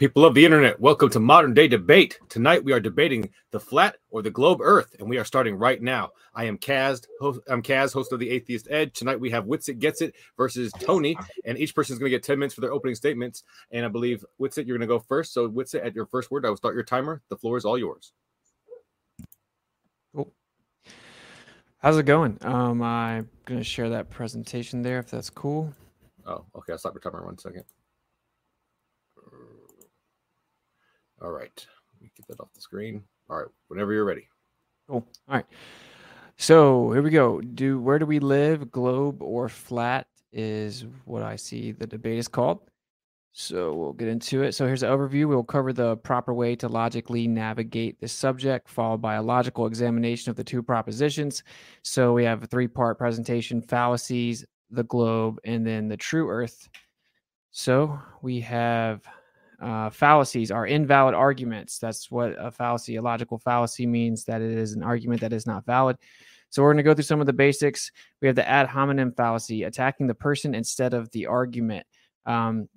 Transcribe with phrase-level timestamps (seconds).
[0.00, 2.18] People of the internet, welcome to Modern Day Debate.
[2.30, 5.82] Tonight we are debating the flat or the globe Earth, and we are starting right
[5.82, 6.08] now.
[6.34, 8.94] I am Kaz, host, I'm Kaz, host of the Atheist Edge.
[8.94, 12.22] Tonight we have Witsit Gets It versus Tony, and each person is going to get
[12.22, 13.42] 10 minutes for their opening statements.
[13.72, 15.34] And I believe Witsit, you're going to go first.
[15.34, 17.20] So Witsit, at your first word, I will start your timer.
[17.28, 18.14] The floor is all yours.
[20.14, 20.32] Cool.
[21.76, 22.38] How's it going?
[22.40, 25.74] Um, I'm going to share that presentation there if that's cool.
[26.24, 26.72] Oh, okay.
[26.72, 27.64] I'll stop your timer one second.
[31.22, 31.66] All right.
[31.94, 33.02] Let me get that off the screen.
[33.28, 33.48] All right.
[33.68, 34.26] Whenever you're ready.
[34.88, 35.06] Cool.
[35.28, 35.46] All right.
[36.36, 37.40] So here we go.
[37.40, 38.70] Do where do we live?
[38.70, 42.60] Globe or flat is what I see the debate is called.
[43.32, 44.52] So we'll get into it.
[44.52, 45.28] So here's an overview.
[45.28, 50.30] We'll cover the proper way to logically navigate this subject, followed by a logical examination
[50.30, 51.44] of the two propositions.
[51.82, 56.68] So we have a three-part presentation: fallacies, the globe, and then the true Earth.
[57.52, 59.04] So we have
[59.60, 61.78] uh, fallacies are invalid arguments.
[61.78, 65.46] That's what a fallacy, a logical fallacy means that it is an argument that is
[65.46, 65.96] not valid.
[66.48, 67.92] So we're going to go through some of the basics.
[68.20, 71.86] We have the ad hominem fallacy, attacking the person instead of the argument.
[72.26, 72.68] Um,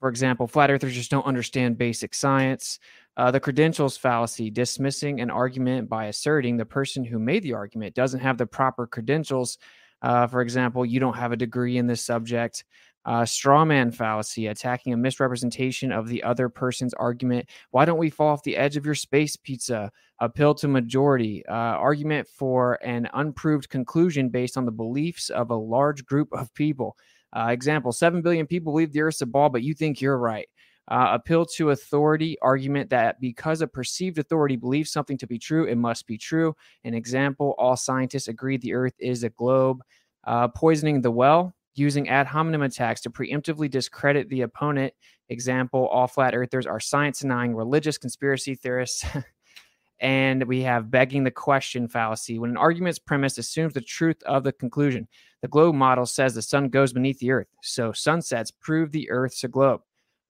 [0.00, 2.78] for example, flat earthers just don't understand basic science.
[3.16, 7.94] Uh, the credentials fallacy, dismissing an argument by asserting the person who made the argument
[7.94, 9.58] doesn't have the proper credentials.
[10.00, 12.64] Uh, for example, you don't have a degree in this subject.
[13.04, 17.48] Uh, strawman fallacy, attacking a misrepresentation of the other person's argument.
[17.70, 19.90] Why don't we fall off the edge of your space pizza?
[20.20, 21.44] Appeal to majority.
[21.46, 26.52] Uh, argument for an unproved conclusion based on the beliefs of a large group of
[26.54, 26.96] people.
[27.34, 30.48] Uh, example 7 billion people believe the earth's a ball, but you think you're right.
[30.88, 35.66] Uh, appeal to authority argument that because a perceived authority believes something to be true,
[35.66, 36.54] it must be true.
[36.84, 39.82] An example all scientists agree the earth is a globe.
[40.24, 44.92] Uh, poisoning the well using ad hominem attacks to preemptively discredit the opponent.
[45.28, 49.04] Example, all flat earthers are science denying religious conspiracy theorists.
[50.00, 52.38] and we have begging the question fallacy.
[52.38, 55.08] When an argument's premise assumes the truth of the conclusion,
[55.42, 57.48] the globe model says the sun goes beneath the earth.
[57.62, 59.82] So sunsets prove the earth's a globe.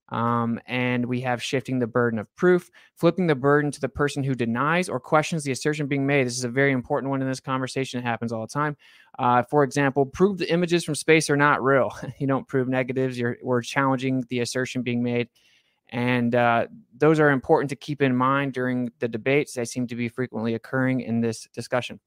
[0.09, 4.23] Um, and we have shifting the burden of proof, flipping the burden to the person
[4.23, 6.25] who denies or questions the assertion being made.
[6.25, 7.99] This is a very important one in this conversation.
[7.99, 8.75] It happens all the time.
[9.17, 11.91] Uh, for example, prove the images from space are not real.
[12.19, 13.19] you don't prove negatives.
[13.19, 15.29] You're, we're challenging the assertion being made.
[15.89, 19.53] And uh, those are important to keep in mind during the debates.
[19.53, 21.99] They seem to be frequently occurring in this discussion.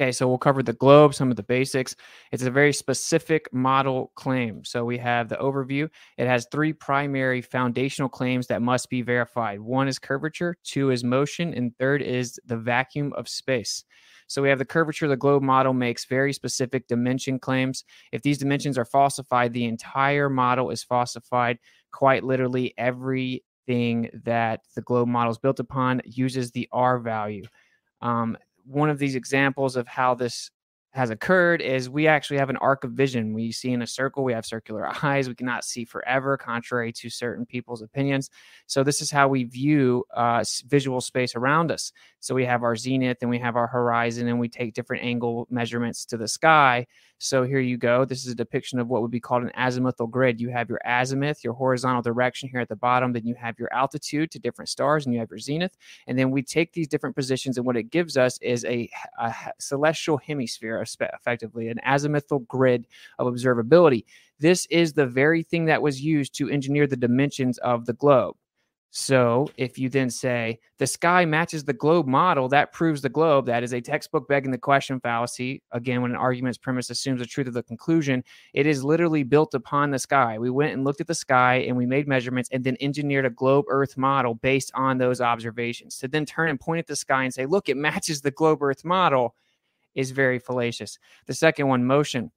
[0.00, 1.96] Okay, so we'll cover the globe, some of the basics.
[2.30, 4.64] It's a very specific model claim.
[4.64, 5.90] So we have the overview.
[6.16, 9.58] It has three primary foundational claims that must be verified.
[9.58, 13.82] One is curvature, two is motion, and third is the vacuum of space.
[14.28, 17.82] So we have the curvature of the globe model makes very specific dimension claims.
[18.12, 21.58] If these dimensions are falsified, the entire model is falsified.
[21.92, 27.42] Quite literally, everything that the globe model is built upon uses the R value.
[28.00, 28.36] Um,
[28.68, 30.50] one of these examples of how this
[30.92, 33.34] has occurred is we actually have an arc of vision.
[33.34, 35.28] We see in a circle, we have circular eyes.
[35.28, 38.30] We cannot see forever, contrary to certain people's opinions.
[38.66, 41.92] So, this is how we view uh, visual space around us.
[42.20, 45.46] So, we have our zenith and we have our horizon, and we take different angle
[45.50, 46.86] measurements to the sky
[47.20, 48.04] So here you go.
[48.04, 50.40] This is a depiction of what would be called an azimuthal grid.
[50.40, 53.12] You have your azimuth, your horizontal direction here at the bottom.
[53.12, 55.76] Then you have your altitude to different stars, and you have your zenith.
[56.06, 58.88] And then we take these different positions, and what it gives us is a,
[59.18, 62.86] a celestial hemisphere, effectively, an azimuthal grid
[63.18, 64.04] of observability.
[64.38, 68.36] This is the very thing that was used to engineer the dimensions of the globe.
[68.90, 73.44] So if you then say the sky matches the globe model, that proves the globe.
[73.46, 75.62] That is a textbook begging the question fallacy.
[75.72, 78.24] Again, when an argument's premise assumes the truth of the conclusion,
[78.54, 80.38] it is literally built upon the sky.
[80.38, 83.30] We went and looked at the sky and we made measurements and then engineered a
[83.30, 85.98] globe Earth model based on those observations.
[85.98, 88.62] To then turn and point at the sky and say, look, it matches the globe
[88.62, 89.34] Earth model
[89.94, 90.98] is very fallacious.
[91.26, 92.30] The second one, motion.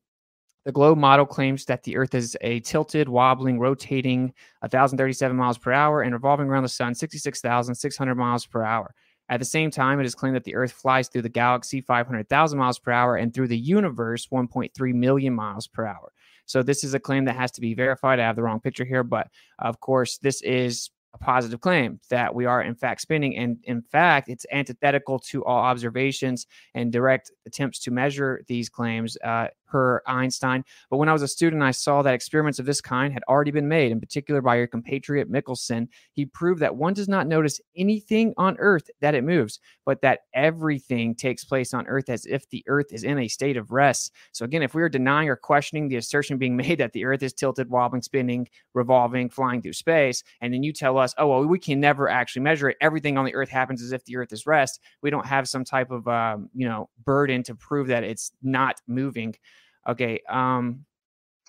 [0.63, 5.71] The globe model claims that the Earth is a tilted, wobbling, rotating 1,037 miles per
[5.71, 8.93] hour and revolving around the sun 66,600 miles per hour.
[9.29, 12.59] At the same time, it is claimed that the Earth flies through the galaxy 500,000
[12.59, 16.11] miles per hour and through the universe 1.3 million miles per hour.
[16.45, 18.19] So, this is a claim that has to be verified.
[18.19, 22.33] I have the wrong picture here, but of course, this is a positive claim that
[22.33, 27.31] we are in fact spinning and in fact it's antithetical to all observations and direct
[27.45, 30.63] attempts to measure these claims uh, per Einstein.
[30.89, 33.51] But when I was a student, I saw that experiments of this kind had already
[33.51, 35.87] been made, in particular by your compatriot Michelson.
[36.11, 40.21] He proved that one does not notice anything on Earth that it moves, but that
[40.33, 44.11] everything takes place on Earth as if the Earth is in a state of rest.
[44.33, 47.23] So, again, if we are denying or questioning the assertion being made that the Earth
[47.23, 51.45] is tilted, wobbling, spinning, revolving, flying through space, and then you tell us, oh, well,
[51.45, 54.31] we can never actually measure it, everything on the Earth happens as if the Earth
[54.31, 58.03] is rest, we don't have some type of, um, you know, burden to prove that
[58.03, 59.35] it's not moving.
[59.87, 60.21] Okay.
[60.29, 60.85] Um,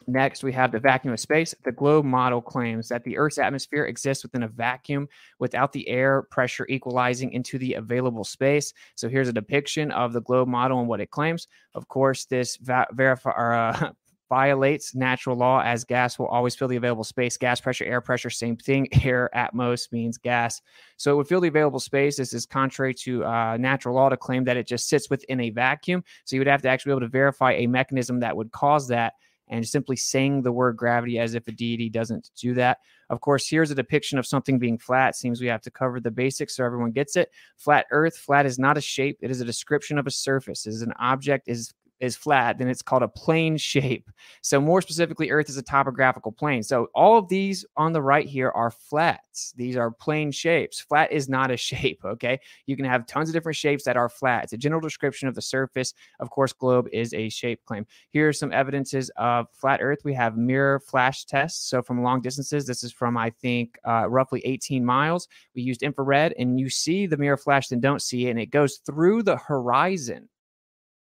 [0.07, 1.55] Next, we have the vacuum of space.
[1.65, 5.09] The globe model claims that the Earth's atmosphere exists within a vacuum
[5.39, 8.73] without the air pressure equalizing into the available space.
[8.97, 11.47] So here's a depiction of the globe model and what it claims.
[11.75, 13.93] Of course, this va- verify uh,
[14.33, 17.37] violates natural law as gas will always fill the available space.
[17.37, 18.89] Gas pressure, air pressure, same thing.
[19.05, 20.63] Air at most means gas.
[20.97, 22.17] So it would fill the available space.
[22.17, 25.51] This is contrary to uh, natural law to claim that it just sits within a
[25.51, 26.03] vacuum.
[26.25, 28.89] So you would have to actually be able to verify a mechanism that would cause
[28.89, 29.13] that.
[29.49, 32.79] And simply saying the word gravity as if a deity doesn't do that.
[33.11, 35.15] Of course, here's a depiction of something being flat.
[35.15, 37.29] Seems we have to cover the basics so everyone gets it.
[37.59, 39.19] Flat Earth, flat is not a shape.
[39.21, 40.65] It is a description of a surface.
[40.65, 44.11] It is an object is is flat, then it's called a plane shape.
[44.45, 46.63] So, more specifically, Earth is a topographical plane.
[46.63, 49.53] So, all of these on the right here are flats.
[49.57, 50.81] These are plane shapes.
[50.81, 52.41] Flat is not a shape, okay?
[52.67, 54.45] You can have tons of different shapes that are flat.
[54.45, 55.95] It's a general description of the surface.
[56.19, 57.87] Of course, globe is a shape claim.
[58.11, 60.01] Here are some evidences of flat Earth.
[60.05, 61.69] We have mirror flash tests.
[61.69, 65.29] So, from long distances, this is from, I think, uh, roughly 18 miles.
[65.55, 68.47] We used infrared, and you see the mirror flash, then don't see it, and it
[68.47, 70.29] goes through the horizon.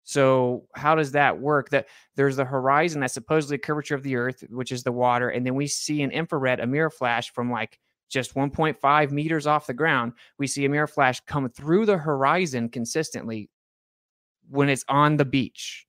[0.06, 1.70] So how does that work?
[1.70, 5.46] That there's the horizon that's supposedly curvature of the earth, which is the water, and
[5.46, 7.80] then we see an infrared, a mirror flash from like
[8.10, 10.14] just 1.5 meters off the ground.
[10.38, 13.50] We see a mirror flash come through the horizon consistently
[14.50, 15.88] when it's on the beach.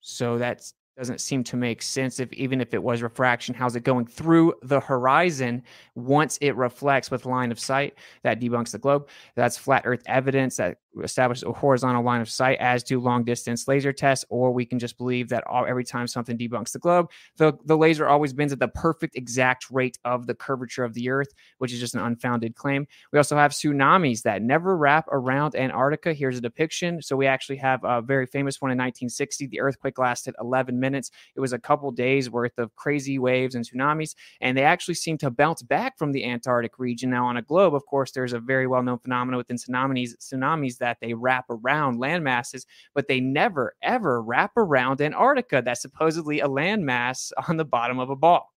[0.00, 0.62] So that
[1.00, 4.52] doesn't seem to make sense if even if it was refraction how's it going through
[4.62, 5.62] the horizon
[5.94, 10.58] once it reflects with line of sight that debunks the globe that's flat earth evidence
[10.58, 14.64] that establishes a horizontal line of sight as do long distance laser tests or we
[14.64, 18.32] can just believe that all, every time something debunks the globe the, the laser always
[18.32, 21.94] bends at the perfect exact rate of the curvature of the earth which is just
[21.94, 27.00] an unfounded claim we also have tsunamis that never wrap around antarctica here's a depiction
[27.00, 30.90] so we actually have a very famous one in 1960 the earthquake lasted 11 minutes
[30.90, 31.10] minutes.
[31.36, 35.18] It was a couple days worth of crazy waves and tsunamis, and they actually seem
[35.18, 37.10] to bounce back from the Antarctic region.
[37.10, 40.78] Now, on a globe, of course, there's a very well known phenomenon within tsunamis, tsunamis
[40.80, 45.62] that they wrap around landmasses, but they never, ever wrap around Antarctica.
[45.64, 48.52] That's supposedly a landmass on the bottom of a ball.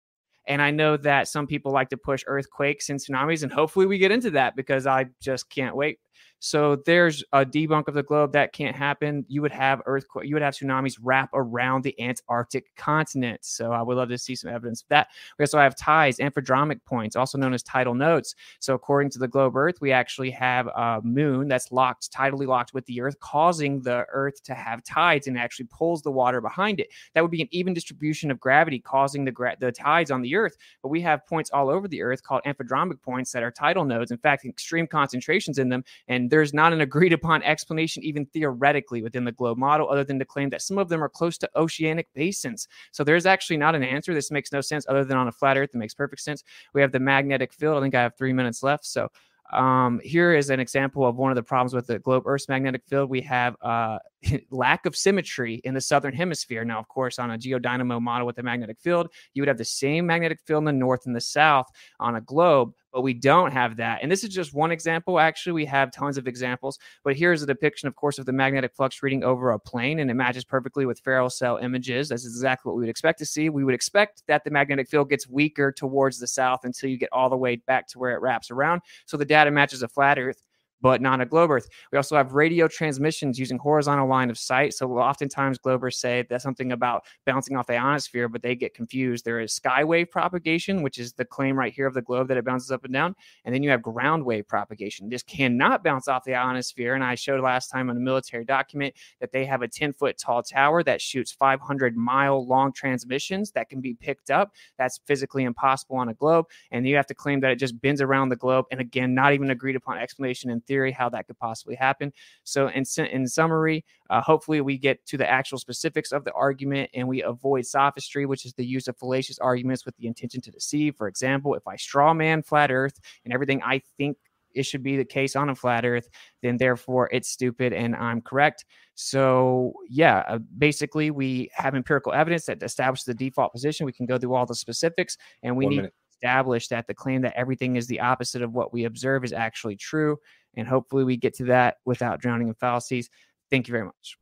[0.47, 3.99] And I know that some people like to push earthquakes and tsunamis, and hopefully we
[3.99, 5.99] get into that because I just can't wait
[6.43, 9.23] so there's a debunk of the globe that can't happen.
[9.27, 13.45] You would have earthquake, you would have tsunamis wrap around the Antarctic continent.
[13.45, 15.09] So I would love to see some evidence of that.
[15.37, 18.35] We also have tides, amphidromic points, also known as tidal nodes.
[18.59, 22.73] So according to the globe Earth, we actually have a moon that's locked, tidally locked
[22.73, 26.79] with the Earth, causing the Earth to have tides and actually pulls the water behind
[26.79, 26.87] it.
[27.13, 30.35] That would be an even distribution of gravity causing the gra- the tides on the
[30.35, 30.57] Earth.
[30.81, 34.09] But we have points all over the Earth called amphidromic points that are tidal nodes.
[34.09, 39.03] In fact, extreme concentrations in them, and there's not an agreed upon explanation, even theoretically,
[39.03, 41.49] within the globe model, other than to claim that some of them are close to
[41.57, 42.69] oceanic basins.
[42.93, 44.13] So there's actually not an answer.
[44.13, 45.71] This makes no sense other than on a flat Earth.
[45.73, 46.45] It makes perfect sense.
[46.73, 47.77] We have the magnetic field.
[47.77, 48.85] I think I have three minutes left.
[48.85, 49.09] So
[49.51, 52.83] um, here is an example of one of the problems with the globe Earth's magnetic
[52.87, 53.09] field.
[53.09, 53.99] We have uh,
[54.51, 56.63] lack of symmetry in the southern hemisphere.
[56.63, 59.65] Now, of course, on a geodynamo model with a magnetic field, you would have the
[59.65, 61.67] same magnetic field in the north and the south
[61.99, 63.99] on a globe, but we don't have that.
[64.01, 65.19] And this is just one example.
[65.19, 68.75] Actually, we have tons of examples, but here's a depiction, of course, of the magnetic
[68.75, 72.09] flux reading over a plane, and it matches perfectly with Ferrel cell images.
[72.09, 73.49] That's exactly what we would expect to see.
[73.49, 77.09] We would expect that the magnetic field gets weaker towards the south until you get
[77.11, 78.81] all the way back to where it wraps around.
[79.05, 80.43] So the data matches a flat Earth
[80.81, 81.67] but not a globe Earth.
[81.91, 84.73] We also have radio transmissions using horizontal line of sight.
[84.73, 89.25] So oftentimes globers say that's something about bouncing off the ionosphere, but they get confused.
[89.25, 92.45] There is skywave propagation, which is the claim right here of the globe that it
[92.45, 93.15] bounces up and down.
[93.45, 95.09] And then you have ground wave propagation.
[95.09, 96.95] This cannot bounce off the ionosphere.
[96.95, 100.17] And I showed last time on a military document that they have a 10 foot
[100.17, 104.53] tall tower that shoots 500 mile long transmissions that can be picked up.
[104.77, 106.45] That's physically impossible on a globe.
[106.71, 108.65] And you have to claim that it just bends around the globe.
[108.71, 112.13] And again, not even agreed upon explanation in theory how that could possibly happen.
[112.43, 116.89] So, in, in summary, uh, hopefully we get to the actual specifics of the argument
[116.93, 120.51] and we avoid sophistry, which is the use of fallacious arguments with the intention to
[120.51, 120.95] deceive.
[120.95, 124.17] For example, if I straw man flat Earth and everything I think
[124.53, 126.09] it should be the case on a flat earth
[126.41, 132.45] then therefore it's stupid and i'm correct so yeah uh, basically we have empirical evidence
[132.45, 135.69] that establishes the default position we can go through all the specifics and we One
[135.69, 135.93] need minute.
[136.21, 139.33] To establish that the claim that everything is the opposite of what we observe is
[139.33, 140.17] actually true
[140.55, 143.09] and hopefully we get to that without drowning in fallacies.
[143.49, 144.17] Thank you very much.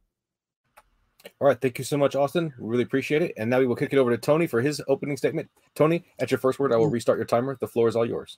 [1.39, 1.60] All right.
[1.60, 2.53] Thank you so much, Austin.
[2.60, 3.34] We really appreciate it.
[3.38, 5.50] And now we will kick it over to Tony for his opening statement.
[5.75, 6.94] Tony, at your first word, I will mm.
[6.94, 7.58] restart your timer.
[7.60, 8.38] The floor is all yours.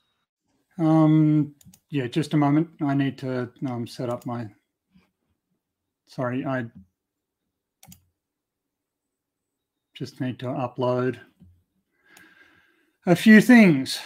[0.80, 1.54] Um,
[1.90, 2.70] yeah, just a moment.
[2.82, 4.48] I need to um, set up my.
[6.08, 6.66] Sorry, I
[9.94, 11.20] just need to upload
[13.06, 14.00] a few things.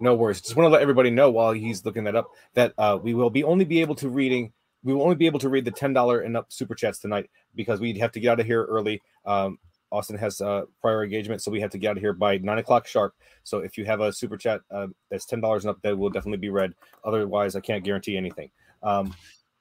[0.00, 0.40] No worries.
[0.40, 3.28] Just want to let everybody know while he's looking that up that uh, we will
[3.28, 4.52] be only be able to reading.
[4.82, 7.28] We will only be able to read the ten dollar and up super chats tonight
[7.54, 9.02] because we have to get out of here early.
[9.26, 9.58] Um,
[9.92, 12.58] Austin has uh, prior engagement, so we have to get out of here by nine
[12.58, 13.14] o'clock sharp.
[13.42, 16.08] So if you have a super chat uh, that's ten dollars and up, that will
[16.08, 16.72] definitely be read.
[17.04, 18.50] Otherwise, I can't guarantee anything.
[18.82, 19.14] Um,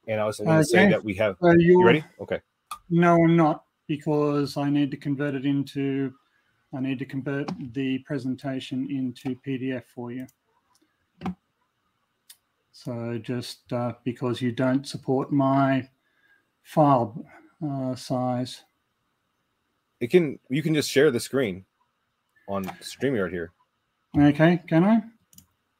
[0.07, 0.85] and I also want to okay.
[0.85, 1.35] say that we have.
[1.43, 2.03] Uh, you ready?
[2.21, 2.39] Okay.
[2.89, 6.13] No, I'm not because I need to convert it into
[6.73, 10.27] I need to convert the presentation into PDF for you.
[12.71, 15.89] So just uh, because you don't support my
[16.61, 17.25] file
[17.67, 18.63] uh, size.
[19.99, 21.65] It can you can just share the screen
[22.47, 23.51] on StreamYard here.
[24.17, 25.01] Okay, can I?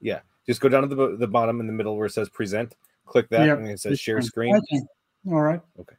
[0.01, 2.75] Yeah, just go down to the, the bottom in the middle where it says present.
[3.05, 3.59] Click that yep.
[3.59, 4.55] and it says share screen.
[4.55, 4.81] Okay.
[5.27, 5.61] All right.
[5.79, 5.95] Okay.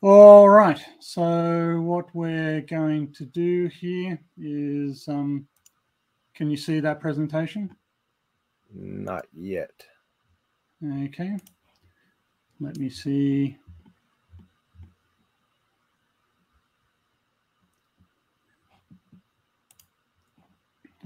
[0.00, 0.80] All right.
[1.00, 5.46] So what we're going to do here is, um,
[6.34, 7.74] can you see that presentation?
[8.72, 9.72] Not yet.
[10.84, 11.36] Okay.
[12.60, 13.56] Let me see.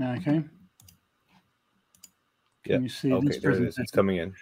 [0.01, 0.43] Okay.
[2.65, 3.79] Can you see okay, this there it is.
[3.79, 4.35] It's coming in.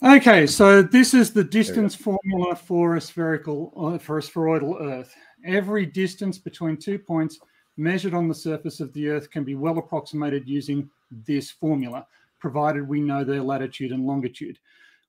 [0.00, 5.12] Okay, so this is the distance formula for a spherical uh, for a spheroidal Earth.
[5.44, 7.40] Every distance between two points
[7.76, 10.88] measured on the surface of the Earth can be well approximated using
[11.26, 12.06] this formula,
[12.38, 14.56] provided we know their latitude and longitude.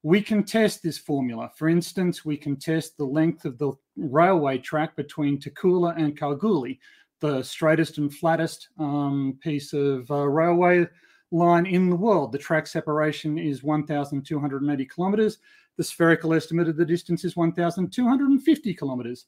[0.01, 1.51] We can test this formula.
[1.55, 6.79] For instance, we can test the length of the railway track between Tarcoola and Kalgoorlie,
[7.19, 10.87] the straightest and flattest um, piece of uh, railway
[11.31, 12.31] line in the world.
[12.31, 15.37] The track separation is 1,280 kilometers.
[15.77, 19.25] The spherical estimate of the distance is 1,250 kilometers.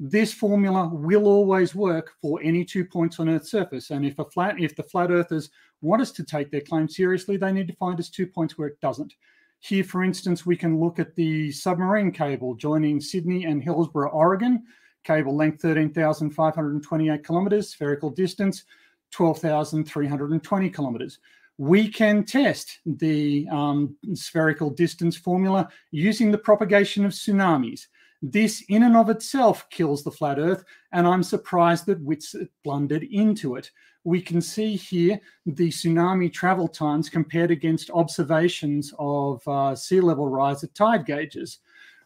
[0.00, 3.90] This formula will always work for any two points on Earth's surface.
[3.90, 7.36] And if a flat, if the flat earthers want us to take their claim seriously,
[7.36, 9.12] they need to find us two points where it doesn't.
[9.60, 14.64] Here, for instance, we can look at the submarine cable joining Sydney and Hillsboro, Oregon.
[15.04, 18.64] Cable length 13,528 kilometers, spherical distance
[19.12, 21.18] 12,320 kilometers.
[21.58, 27.86] We can test the um, spherical distance formula using the propagation of tsunamis.
[28.22, 33.02] This, in and of itself, kills the flat Earth, and I'm surprised that Witsit blundered
[33.10, 33.70] into it.
[34.04, 40.28] We can see here the tsunami travel times compared against observations of uh, sea level
[40.28, 41.58] rise at tide gauges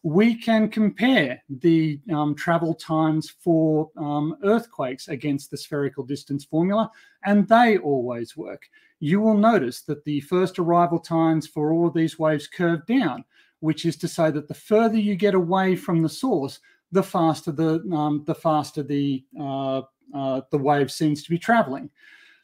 [0.07, 6.89] we can compare the um, travel times for um, earthquakes against the spherical distance formula,
[7.25, 8.69] and they always work.
[9.01, 13.25] You will notice that the first arrival times for all of these waves curve down,
[13.59, 16.61] which is to say that the further you get away from the source,
[16.93, 19.83] the faster the um, the faster the uh,
[20.15, 21.91] uh, the wave seems to be traveling.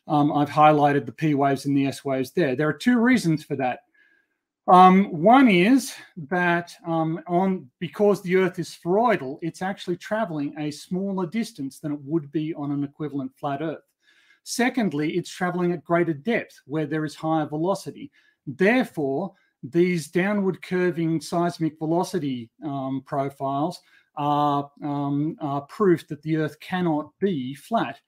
[0.09, 2.57] Um, I've highlighted the P waves and the S waves there.
[2.57, 3.83] There are two reasons for that
[4.69, 5.93] Um, one is
[6.29, 11.93] that um, on because the Earth is spheroidal, it's actually traveling a smaller distance than
[11.93, 13.83] it would be on an equivalent flat Earth.
[14.45, 18.11] Secondly, it's traveling at greater depth where there is higher velocity.
[18.47, 23.81] Therefore, these downward curving seismic velocity um, profiles
[24.17, 28.01] are, um, are proof that the Earth cannot be flat.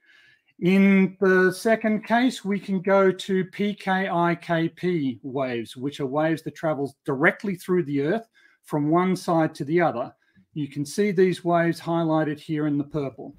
[0.60, 6.94] In the second case, we can go to PKIKP waves, which are waves that travels
[7.04, 8.28] directly through the Earth
[8.62, 10.14] from one side to the other.
[10.54, 13.34] You can see these waves highlighted here in the purple.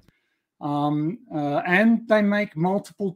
[0.60, 3.14] Um, uh, and they make multiple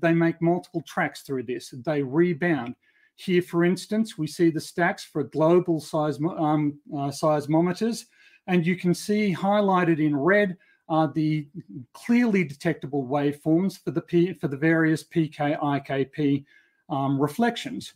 [0.00, 1.72] they make multiple tracks through this.
[1.84, 2.74] They rebound.
[3.16, 8.04] Here, for instance, we see the stacks for global seismo- um, uh, seismometers,
[8.46, 10.56] and you can see highlighted in red
[10.88, 11.46] are the
[11.92, 16.44] clearly detectable waveforms for the P, for the various PKIKP
[16.88, 17.94] um, reflections.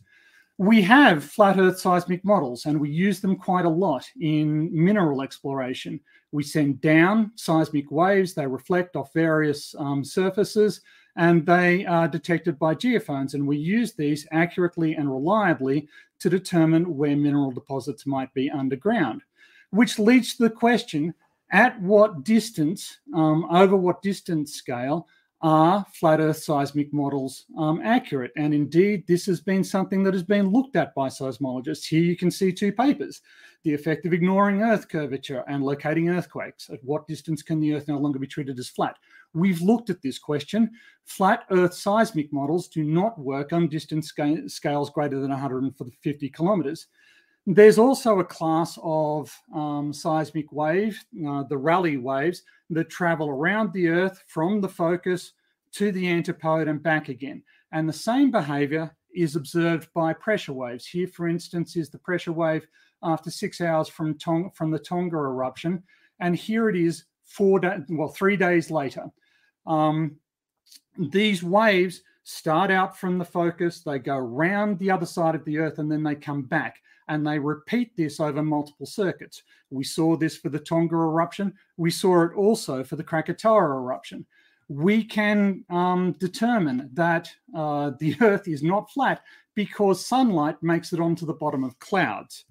[0.57, 5.21] We have flat Earth seismic models, and we use them quite a lot in mineral
[5.21, 5.99] exploration.
[6.31, 10.81] We send down seismic waves; they reflect off various um, surfaces,
[11.15, 13.33] and they are detected by geophones.
[13.33, 15.87] And we use these accurately and reliably
[16.19, 19.23] to determine where mineral deposits might be underground.
[19.71, 21.13] Which leads to the question
[21.51, 25.07] at what distance, um, over what distance scale,
[25.43, 28.31] are flat Earth seismic models um, accurate?
[28.37, 31.87] And indeed, this has been something that has been looked at by seismologists.
[31.87, 33.21] Here you can see two papers
[33.63, 36.69] the effect of ignoring Earth curvature and locating earthquakes.
[36.71, 38.97] At what distance can the Earth no longer be treated as flat?
[39.33, 40.71] We've looked at this question.
[41.05, 44.13] Flat Earth seismic models do not work on distance
[44.47, 46.87] scales greater than 150 kilometers.
[47.47, 53.73] There's also a class of um, seismic wave, uh, the Rayleigh waves, that travel around
[53.73, 55.33] the Earth from the focus
[55.73, 57.41] to the antipode and back again.
[57.71, 60.85] And the same behavior is observed by pressure waves.
[60.85, 62.67] Here, for instance, is the pressure wave
[63.01, 65.81] after six hours from, Tong- from the Tonga eruption.
[66.19, 69.05] And here it is four well, three days later.
[69.65, 70.17] Um,
[70.97, 75.57] these waves start out from the focus, they go round the other side of the
[75.57, 79.43] Earth, and then they come back and they repeat this over multiple circuits.
[79.69, 81.53] We saw this for the Tonga eruption.
[81.77, 84.25] We saw it also for the Krakatoa eruption.
[84.67, 89.21] We can um, determine that uh, the Earth is not flat
[89.55, 92.45] because sunlight makes it onto the bottom of clouds.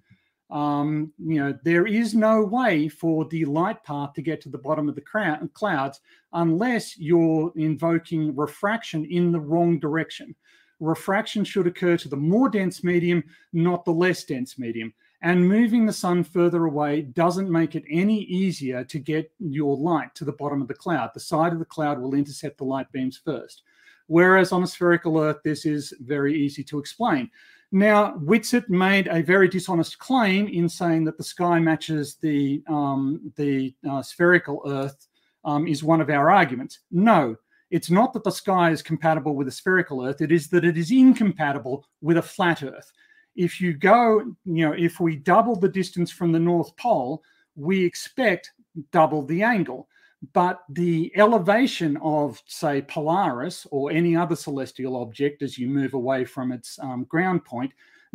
[0.50, 4.58] Um, you know, there is no way for the light path to get to the
[4.58, 6.00] bottom of the clouds
[6.32, 10.34] unless you're invoking refraction in the wrong direction
[10.80, 14.92] refraction should occur to the more dense medium, not the less dense medium.
[15.22, 20.14] And moving the sun further away doesn't make it any easier to get your light
[20.14, 21.10] to the bottom of the cloud.
[21.12, 23.62] The side of the cloud will intercept the light beams first.
[24.06, 27.30] Whereas on a spherical Earth, this is very easy to explain.
[27.70, 33.32] Now, Witsit made a very dishonest claim in saying that the sky matches the, um,
[33.36, 35.06] the uh, spherical Earth
[35.44, 36.80] um, is one of our arguments.
[36.90, 37.36] No,
[37.70, 40.76] it's not that the sky is compatible with a spherical Earth, it is that it
[40.76, 42.92] is incompatible with a flat Earth.
[43.36, 47.22] If you go, you know, if we double the distance from the North Pole,
[47.54, 48.52] we expect
[48.90, 49.88] double the angle.
[50.34, 56.26] But the elevation of, say, Polaris or any other celestial object as you move away
[56.26, 57.72] from its um, ground point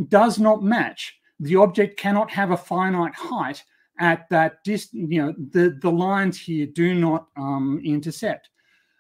[0.10, 1.18] does not match.
[1.40, 3.64] The object cannot have a finite height
[4.00, 5.10] at that distance.
[5.10, 8.50] You know, the, the lines here do not um, intercept.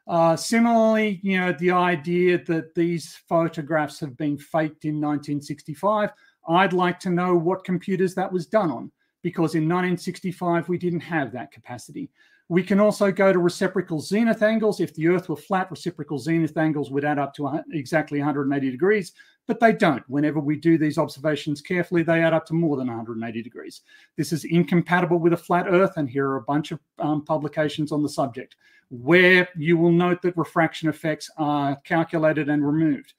[0.07, 6.11] Uh, similarly, you know, the idea that these photographs have been faked in 1965,
[6.47, 8.91] I'd like to know what computers that was done on,
[9.23, 12.11] because in 1965 we didn't have that capacity.
[12.47, 14.79] We can also go to reciprocal zenith angles.
[14.79, 19.13] If the Earth were flat, reciprocal zenith angles would add up to exactly 180 degrees,
[19.47, 20.07] but they don't.
[20.07, 23.81] Whenever we do these observations carefully, they add up to more than 180 degrees.
[24.15, 27.91] This is incompatible with a flat Earth, and here are a bunch of um, publications
[27.91, 28.55] on the subject
[28.89, 33.13] where you will note that refraction effects are calculated and removed.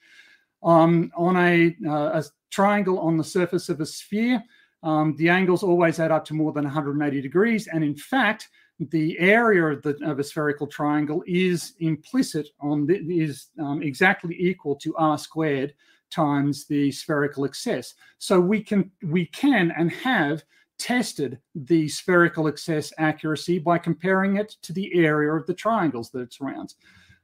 [0.63, 4.43] Um, on a, uh, a, triangle on the surface of a sphere,
[4.83, 7.67] um, the angles always add up to more than 180 degrees.
[7.67, 8.49] And in fact,
[8.79, 14.37] the area of, the, of a spherical triangle is implicit on the, is um, exactly
[14.39, 15.75] equal to r squared
[16.11, 17.95] times the spherical excess.
[18.19, 20.45] So we can we can and have
[20.79, 26.21] tested the spherical excess accuracy by comparing it to the area of the triangles that
[26.21, 26.77] it surrounds.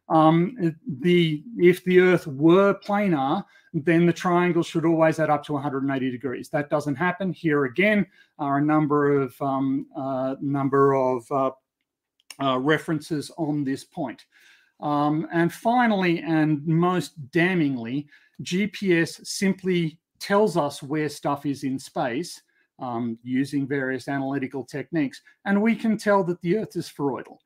[0.08, 5.52] Um, the if the Earth were planar, then the triangle should always add up to
[5.54, 6.48] 180 degrees.
[6.50, 7.32] That doesn't happen.
[7.32, 8.06] Here again
[8.38, 11.50] are a number of um, uh, number of uh,
[12.42, 14.26] uh, references on this point.
[14.80, 18.06] Um, and finally, and most damningly,
[18.42, 22.42] GPS simply tells us where stuff is in space
[22.82, 27.38] um, using various analytical techniques, and we can tell that the Earth is spheroidal.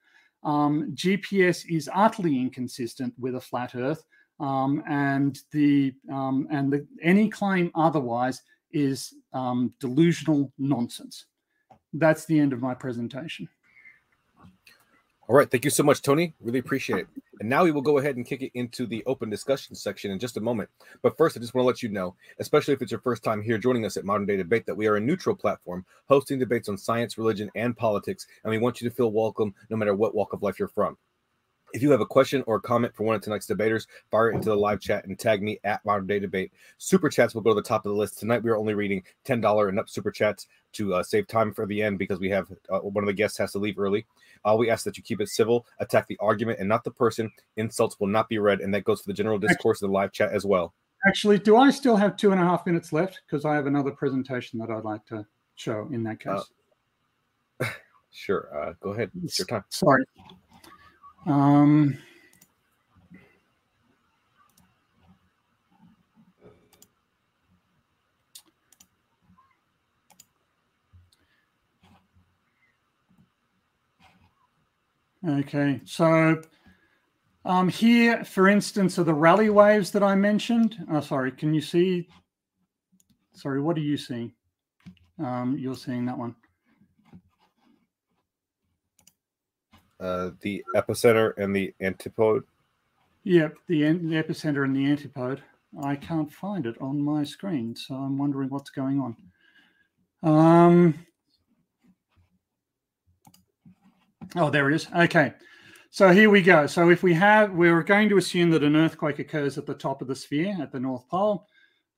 [0.42, 4.02] Um, GPS is utterly inconsistent with a flat Earth,
[4.40, 11.26] um, and the um, and the, any claim otherwise is um, delusional nonsense.
[11.92, 13.48] That's the end of my presentation.
[15.28, 15.50] All right.
[15.50, 16.34] Thank you so much, Tony.
[16.40, 17.08] Really appreciate it.
[17.40, 20.20] And now we will go ahead and kick it into the open discussion section in
[20.20, 20.70] just a moment.
[21.02, 23.42] But first, I just want to let you know, especially if it's your first time
[23.42, 26.68] here joining us at Modern Day Debate, that we are a neutral platform hosting debates
[26.68, 28.26] on science, religion, and politics.
[28.44, 30.96] And we want you to feel welcome no matter what walk of life you're from.
[31.76, 34.36] If you have a question or a comment for one of tonight's debaters, fire it
[34.36, 36.50] into the live chat and tag me at Modern Day Debate.
[36.78, 38.18] Super chats will go to the top of the list.
[38.18, 41.66] Tonight, we are only reading $10 and up super chats to uh, save time for
[41.66, 44.06] the end because we have uh, one of the guests has to leave early.
[44.42, 47.30] Uh, we ask that you keep it civil, attack the argument and not the person.
[47.58, 50.12] Insults will not be read, and that goes for the general discourse in the live
[50.12, 50.72] chat as well.
[51.06, 53.20] Actually, do I still have two and a half minutes left?
[53.26, 56.40] Because I have another presentation that I'd like to show in that case.
[57.60, 57.66] Uh,
[58.10, 58.48] sure.
[58.58, 59.10] Uh, go ahead.
[59.22, 59.64] It's your time.
[59.68, 60.06] Sorry.
[61.26, 61.98] Um,
[75.28, 76.40] Okay, so
[77.44, 80.76] um, here, for instance, are the Rayleigh waves that I mentioned.
[80.88, 82.06] Oh, sorry, can you see?
[83.34, 84.32] Sorry, what are you seeing?
[85.18, 86.36] Um, you're seeing that one.
[89.98, 92.44] Uh, the epicenter and the antipode.
[93.24, 95.42] Yep, the, the epicenter and the antipode.
[95.82, 99.16] I can't find it on my screen, so I'm wondering what's going on.
[100.22, 101.06] Um,
[104.34, 104.88] Oh, there it is.
[104.94, 105.32] Okay.
[105.90, 106.66] So here we go.
[106.66, 110.02] So if we have, we're going to assume that an earthquake occurs at the top
[110.02, 111.46] of the sphere at the North Pole.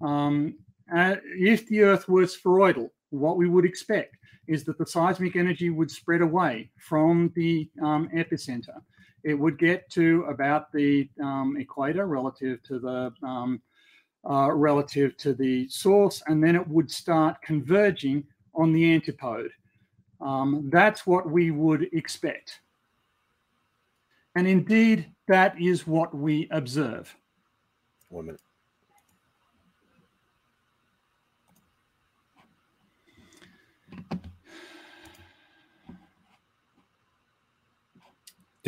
[0.00, 0.56] Um,
[0.94, 4.16] uh, if the Earth were spheroidal, what we would expect
[4.48, 8.80] is that the seismic energy would spread away from the um, epicenter.
[9.24, 13.60] It would get to about the um, equator relative to the um,
[14.28, 19.50] uh, relative to the source, and then it would start converging on the antipode.
[20.20, 22.60] Um, that's what we would expect.
[24.34, 27.14] And indeed, that is what we observe.
[28.08, 28.40] One minute.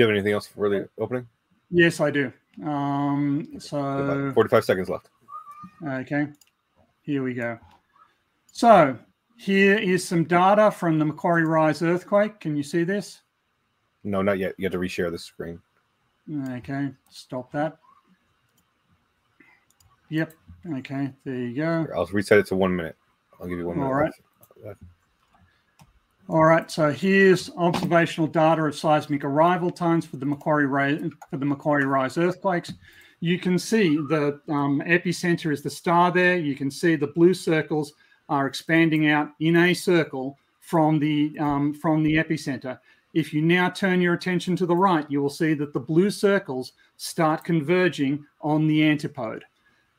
[0.00, 1.26] You have anything else for the opening?
[1.70, 2.32] Yes, I do.
[2.64, 5.10] Um, so 45 seconds left.
[5.86, 6.28] Okay,
[7.02, 7.58] here we go.
[8.52, 8.98] So
[9.36, 12.40] here is some data from the Macquarie Rise earthquake.
[12.40, 13.20] Can you see this?
[14.02, 14.54] No, not yet.
[14.58, 15.60] You have to reshare the screen.
[16.50, 17.78] Okay, stop that.
[20.08, 20.32] Yep.
[20.78, 21.86] Okay, there you go.
[21.94, 22.96] I'll reset it to one minute.
[23.40, 23.88] I'll give you one minute.
[23.88, 24.12] All right.
[26.30, 26.70] All right.
[26.70, 31.86] So here's observational data of seismic arrival times for the Macquarie Rise for the Macquarie
[31.86, 32.72] Rise earthquakes.
[33.18, 36.38] You can see the um, epicenter is the star there.
[36.38, 37.94] You can see the blue circles
[38.28, 42.78] are expanding out in a circle from the um, from the epicenter.
[43.12, 46.10] If you now turn your attention to the right, you will see that the blue
[46.10, 49.42] circles start converging on the antipode.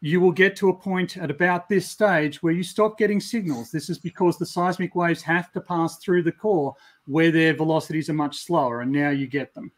[0.03, 3.69] You will get to a point at about this stage where you stop getting signals.
[3.69, 8.09] This is because the seismic waves have to pass through the core where their velocities
[8.09, 9.71] are much slower, and now you get them.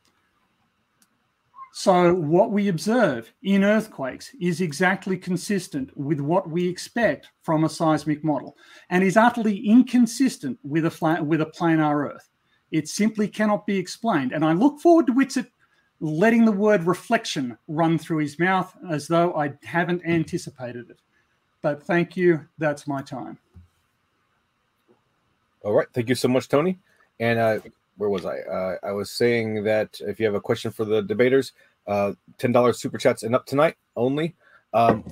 [1.76, 7.70] So, what we observe in earthquakes is exactly consistent with what we expect from a
[7.70, 8.56] seismic model
[8.92, 12.30] and is utterly inconsistent with a, flat, with a planar Earth.
[12.72, 14.34] It simply cannot be explained.
[14.34, 15.48] And I look forward to Witsit
[16.04, 21.00] letting the word reflection run through his mouth as though I haven't anticipated it.
[21.62, 22.46] But thank you.
[22.58, 23.40] That's my time.
[25.64, 25.88] All right.
[25.94, 26.78] Thank you so much, Tony.
[27.22, 27.60] And uh,
[27.96, 28.40] where was I?
[28.40, 31.54] Uh, I was saying that if you have a question for the debaters,
[31.88, 34.36] uh, $10 super chats and up tonight only.
[34.74, 35.06] Um,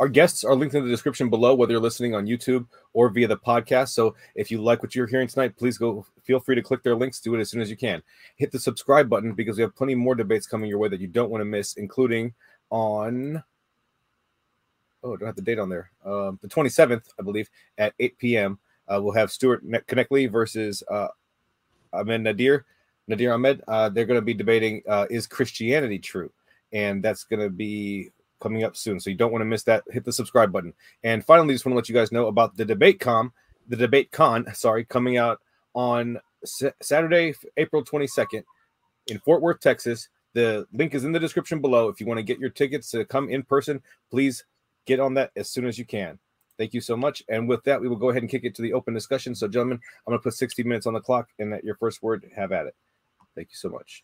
[0.00, 3.26] our guests are linked in the description below, whether you're listening on YouTube or via
[3.26, 3.88] the podcast.
[3.88, 6.94] So if you like what you're hearing tonight, please go feel free to click their
[6.94, 7.20] links.
[7.20, 8.02] Do it as soon as you can.
[8.36, 11.08] Hit the subscribe button because we have plenty more debates coming your way that you
[11.08, 12.32] don't want to miss, including
[12.70, 13.42] on
[15.02, 15.90] oh, I don't have the date on there.
[16.04, 18.58] Um, the 27th, I believe, at 8 p.m.
[18.86, 21.08] Uh, we'll have Stuart Knechtle versus uh,
[21.92, 22.66] Ahmed Nadir.
[23.06, 23.62] Nadir Ahmed.
[23.66, 26.30] Uh, they're going to be debating uh, is Christianity true,
[26.72, 29.00] and that's going to be coming up soon.
[29.00, 29.84] So you don't want to miss that.
[29.90, 30.74] Hit the subscribe button.
[31.02, 33.32] And finally, just want to let you guys know about the debate com,
[33.68, 35.40] the debate con, sorry, coming out
[35.74, 38.44] on S- Saturday, April 22nd
[39.08, 40.08] in Fort Worth, Texas.
[40.34, 41.88] The link is in the description below.
[41.88, 44.44] If you want to get your tickets to come in person, please
[44.86, 46.18] get on that as soon as you can.
[46.58, 47.22] Thank you so much.
[47.28, 49.34] And with that, we will go ahead and kick it to the open discussion.
[49.34, 52.02] So, gentlemen, I'm going to put 60 minutes on the clock, and at your first
[52.02, 52.74] word, have at it.
[53.36, 54.02] Thank you so much.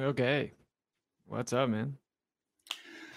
[0.00, 0.52] Okay.
[1.26, 1.98] What's up, man?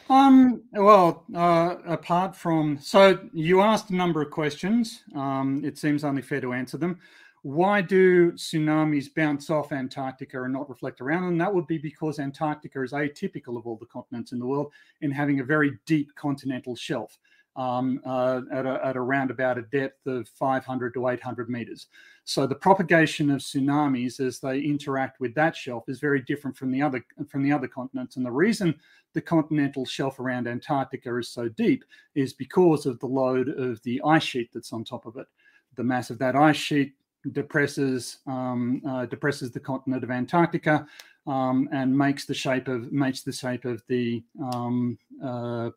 [0.07, 5.03] Um, well, uh, apart from, so you asked a number of questions.
[5.15, 6.99] Um, it seems only fair to answer them.
[7.41, 11.25] Why do tsunamis bounce off Antarctica and not reflect around?
[11.25, 14.71] And that would be because Antarctica is atypical of all the continents in the world
[15.01, 17.17] in having a very deep continental shelf
[17.55, 21.87] um, uh, at, a, at around about a depth of 500 to 800 meters.
[22.25, 26.71] So the propagation of tsunamis as they interact with that shelf is very different from
[26.71, 28.17] the other from the other continents.
[28.17, 28.75] And the reason
[29.13, 31.83] the continental shelf around Antarctica is so deep
[32.15, 35.27] is because of the load of the ice sheet that's on top of it.
[35.75, 36.93] The mass of that ice sheet
[37.31, 40.85] depresses um, uh, depresses the continent of Antarctica
[41.27, 45.69] um, and makes the shape of makes the shape of the um, uh,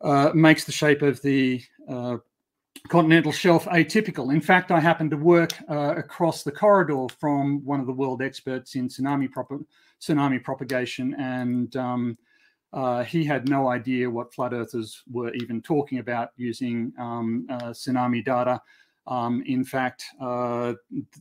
[0.00, 2.18] uh, makes the shape of the uh,
[2.88, 4.32] continental shelf atypical.
[4.32, 8.22] In fact, I happened to work uh, across the corridor from one of the world
[8.22, 9.50] experts in tsunami, prop-
[10.00, 12.18] tsunami propagation, and um,
[12.72, 17.70] uh, he had no idea what flood earthers were even talking about using um, uh,
[17.70, 18.60] tsunami data.
[19.06, 20.74] Um, in fact, uh,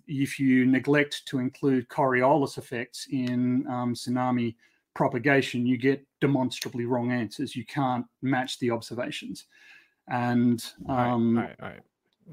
[0.07, 4.55] if you neglect to include Coriolis effects in um, tsunami
[4.95, 7.55] propagation, you get demonstrably wrong answers.
[7.55, 9.45] You can't match the observations.
[10.07, 11.81] And um, all, right, all right, all right.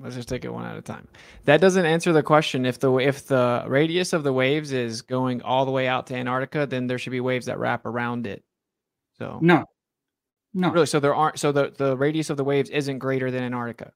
[0.01, 1.07] Let's just take it one at a time.
[1.44, 2.64] That doesn't answer the question.
[2.64, 6.14] If the if the radius of the waves is going all the way out to
[6.14, 8.42] Antarctica, then there should be waves that wrap around it.
[9.18, 9.66] So no,
[10.55, 10.87] no, really.
[10.87, 11.38] So there aren't.
[11.38, 13.92] So the the radius of the waves isn't greater than Antarctica.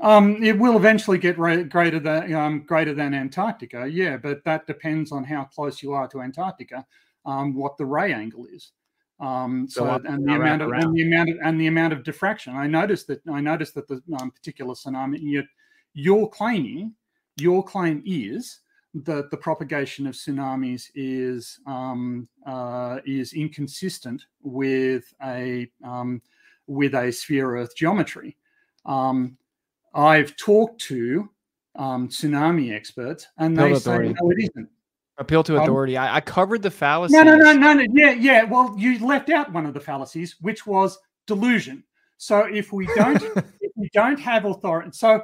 [0.00, 5.12] Um, it will eventually get greater than um, greater than Antarctica, yeah, but that depends
[5.12, 6.86] on how close you are to Antarctica,
[7.26, 8.72] um, what the ray angle is.
[9.18, 12.02] Um, so, so and the amount of and the amount of and the amount of
[12.02, 12.54] diffraction.
[12.54, 15.44] I noticed that I noticed that the um, particular tsunami you're,
[15.94, 16.94] you're claiming
[17.36, 18.60] your claim is
[18.94, 26.22] that the propagation of tsunamis is um, uh, is inconsistent with a um,
[26.66, 28.36] with a sphere Earth geometry.
[28.84, 29.36] Um,
[29.94, 31.28] I've talked to
[31.74, 34.68] um, tsunami experts, and they say no, it isn't.
[35.18, 35.96] Appeal to um, authority.
[35.96, 37.14] Um, I, I, covered the fallacies.
[37.14, 37.86] No, no, no, no, no.
[37.92, 38.44] Yeah, yeah.
[38.44, 41.82] Well, you left out one of the fallacies, which was delusion.
[42.18, 43.22] So if we don't,
[43.60, 45.22] if we don't have authority, so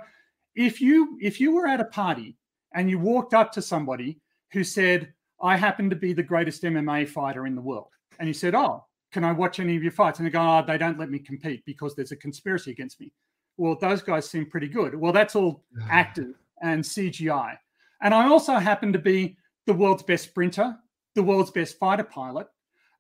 [0.55, 2.37] if you if you were at a party
[2.75, 4.19] and you walked up to somebody
[4.53, 8.35] who said, "I happen to be the greatest MMA fighter in the world," and you
[8.35, 10.99] said, "Oh, can I watch any of your fights?" and they go, "Oh, they don't
[10.99, 13.13] let me compete because there's a conspiracy against me."
[13.59, 14.95] Well, those guys seem pretty good.
[14.95, 17.59] Well, that's all active and CGI.
[18.01, 20.77] And I also happen to be the world's best sprinter,
[21.15, 22.49] the world's best fighter pilot,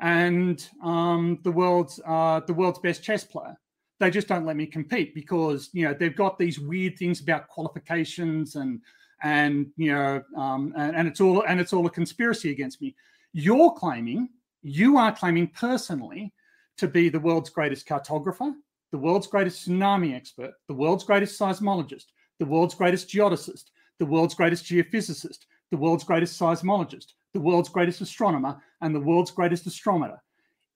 [0.00, 3.56] and um, the world's uh, the world's best chess player.
[4.00, 7.48] They just don't let me compete because you know they've got these weird things about
[7.48, 8.80] qualifications and
[9.22, 12.94] and you know um, and, and it's all and it's all a conspiracy against me.
[13.32, 14.28] You're claiming
[14.62, 16.32] you are claiming personally
[16.78, 18.52] to be the world's greatest cartographer,
[18.90, 22.06] the world's greatest tsunami expert, the world's greatest seismologist,
[22.38, 25.38] the world's greatest geodesist, the world's greatest geophysicist,
[25.72, 30.18] the world's greatest seismologist, the world's greatest astronomer, and the world's greatest astrometer.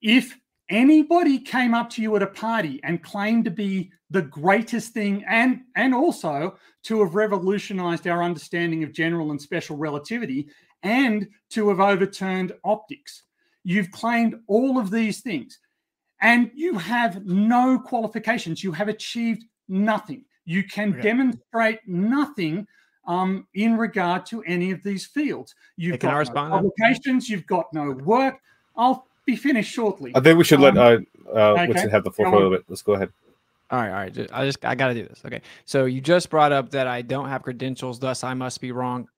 [0.02, 0.36] If
[0.68, 5.24] anybody came up to you at a party and claimed to be the greatest thing
[5.28, 10.48] and and also to have revolutionized our understanding of general and special relativity
[10.82, 13.22] and to have overturned optics
[13.66, 15.58] you've claimed all of these things
[16.22, 18.62] and you have no qualifications.
[18.62, 20.24] You have achieved nothing.
[20.44, 21.02] You can okay.
[21.02, 22.66] demonstrate nothing
[23.06, 25.54] um, in regard to any of these fields.
[25.76, 27.28] You've got no publications.
[27.28, 28.40] You've got no work.
[28.76, 30.12] I'll be finished shortly.
[30.14, 30.98] I think we should um, let uh,
[31.34, 31.88] uh, okay.
[31.88, 32.64] have the floor for a little bit.
[32.68, 33.10] Let's go ahead.
[33.70, 34.28] All right, all right.
[34.32, 35.22] I just I got to do this.
[35.24, 35.42] Okay.
[35.64, 39.08] So you just brought up that I don't have credentials, thus I must be wrong.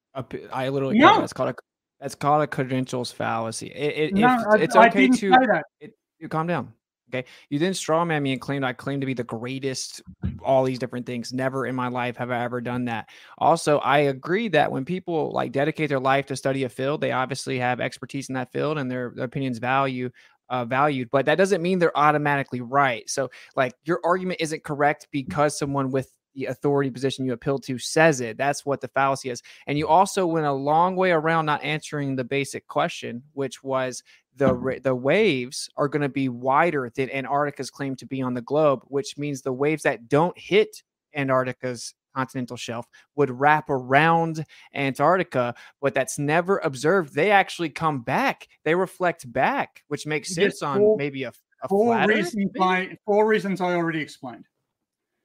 [0.53, 1.21] I literally no.
[1.21, 1.55] that's called a
[2.01, 3.69] that's called a credentials fallacy.
[3.69, 6.73] It, it, no, it's I, okay I to it, you calm down.
[7.09, 7.25] Okay.
[7.49, 10.03] You then strawman me and claimed I claim to be the greatest,
[10.43, 11.33] all these different things.
[11.33, 13.09] Never in my life have I ever done that.
[13.39, 17.13] Also, I agree that when people like dedicate their life to study a field, they
[17.13, 20.11] obviously have expertise in that field and their, their opinions value
[20.51, 23.09] uh, valued, but that doesn't mean they're automatically right.
[23.09, 27.79] So, like, your argument isn't correct because someone with the authority position you appeal to
[27.79, 28.39] says it.
[28.39, 29.43] That's what the fallacy is.
[29.67, 34.03] And you also went a long way around not answering the basic question, which was
[34.39, 38.41] the the waves are going to be wider than Antarctica's claim to be on the
[38.41, 40.83] globe, which means the waves that don't hit
[41.15, 47.15] Antarctica's continental shelf would wrap around Antarctica, but that's never observed.
[47.15, 48.49] They actually come back.
[48.65, 52.51] They reflect back, which makes sense on maybe a a four flat reasons?
[52.61, 54.47] I four reasons I already explained.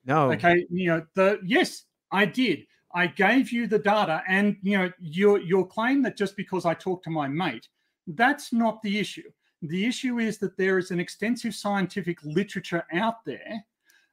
[0.06, 0.32] No.
[0.32, 2.66] Okay, you know the yes, I did.
[2.94, 6.74] I gave you the data, and you know your your claim that just because I
[6.74, 7.68] talked to my mate,
[8.08, 9.30] that's not the issue.
[9.62, 13.64] The issue is that there is an extensive scientific literature out there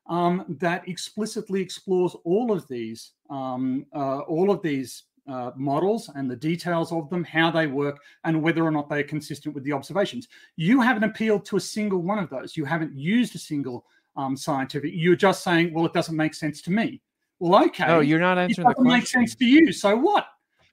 [0.07, 6.31] um, that explicitly explores all of these um, uh, all of these uh, models and
[6.31, 9.63] the details of them, how they work, and whether or not they are consistent with
[9.65, 10.29] the observations.
[10.57, 12.57] You haven't appealed to a single one of those.
[12.57, 13.85] You haven't used a single
[14.17, 14.91] um, scientific.
[14.95, 17.01] You're just saying, well, it doesn't make sense to me.
[17.39, 17.87] Well, okay.
[17.87, 19.21] No, you're not answering the doesn't make question.
[19.21, 19.73] sense to you.
[19.73, 20.27] So what?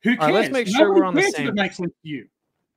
[0.03, 0.31] Who cares?
[0.31, 2.27] Right, let's make sure Nobody we're on the same- It makes sense to you.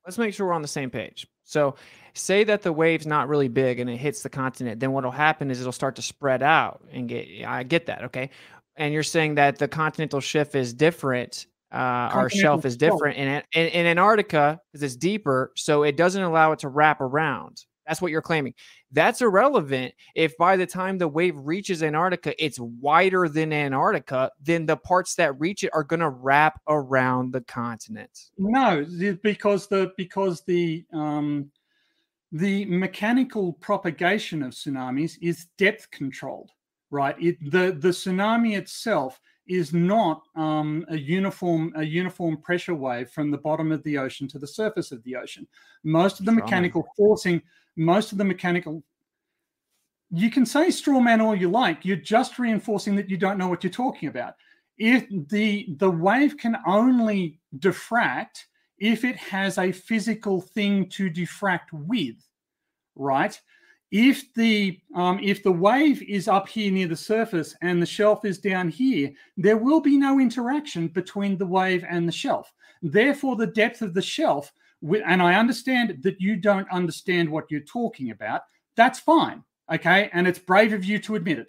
[0.05, 1.27] Let's make sure we're on the same page.
[1.43, 1.75] So,
[2.13, 5.49] say that the wave's not really big and it hits the continent, then what'll happen
[5.51, 7.27] is it'll start to spread out and get.
[7.45, 8.29] I get that, okay.
[8.77, 11.45] And you're saying that the continental shift is different.
[11.73, 16.21] Uh, our shelf is different in, in in Antarctica because it's deeper, so it doesn't
[16.21, 17.63] allow it to wrap around.
[17.87, 18.53] That's what you're claiming.
[18.91, 24.65] That's irrelevant if by the time the wave reaches Antarctica, it's wider than Antarctica, then
[24.65, 28.29] the parts that reach it are going to wrap around the continent.
[28.37, 28.85] No,
[29.23, 31.51] because the because the um,
[32.31, 36.51] the mechanical propagation of tsunamis is depth controlled,
[36.89, 37.15] right?
[37.19, 43.31] It the the tsunami itself is not um, a uniform a uniform pressure wave from
[43.31, 45.47] the bottom of the ocean to the surface of the ocean.
[45.83, 47.41] Most of the mechanical forcing,
[47.75, 48.83] most of the mechanical.
[50.11, 51.85] You can say straw man all you like.
[51.85, 54.33] You're just reinforcing that you don't know what you're talking about.
[54.77, 58.45] If the the wave can only diffract
[58.81, 62.15] if it has a physical thing to diffract with,
[62.95, 63.39] right?
[63.91, 68.25] If the um, if the wave is up here near the surface and the shelf
[68.25, 72.51] is down here, there will be no interaction between the wave and the shelf.
[72.81, 74.51] Therefore, the depth of the shelf,
[74.83, 78.41] and I understand that you don't understand what you're talking about.
[78.75, 81.47] That's fine, okay, and it's brave of you to admit it.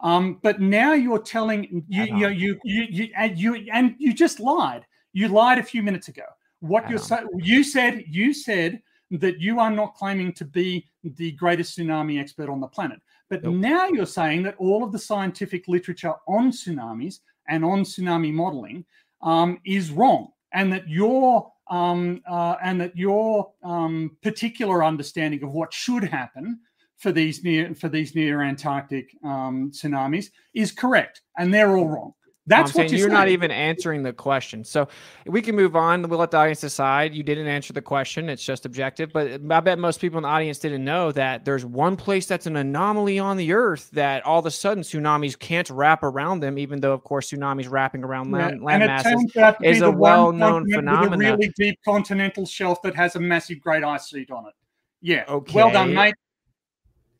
[0.00, 4.38] Um, but now you're telling you, you, you, you, you, and you, and you just
[4.40, 4.84] lied.
[5.12, 6.24] You lied a few minutes ago.
[6.60, 7.30] What you're don't.
[7.36, 12.48] you said, you said that you are not claiming to be the greatest tsunami expert
[12.48, 13.00] on the planet.
[13.30, 13.54] But Nope.
[13.54, 18.84] now you're saying that all of the scientific literature on tsunamis and on tsunami modeling
[19.22, 25.52] um, is wrong, and that your um, uh, and that your um, particular understanding of
[25.52, 26.60] what should happen
[26.96, 32.14] for these near for these near Antarctic um, tsunamis is correct, and they're all wrong.
[32.46, 34.64] That's what saying you're, you're not even answering the question.
[34.64, 34.86] So
[35.24, 36.06] we can move on.
[36.06, 37.14] We'll let the audience decide.
[37.14, 38.28] You didn't answer the question.
[38.28, 39.14] It's just objective.
[39.14, 42.46] But I bet most people in the audience didn't know that there's one place that's
[42.46, 46.58] an anomaly on the earth that all of a sudden tsunamis can't wrap around them,
[46.58, 49.12] even though, of course, tsunamis wrapping around Yeah, land, land and it masses.
[49.12, 51.16] turns out to is a the one well-known continent phenomena.
[51.16, 54.54] With a really deep continental shelf that has a massive great ice sheet on it.
[55.00, 55.24] Yeah.
[55.28, 55.54] Okay.
[55.54, 56.14] Well done, mate.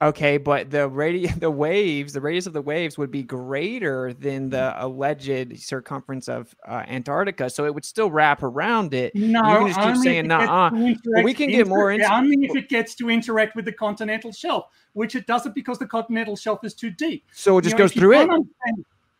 [0.05, 4.51] Okay, but the radi- the waves, the radius of the waves would be greater than
[4.51, 9.15] the alleged circumference of uh, Antarctica, so it would still wrap around it.
[9.15, 10.69] No, you can just keep saying nah.
[10.69, 13.65] gets to interact- we can get more into- only if it gets to interact with
[13.65, 17.25] the continental shelf, which it doesn't because the continental shelf is too deep.
[17.33, 18.31] So it You just know, goes through it.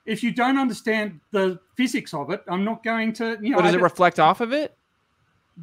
[0.05, 3.39] If you don't understand the physics of it, I'm not going to.
[3.41, 4.77] You know, does it reflect off of it?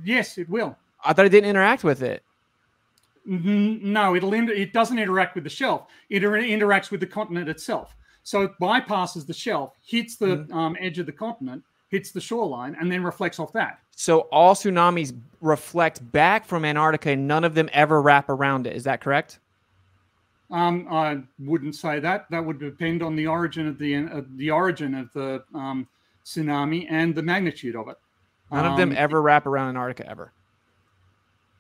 [0.04, 0.76] yes, it will.
[1.04, 2.24] I thought it didn't interact with it.
[3.28, 5.88] N- No, it'll inter- it doesn't interact with the shelf.
[6.10, 7.96] It inter- interacts with the continent itself.
[8.24, 10.54] So it bypasses the shelf, hits the Mm-hmm.
[10.58, 13.80] um, edge of the continent, hits the shoreline, and then reflects off that.
[13.96, 18.76] So all tsunamis reflect back from Antarctica, and none of them ever wrap around it.
[18.76, 19.40] Is that correct?
[20.50, 22.30] Um, I wouldn't say that.
[22.30, 25.88] That would depend on the origin of the uh, the origin of the um,
[26.26, 27.98] tsunami and the magnitude of it.
[28.52, 30.34] None of them Um, ever wrap around Antarctica ever.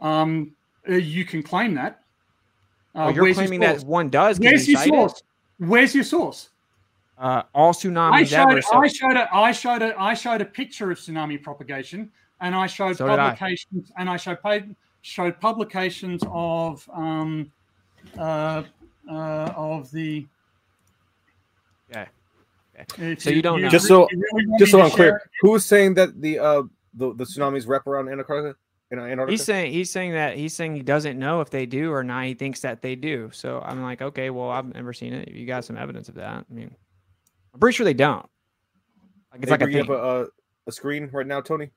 [0.01, 0.51] Um,
[0.89, 2.03] uh, you can claim that.
[2.93, 4.39] Uh, Oh, you're where's your claiming that one does.
[4.39, 5.23] Where's you your cite source?
[5.59, 6.49] Where's your source?
[7.17, 8.61] Uh, all I tsunamis showed, ever.
[8.61, 12.55] So I showed a, I showed a, I showed a picture of tsunami propagation, and
[12.55, 13.29] I showed So did I.
[13.29, 14.59] publications, and I showed pa-
[15.03, 17.51] showed publications of um,
[18.17, 18.63] uh,
[19.09, 20.25] uh, of the.
[21.95, 23.15] Okay.
[23.19, 23.69] So you don't know.
[23.69, 25.21] Just so- you really Just so to I'm clear, it?
[25.41, 26.63] who's saying that the uh
[26.95, 28.55] the, the tsunamis wrap around Antarctica?
[28.91, 29.31] In Antarctica?
[29.31, 32.25] he's saying he's saying that he's saying he doesn't know if they do or not.
[32.25, 33.29] He thinks that they do.
[33.33, 35.29] So I'm like, okay, well, I've never seen it.
[35.31, 36.45] You got some evidence of that?
[36.49, 36.75] I mean,
[37.53, 38.25] I'm pretty sure they don't.
[39.31, 39.83] Like it's They like a bring thing.
[39.83, 40.27] up a, a,
[40.67, 41.71] a screen right now, Tony.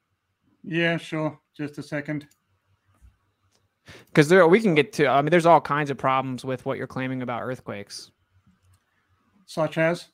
[0.64, 1.38] Yeah, sure.
[1.56, 2.26] Just a second.
[4.06, 5.06] because there we can get to.
[5.06, 8.10] I mean, there's all kinds of problems with what you're claiming about earthquakes.
[9.46, 10.08] Such as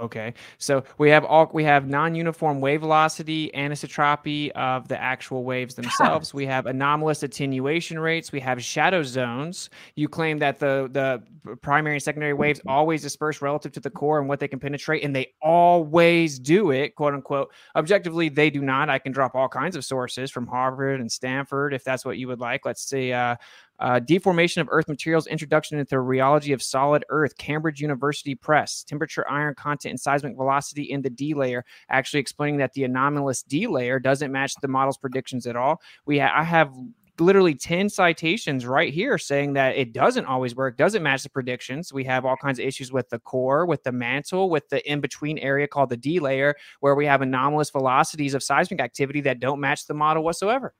[0.00, 5.76] Okay, so we have all we have non-uniform wave velocity, anisotropy of the actual waves
[5.76, 6.34] themselves.
[6.34, 8.32] We have anomalous attenuation rates.
[8.32, 9.70] We have shadow zones.
[9.94, 14.18] You claim that the the primary and secondary waves always disperse relative to the core
[14.18, 17.52] and what they can penetrate, and they always do it, quote unquote.
[17.76, 18.90] Objectively, they do not.
[18.90, 22.26] I can drop all kinds of sources from Harvard and Stanford if that's what you
[22.26, 22.66] would like.
[22.66, 23.12] Let's see.
[23.12, 23.36] Uh,
[23.78, 28.84] uh, deformation of Earth materials, introduction into the rheology of solid Earth, Cambridge University Press,
[28.84, 33.42] temperature, iron content, and seismic velocity in the D layer, actually explaining that the anomalous
[33.42, 35.80] D layer doesn't match the model's predictions at all.
[36.06, 36.72] We ha- I have
[37.20, 41.92] literally 10 citations right here saying that it doesn't always work, doesn't match the predictions.
[41.92, 45.00] We have all kinds of issues with the core, with the mantle, with the in
[45.00, 49.38] between area called the D layer, where we have anomalous velocities of seismic activity that
[49.38, 50.74] don't match the model whatsoever.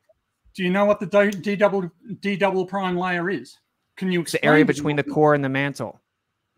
[0.54, 1.90] Do you know what the D double
[2.20, 3.58] D double prime layer is?
[3.96, 6.00] Can you It's the area between the core and the mantle.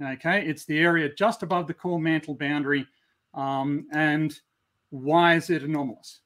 [0.02, 2.86] Okay, it's the area just above the core mantle boundary.
[3.32, 4.38] Um, and
[4.90, 6.20] why is it anomalous?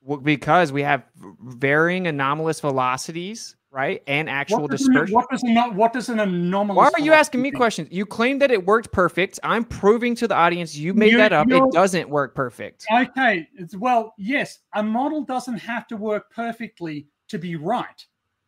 [0.00, 1.04] Well, because we have
[1.40, 5.14] varying anomalous velocities, right, and actual What does, an, dispersion.
[5.14, 6.76] what does an what does an anomalous?
[6.76, 7.88] Why are you asking me questions?
[7.90, 9.40] You claim that it worked perfect.
[9.42, 11.50] I'm proving to the audience you made You- that up.
[11.50, 12.86] It doesn't work perfect.
[12.92, 18.06] Okay, it's, well, yes, a model doesn't have to work perfectly to be right.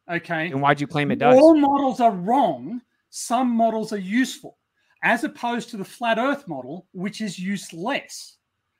[0.08, 1.36] Okay, And why'd you claim it does?
[1.36, 2.80] all models are wrong.
[3.10, 4.56] Some models are useful,
[5.02, 8.36] as opposed to the flat Earth model, which is useless.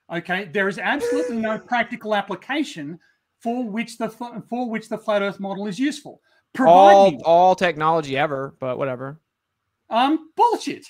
[0.09, 2.97] Okay, there is absolutely no practical application
[3.41, 6.21] for which the for which the flat Earth model is useful.
[6.53, 9.19] Provide all me all technology ever, but whatever.
[9.89, 10.85] um bullshit.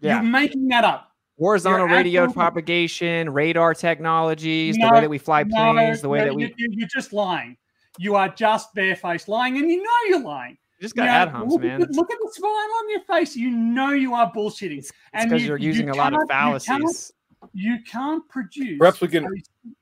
[0.00, 0.14] Yeah.
[0.14, 1.08] You're making that up.
[1.38, 6.08] Horizontal You're radio absolutely- propagation, radar technologies, the way that we fly No, planes, the
[6.08, 7.56] way no, that we you, you- you're just lying.
[7.98, 10.56] You are just barefaced lying, and you know you're lying.
[10.80, 11.82] just got You ad homs, look, man.
[11.82, 13.36] At the, look at the smile on your face.
[13.36, 14.78] You know you are bullshitting.
[14.78, 17.12] It's because you- you, are you using a lot of cannot- you cannot- fallacies.
[17.52, 18.78] You can't produce.
[18.78, 19.28] Perhaps we can- a-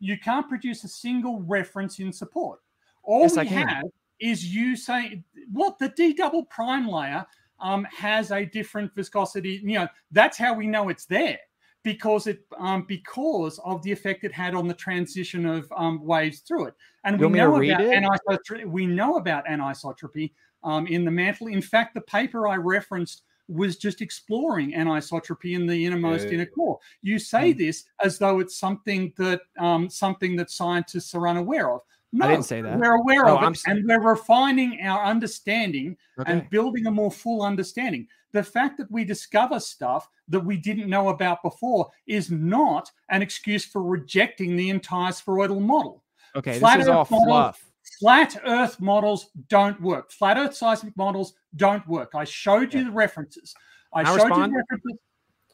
[0.01, 2.61] you can't produce a single reference in support.
[3.03, 3.69] All Yes, we I can.
[3.69, 3.85] have
[4.21, 7.27] is you saying, "What the D double prime layer
[7.59, 11.39] um, has a different viscosity." You know, that's how we know it's there
[11.83, 16.41] because it um, because of the effect it had on the transition of um, waves
[16.41, 16.75] through it.
[17.05, 18.05] And You we want me to know about it?
[18.05, 18.67] anisotropy.
[18.67, 21.47] We know about anisotropy um, in the mantle.
[21.47, 26.35] In fact, the paper I referenced was just exploring anisotropy in the innermost Yeah.
[26.35, 26.79] inner core.
[27.03, 31.81] You say this as though it's something that um, something that scientists are unaware of.
[32.13, 32.79] No, didn't say that.
[32.79, 36.33] We're aware No, of it, I'm s- and we're refining our understanding Okay.
[36.33, 38.09] and building a more full understanding.
[38.33, 43.23] The fact that we discover stuff that we didn't know about before is not an
[43.23, 46.03] excuse for rejecting the entire spheroidal model.
[46.37, 47.65] Okay, flat this is Earth all model- fluff.
[47.99, 50.11] Flat Earth models don't work.
[50.13, 52.11] Flat Earth seismic models don't work.
[52.15, 53.55] I showed you the references.
[53.93, 54.53] I Can I showed respond?
[54.53, 54.99] you the references.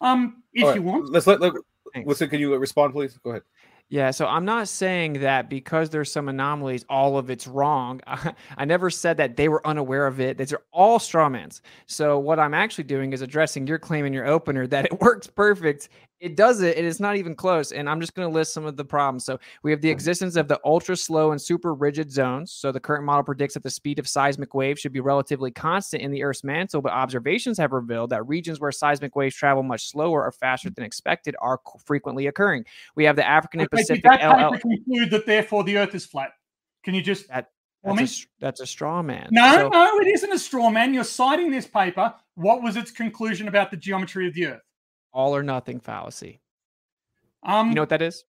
[0.03, 1.41] Um, if All right, you want, let's let.
[1.41, 1.53] let
[1.95, 2.07] Thanks.
[2.09, 3.17] Listen, can you respond, please?
[3.19, 3.43] Go ahead.
[3.89, 8.01] Yeah, so I'm not saying that because there's some anomalies, all of it's wrong.
[8.57, 10.39] I, never said that they were unaware of it.
[10.39, 11.63] These are all straw mans.
[11.87, 15.29] So what I'm actually doing is addressing your claim in your opener that it works
[15.29, 15.89] perfect.
[16.19, 17.73] It does it, and it's not even close.
[17.73, 19.25] And I'm just going to list some of the problems.
[19.27, 22.53] So we have the existence of the ultra slow and super rigid zones.
[22.53, 26.03] So the current model predicts that the speed of seismic waves should be relatively constant
[26.03, 29.91] in the Earth's mantle, but observations have revealed that regions where seismic waves travel much
[29.91, 32.65] slower or faster than expected are frequently occurring.
[32.95, 34.57] We have the African and Okay, Pacific that LL.
[34.59, 36.31] conclude that therefore the Earth is flat?
[36.83, 37.51] Can you just That-
[37.85, 39.29] That's a, that's a straw man.
[39.31, 40.95] No, So- no, it isn't a straw man.
[40.95, 42.15] You're citing this paper.
[42.35, 44.63] What was its conclusion about the geometry of the Earth?
[45.17, 46.41] All or nothing fallacy.
[47.43, 48.25] Um, You know what that is?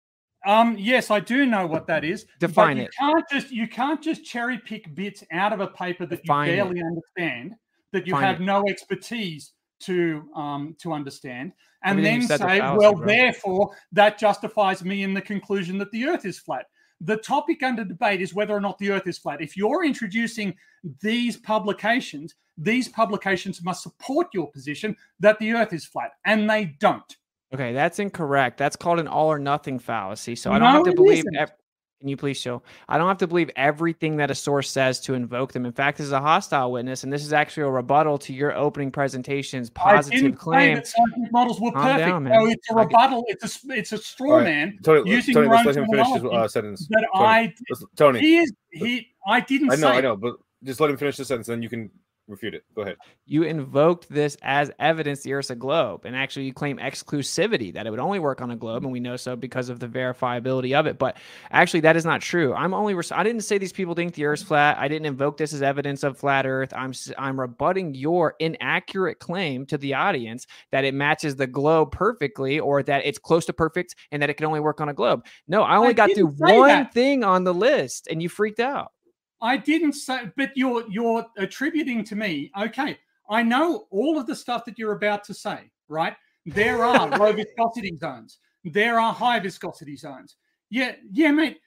[0.46, 2.26] Um, yes, I do know what that is.
[2.38, 2.90] Define you it.
[2.96, 6.52] Can't just you can't just cherry pick bits out of a paper that Define you
[6.52, 6.56] it.
[6.56, 7.56] barely understand,
[7.92, 8.44] that you Define have it.
[8.44, 13.06] no expertise to um to understand, and Everything then say, fallacy, well, bro.
[13.06, 16.66] therefore that justifies me in the conclusion that the Earth is flat.
[17.00, 19.42] The topic under debate is whether or not the Earth is flat.
[19.42, 20.54] If you're introducing
[21.02, 26.76] these publications, these publications must support your position that the Earth is flat, and they
[26.80, 27.16] don't.
[27.54, 28.58] Okay, that's incorrect.
[28.58, 30.34] That's called an all or nothing fallacy.
[30.36, 31.24] So I don't No, have to believe.
[31.38, 31.52] ev-
[32.00, 32.62] can you please show?
[32.90, 35.64] I don't have to believe everything that a source says to invoke them.
[35.64, 38.54] In fact, this is a hostile witness, and this is actually a rebuttal to your
[38.54, 40.74] opening presentation's I positive didn't say claim.
[40.74, 42.06] that scientific models were Calm perfect.
[42.06, 42.32] down, man.
[42.34, 43.24] no, it's a I get- rebuttal.
[43.28, 45.72] It's a s- it's a straw All right, man Tony, using Tony, your let's own
[45.74, 46.88] let him finish his terminology uh, sentence.
[46.90, 47.54] that Tony, I
[47.96, 50.96] Tony, he is he I didn't I know, say I know, but just let him
[50.98, 51.90] finish the sentence, then you can
[52.28, 52.64] refute it.
[52.74, 52.96] Go ahead.
[53.24, 57.86] You invoked this as evidence the Earth's a globe, and actually you claim exclusivity that
[57.86, 60.78] it would only work on a globe, and we know so because of the verifiability
[60.78, 60.98] of it.
[60.98, 61.16] But
[61.50, 62.54] actually, that is not true.
[62.54, 64.78] I'm only res- I didn't say these people think the Earth's flat.
[64.78, 66.72] I didn't invoke this as evidence of flat Earth.
[66.76, 72.58] I'm I'm rebutting your inaccurate claim to the audience that it matches the globe perfectly,
[72.60, 75.24] or that it's close to perfect, and that it can only work on a globe.
[75.48, 76.92] No, I only I got through one that.
[76.92, 78.92] thing on the list, and you freaked out.
[79.40, 82.50] I didn't say, but you're you're attributing to me.
[82.58, 85.70] Okay, I know all of the stuff that you're about to say.
[85.88, 86.14] Right?
[86.46, 88.38] There are low viscosity zones.
[88.64, 90.36] There are high viscosity zones.
[90.70, 91.58] Yeah, yeah, mate.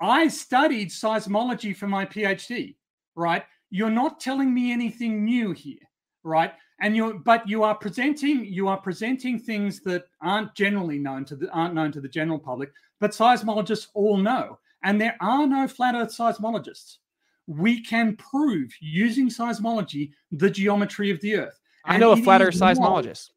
[0.00, 2.76] I studied seismology for my PhD.
[3.14, 3.44] Right?
[3.70, 5.78] You're not telling me anything new here.
[6.24, 6.52] Right?
[6.80, 11.36] And you're, but you are presenting you are presenting things that aren't generally known to
[11.36, 14.58] the aren't known to the general public, but seismologists all know.
[14.82, 16.96] And there are no flat Earth seismologists
[17.46, 21.58] we can prove using seismology the geometry of the earth.
[21.84, 23.30] I know a flat Earth not- seismologist.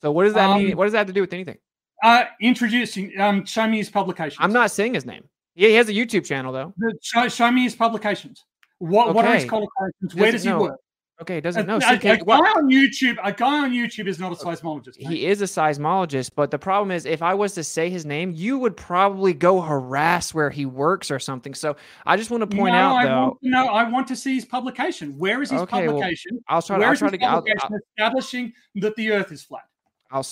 [0.00, 0.76] So what does that Um, mean?
[0.76, 1.58] What does that have to do with anything?
[2.02, 4.38] Uh, introducing, um, show me his publications.
[4.40, 5.24] I'm not saying his name.
[5.54, 6.74] Yeah, he has a YouTube channel though.
[6.76, 8.44] The- Show, show me his publications.
[8.78, 9.48] What, what are his Okay.
[9.48, 10.14] qualifications?
[10.14, 10.60] Where Doesn't does he know.
[10.60, 10.80] work?
[11.20, 11.76] Okay, A, doesn't know.
[11.76, 14.38] a- a okay, guy what- on YouTube, a guy on YouTube is not a uh,
[14.38, 14.98] seismologist.
[14.98, 15.06] mate.
[15.06, 18.32] he is a seismologist, but the problem is, if I was to say his name,
[18.34, 21.54] you would probably go harass where he works or something.
[21.54, 23.38] So I just want to point no, out, I though.
[23.42, 23.66] to know.
[23.66, 25.16] I want to see his publication.
[25.16, 26.42] Where is his Okay, well, publication?
[26.48, 26.78] I'll try.
[26.78, 27.30] Where I'll is try to get.
[27.30, 29.64] I'll, publication I'll, establishing that the Earth is flat?
[30.10, 30.26] I'll,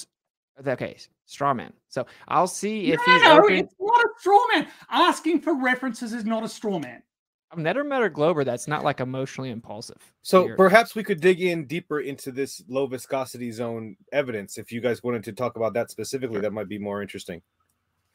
[0.67, 1.73] okay, straw man.
[1.89, 3.57] So I'll see if no, he's no, open.
[3.57, 4.67] it's not a straw man.
[4.91, 7.03] Asking for references is not a straw man.
[7.53, 9.99] I've never met a glober that's not like emotionally impulsive.
[10.23, 10.57] So Weird.
[10.57, 14.57] perhaps we could dig in deeper into this low viscosity zone evidence.
[14.57, 17.43] If you guys wanted to talk about that specifically, that might be more interesting.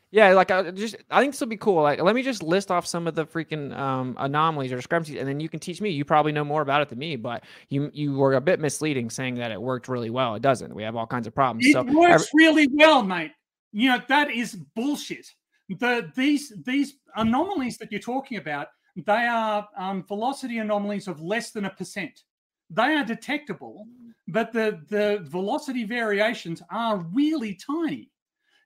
[0.10, 1.84] Yeah, like I just I think this will be cool.
[1.84, 5.28] Like let me just list off some of the freaking um, anomalies or discrepancies, and
[5.28, 5.90] then you can teach me.
[5.90, 9.10] You probably know more about it than me, but you you were a bit misleading
[9.10, 10.34] saying that it worked really well.
[10.36, 10.74] It doesn't.
[10.74, 11.68] We have all kinds of problems.
[11.68, 13.34] It so works every- really well, mate.
[13.74, 15.28] You know that is bullshit.
[15.70, 18.70] The these these anomalies that you're talking about,
[19.06, 22.24] they are um, velocity anomalies of less than a percent.
[22.70, 23.86] They are detectable,
[24.28, 28.10] but the the velocity variations are really tiny.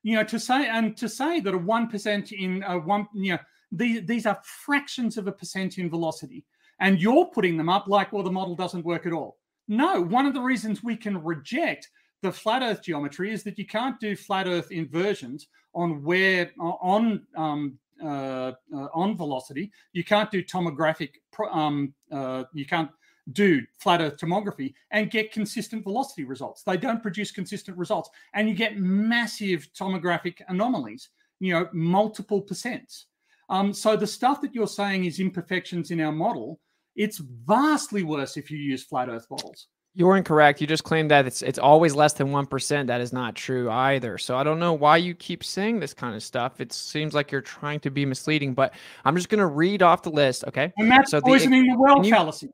[0.03, 3.33] You know, to say and to say that a one percent in a one, you
[3.33, 3.39] know,
[3.71, 6.45] these these are fractions of a percent in velocity,
[6.79, 9.37] and you're putting them up like, well, the model doesn't work at all.
[9.67, 11.89] No, one of the reasons we can reject
[12.21, 17.25] the flat Earth geometry is that you can't do flat Earth inversions on where on
[17.35, 19.71] um, uh, uh, on velocity.
[19.93, 21.11] You can't do tomographic.
[21.51, 22.89] Um, uh, you can't
[23.33, 26.63] do flat Earth tomography and get consistent velocity results.
[26.63, 31.09] They don't produce consistent results, and you get massive tomographic anomalies.
[31.39, 33.05] You know, multiple percents.
[33.49, 36.59] Um, so the stuff that you're saying is imperfections in our model.
[36.95, 39.67] It's vastly worse if you use flat Earth models.
[39.93, 40.61] You're incorrect.
[40.61, 42.87] You just claimed that it's it's always less than one percent.
[42.87, 44.17] That is not true either.
[44.17, 46.61] So I don't know why you keep saying this kind of stuff.
[46.61, 48.53] It seems like you're trying to be misleading.
[48.53, 48.73] But
[49.05, 50.45] I'm just gonna read off the list.
[50.47, 50.71] Okay.
[50.77, 52.49] And that's So the- poisoning the well can you- fallacy.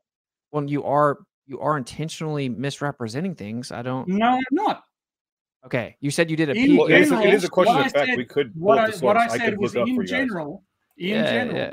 [0.50, 3.70] Well, you are you are intentionally misrepresenting things.
[3.72, 4.08] I don't.
[4.08, 4.82] No, I'm not.
[5.64, 5.96] Okay.
[6.00, 6.76] You said you did a In P.
[6.78, 8.06] Well, it is, general, it is a question what of I fact.
[8.10, 9.16] said- we could What I, the what.
[9.16, 10.64] I I, said could was look up for in general,
[10.96, 11.70] in Yeah, general, yeah.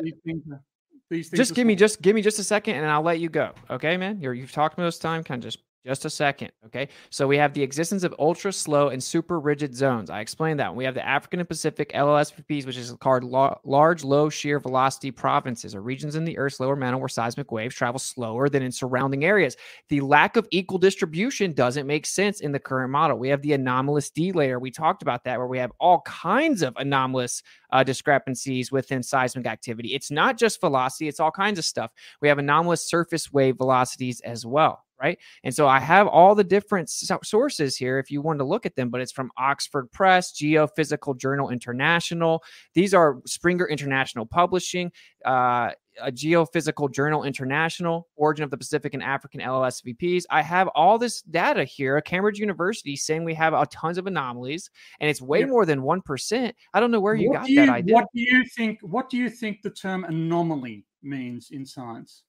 [1.10, 2.86] These things, are- these things just give me just give me just a second and
[2.86, 3.52] I'll let you go.
[3.70, 4.20] Okay, man.
[4.22, 5.24] You're you've talked most time.
[5.24, 6.52] Kind of just just a second.
[6.66, 6.88] Okay.
[7.12, 10.10] So we have the existence of ultra slow and super rigid zones.
[10.10, 10.76] I explained that.
[10.76, 15.12] We have the African and Pacific LLSVPs, which is called la- large low shear velocity
[15.12, 18.72] provinces or regions in the Earth's lower mantle where seismic waves travel slower than in
[18.72, 19.56] surrounding areas.
[19.90, 23.20] The lack of equal distribution doesn't make sense in the current model.
[23.20, 24.58] We have the anomalous D layer.
[24.58, 29.46] We talked about that, where we have all kinds of anomalous uh, discrepancies within seismic
[29.46, 29.94] activity.
[29.94, 31.92] It's not just velocity, it's all kinds of stuff.
[32.22, 34.85] We have anomalous surface wave velocities as well.
[35.02, 35.20] Right.
[35.44, 38.78] And so I have all the different sources here if you want to look at
[38.78, 42.42] them, but it's from Oxford Press, Geophysical Journal International.
[42.74, 44.92] These are Springer International Publishing,
[45.26, 45.72] uh,
[46.02, 50.24] a Geophysical Journal International, Origin of the Pacific and African LLSVPs.
[50.30, 54.70] I have all this data here, Cambridge University saying we have a tons of anomalies
[55.02, 55.48] and it's way Yeah.
[55.48, 56.54] more than 1%.
[56.74, 57.96] I don't know where you what got you, that idea.
[57.96, 58.80] What do you think?
[58.82, 62.24] What do you think the term anomaly means in science?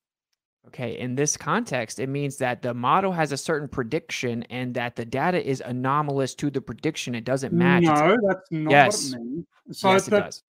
[0.68, 4.96] Okay, in this context, it means that the model has a certain prediction and that
[4.96, 7.14] the data is anomalous to the prediction.
[7.14, 7.84] It doesn't match.
[7.84, 9.12] It's- No, that's not Yes.
[9.12, 9.46] what it means.
[9.72, 10.42] So yes, it does.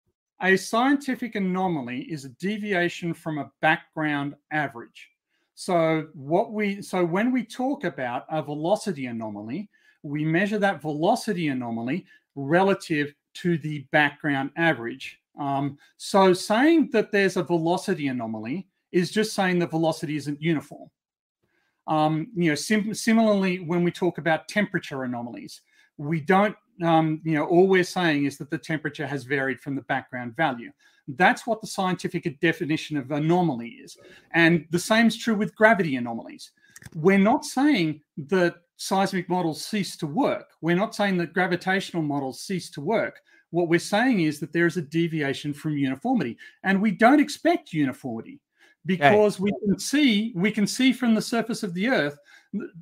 [0.42, 5.10] a scientific anomaly is a deviation from a background average.
[5.54, 9.70] So what we so when we talk about a velocity anomaly,
[10.04, 12.06] we measure that velocity anomaly
[12.36, 15.22] relative to the background average.
[15.40, 20.90] Um, so saying that there's a velocity anomaly is just saying the velocity isn't uniform.
[21.88, 25.62] Um, you know, sim- similarly, when we talk about temperature anomalies,
[25.98, 29.76] we don't, um, you know, all we're saying is that the temperature has varied from
[29.76, 30.72] the background value.
[31.08, 33.98] That's what the scientific definition of anomaly is.
[34.34, 36.52] And the same is true with gravity anomalies.
[36.96, 40.48] We're not saying that seismic models cease to work.
[40.62, 43.22] We're not saying that gravitational models cease to work.
[43.52, 47.72] What we're saying is that there is a deviation from uniformity, and we don't expect
[47.72, 48.40] uniformity
[48.86, 52.18] because we can see we can see from the surface of the Earth,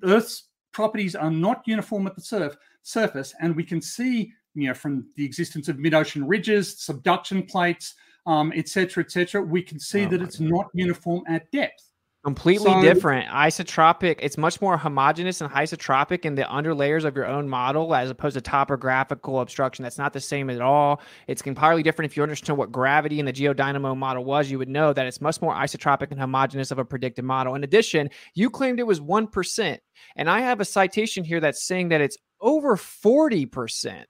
[0.03, 4.73] Earth's properties are not uniform at the surf, surface, and we can see you know
[4.73, 7.95] from the existence of mid-ocean ridges, subduction plates,
[8.25, 10.49] um, etc cetera, et cetera, we can see oh that it's God.
[10.49, 11.92] not uniform at depth.
[12.23, 13.27] Completely so, different.
[13.27, 17.93] Isotropic, it's much more homogeneous and isotropic in the under layers of your own model
[17.93, 19.83] as opposed to topographical obstruction.
[19.83, 21.01] That's not the same at all.
[21.27, 22.09] It's entirely different.
[22.09, 25.19] If you understand what gravity in the geodynamo model was, you would know that it's
[25.19, 27.55] much more isotropic and homogeneous of a predicted model.
[27.55, 29.77] In addition, you claimed it was 1%.
[30.15, 34.03] And I have a citation here that's saying that it's over 40%.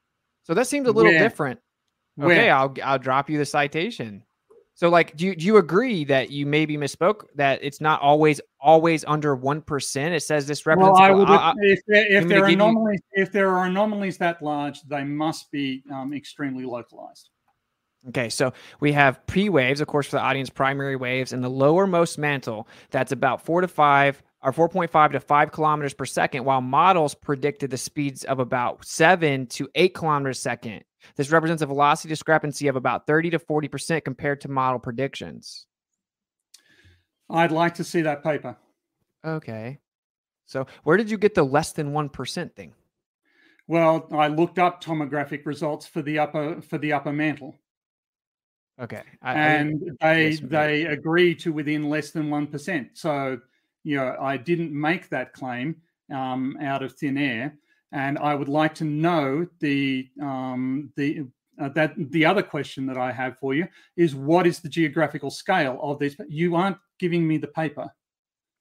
[0.43, 1.59] So that seems a little different.
[2.21, 2.53] Okay, Where?
[2.53, 4.23] I'll I'll drop you the citation.
[4.75, 8.41] So, like, do you, do you agree that you maybe misspoke that it's not always
[8.59, 10.15] always under one percent?
[10.15, 10.99] It says this represents.
[10.99, 13.23] Well, I would, uh, if there, if there are anomalies, you...
[13.23, 17.29] if there are anomalies that large, they must be um, extremely localized.
[18.09, 21.49] Okay, so we have P waves, of course, for the audience, primary waves, in the
[21.49, 22.67] lowermost mantle.
[22.89, 27.71] That's about four to five or 4.5 to 5 kilometers per second, while models predicted
[27.71, 30.83] the speeds of about 7 to 8 kilometers a second.
[31.15, 35.65] This represents a velocity discrepancy of about 30 to 40% compared to model predictions.
[37.29, 38.57] I'd like to see that paper.
[39.25, 39.79] Okay.
[40.45, 42.73] So, where did you get the less than 1% thing?
[43.67, 47.55] Well, I looked up tomographic results for the upper for the upper mantle.
[48.79, 49.03] Okay.
[49.21, 52.89] I, and I, they they agree to within less than 1%.
[52.93, 53.39] So,
[53.83, 55.77] you know, I didn't make that claim
[56.13, 57.57] um, out of thin air
[57.93, 61.27] and I would like to know the um, the
[61.61, 65.29] uh, that the other question that I have for you is what is the geographical
[65.29, 66.15] scale of these?
[66.27, 67.87] You aren't giving me the paper.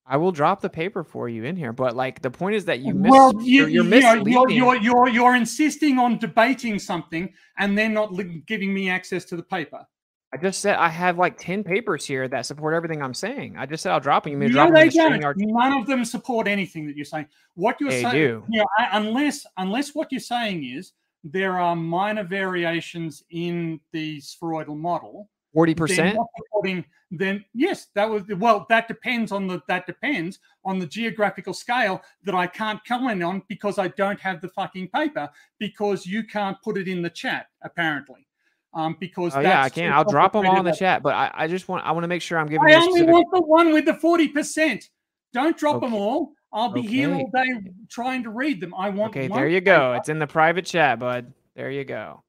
[0.04, 2.80] I will drop the paper for you in here, but like the point is that
[2.80, 3.10] you miss.
[3.10, 8.12] Well, you, you're, you're, you're, you're, you're, you're insisting on debating something and then not
[8.46, 9.86] giving me access to the paper.
[10.34, 13.56] I just said I have like 10 papers here that support everything I'm saying.
[13.58, 14.32] I just said I'll drop them.
[14.32, 15.36] You may no, drop they don't.
[15.36, 17.26] None of them support anything that you're saying.
[17.54, 18.44] What you're they saying, do.
[18.48, 24.74] You know, unless unless what you're saying is there are minor variations in the spheroidal
[24.74, 25.28] model.
[25.54, 26.16] 40%?
[26.62, 31.52] Then, then yes, that was well, that depends on the that depends on the geographical
[31.52, 35.28] scale that I can't comment on because I don't have the fucking paper
[35.58, 38.26] because you can't put it in the chat, apparently
[38.74, 39.92] um, because oh, yeah, I can.
[39.92, 42.08] I'll drop them all in the chat, but I, I just want I want to
[42.08, 42.66] make sure I'm giving.
[42.66, 43.12] I only specific...
[43.12, 44.88] want the one with the forty percent.
[45.32, 45.86] Don't drop okay.
[45.86, 46.32] them all.
[46.52, 46.88] I'll be okay.
[46.88, 48.74] here all day trying to read them.
[48.74, 49.16] I want.
[49.16, 49.94] Okay, there you go.
[49.94, 51.32] It's in the private chat, bud.
[51.54, 52.22] There you go.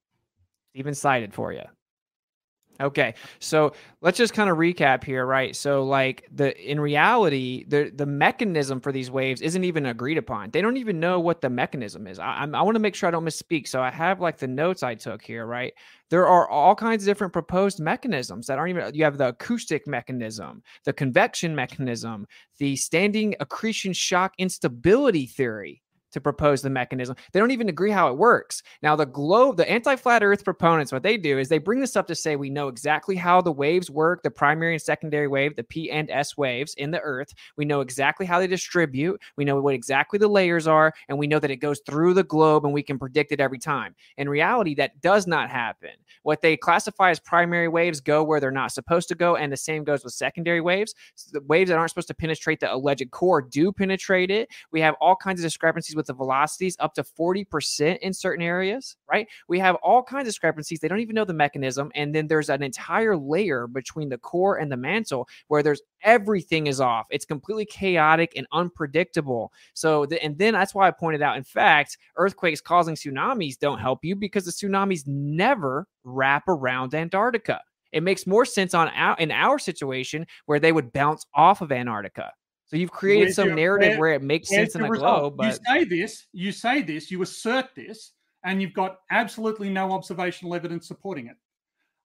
[0.73, 1.63] Even cited for you.
[2.81, 5.55] Okay, so let's just kind of recap here, right?
[5.55, 10.49] So, like the in reality, the the mechanism for these waves isn't even agreed upon.
[10.49, 12.17] They don't even know what the mechanism is.
[12.17, 13.67] I I want to make sure I don't misspeak.
[13.67, 15.71] So I have like the notes I took here, right?
[16.09, 18.95] There are all kinds of different proposed mechanisms that aren't even.
[18.95, 22.25] You have the acoustic mechanism, the convection mechanism,
[22.57, 25.82] the standing accretion shock instability theory
[26.13, 27.15] to propose the mechanism.
[27.31, 28.63] They don't even agree how it works.
[28.81, 31.95] Now, the globe, the anti flat earth proponents, what they do is they bring this
[31.95, 35.55] up to say we know exactly how the waves work, the primary and secondary wave,
[35.55, 37.33] the P and S waves in the earth.
[37.57, 39.19] We know exactly how they distribute.
[39.37, 42.23] We know what exactly the layers are, and we know that it goes through the
[42.23, 43.95] globe and we can predict it every time.
[44.17, 45.91] In reality, that does not happen.
[46.23, 49.57] What they classify as primary waves go where they're not supposed to go, and the
[49.57, 50.95] same goes with secondary waves.
[51.15, 54.49] So the waves that aren't supposed to penetrate the alleged core do penetrate it.
[54.71, 58.43] We have all kinds of discrepancies with with the velocities up to 40% in certain
[58.43, 59.27] areas, right?
[59.47, 60.79] We have all kinds of discrepancies.
[60.79, 61.91] They don't even know the mechanism.
[61.95, 66.67] And then there's an entire layer between the core and the mantle where there's everything
[66.67, 67.07] is off.
[67.09, 69.53] It's completely chaotic and unpredictable.
[69.73, 73.79] So, the, and then that's why I pointed out, in fact, earthquakes causing tsunamis don't
[73.79, 77.61] help you because the tsunamis never wrap around Antarctica.
[77.93, 81.71] It makes more sense on our, in our situation where they would bounce off of
[81.71, 82.31] Antarctica.
[82.73, 84.97] So you've created where's some your, narrative where, where, it makes sense in the, the
[84.97, 85.37] globe.
[85.37, 85.45] But...
[85.45, 88.13] You say this, you say this, you assert this,
[88.43, 91.35] and you've got absolutely no observational evidence supporting it.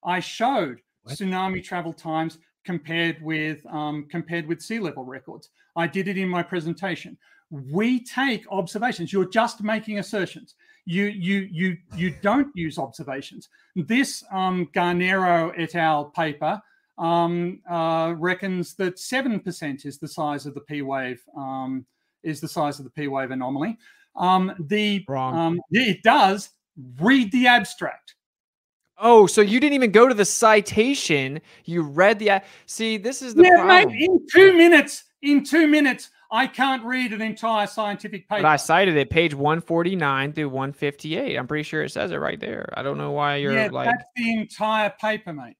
[0.05, 1.15] I showed what?
[1.15, 5.49] tsunami travel times compared with um, compared with sea level records.
[5.75, 7.17] I did it in my presentation.
[7.49, 9.11] We take observations.
[9.11, 10.53] You're just making assertions.
[10.85, 13.49] You you you you don't use observations.
[13.75, 16.05] This um, Garnero et al.
[16.11, 16.61] paper
[16.99, 21.85] um, uh, reckons that 7% is the size of the P wave, um,
[22.23, 23.77] is the size of the P wave anomaly.
[24.15, 25.35] Um, the Wrong.
[25.35, 26.49] Um, it does
[26.99, 28.15] read the abstract.
[29.01, 31.39] Oh, so you didn't even go to the citation.
[31.63, 32.41] You read the.
[32.65, 33.93] See, this is the yeah, problem.
[33.93, 38.41] mate, in two minutes, in two minutes, I can't read an entire scientific paper.
[38.41, 41.37] But I cited it, page 149 through 158.
[41.37, 42.69] I'm pretty sure it says it right there.
[42.75, 43.85] I don't know why you're yeah, like.
[43.85, 45.55] that's the entire paper, mate.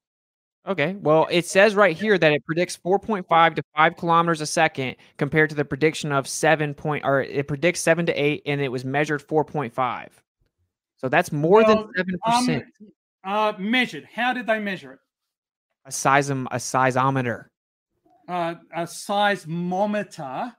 [0.67, 4.97] Okay, well, it says right here that it predicts 4.5 to 5 kilometers a second
[5.17, 8.69] compared to the prediction of 7 point, or it predicts 7 to 8, and it
[8.69, 10.09] was measured 4.5.
[10.97, 12.57] So that's more Well, than 7%.
[12.57, 12.91] Um,
[13.23, 14.07] uh, measured.
[14.13, 14.99] How did they measure it?
[15.85, 17.45] a seism, a seismometer.
[18.27, 20.53] Uh, a seismometer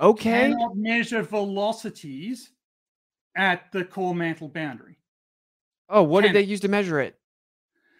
[0.00, 0.48] Okay.
[0.52, 2.52] cannot measure velocities
[3.36, 4.96] at the core mantle boundary.
[5.88, 7.17] Oh, what did they use to measure it?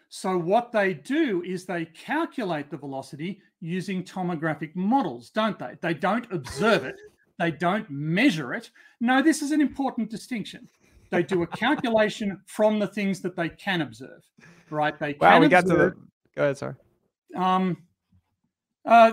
[0.08, 5.76] So what they do is they calculate the velocity using tomographic models, don't they?
[5.80, 6.96] They don't observe it.
[7.38, 8.70] They don't measure it.
[9.00, 10.68] No, this is an important distinction.
[11.10, 14.22] They do a calculation from the things that they can observe,
[14.70, 14.98] right?
[14.98, 15.94] They Wow, we got to the.
[16.36, 16.74] Go ahead, sorry.
[17.34, 17.76] Um,
[18.88, 19.12] uh,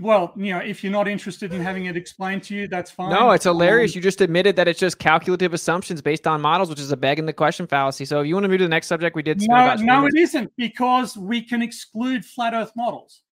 [0.00, 3.10] well, you know, if you're not interested in having it explained to you, that's fine.
[3.10, 3.92] No, it's hilarious.
[3.92, 6.96] Um, You just admitted that it's just calculative assumptions based on models, which is a
[6.96, 8.04] begging the question fallacy.
[8.04, 9.40] So if you want to move to the next subject, we did.
[9.40, 13.22] no, about no, it isn't because we can exclude flat Earth models.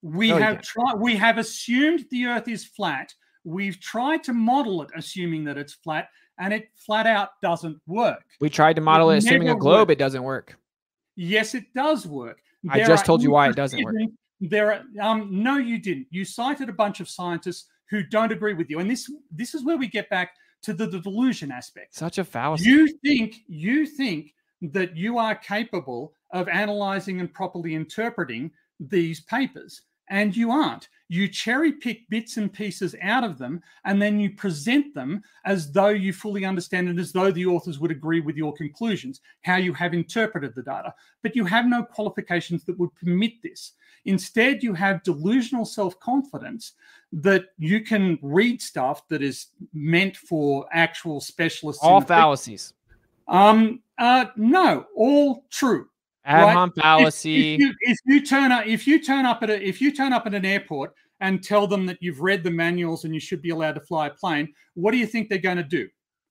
[0.00, 0.94] We No, have tried.
[0.98, 3.12] We have assumed the Earth is flat.
[3.44, 8.24] We've tried to model it, assuming that it's flat, and it flat out doesn't work.
[8.40, 9.88] We tried to model it assuming a globe.
[9.88, 9.90] worked.
[9.90, 10.56] It doesn't work.
[11.16, 12.38] Yes, it does work.
[12.70, 13.94] I just told you why it doesn't work.
[14.48, 16.06] There are um, no, you didn't.
[16.10, 19.64] You cited a bunch of scientists who don't agree with you, and this this is
[19.64, 20.32] where we get back
[20.62, 21.94] to the, the delusion aspect.
[21.94, 22.68] Such a fallacy.
[22.68, 29.82] You think you think that you are capable of analyzing and properly interpreting these papers,
[30.08, 30.88] and you aren't.
[31.08, 35.70] You cherry pick bits and pieces out of them, and then you present them as
[35.70, 39.56] though you fully understand it, as though the authors would agree with your conclusions, how
[39.56, 40.94] you have interpreted the data.
[41.22, 43.72] But you have no qualifications that would permit this.
[44.06, 46.72] Instead, you have delusional self confidence
[47.12, 51.82] that you can read stuff that is meant for actual specialists.
[51.82, 52.72] All fallacies.
[53.28, 55.88] Um, uh, no, all true.
[56.24, 56.52] Ad Right.
[56.54, 57.54] hom If- fallacy.
[57.54, 60.12] If, you, if you turn up, if you turn up at a, if you turn
[60.12, 63.42] up at an airport and tell them that you've read the manuals and you should
[63.42, 65.88] be allowed to fly a plane, what do you think they're going to do?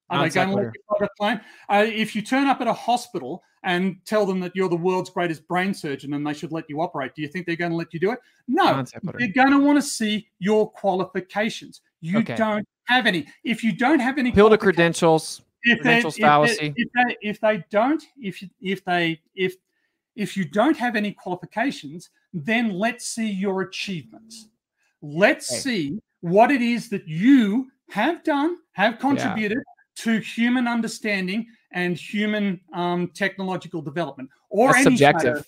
[0.09, 1.41] Are Non they going to let you fly a plane?
[1.69, 5.09] Uh, if you turn up at a hospital and tell them that you're the world's
[5.09, 7.77] greatest brain surgeon and they should let you operate, do you think they're going to
[7.77, 8.19] let you do it?
[8.47, 8.83] No,
[9.17, 11.81] they're going to want to see your qualifications.
[12.01, 12.35] You Okay.
[12.35, 13.25] don't have any.
[13.43, 15.41] If you don't have any to qualifications- credentials.
[15.63, 16.69] if they, Credentials if fallacy.
[16.69, 19.55] They, if they if they don't if if they if
[20.15, 24.47] if you don't have any qualifications, then let's see your achievements.
[25.01, 25.61] Let's Okay.
[25.61, 29.59] see what it is that you have done, have contributed
[29.95, 35.33] to human understanding and human um, technological development, or That's any flat subjective.
[35.35, 35.45] earther,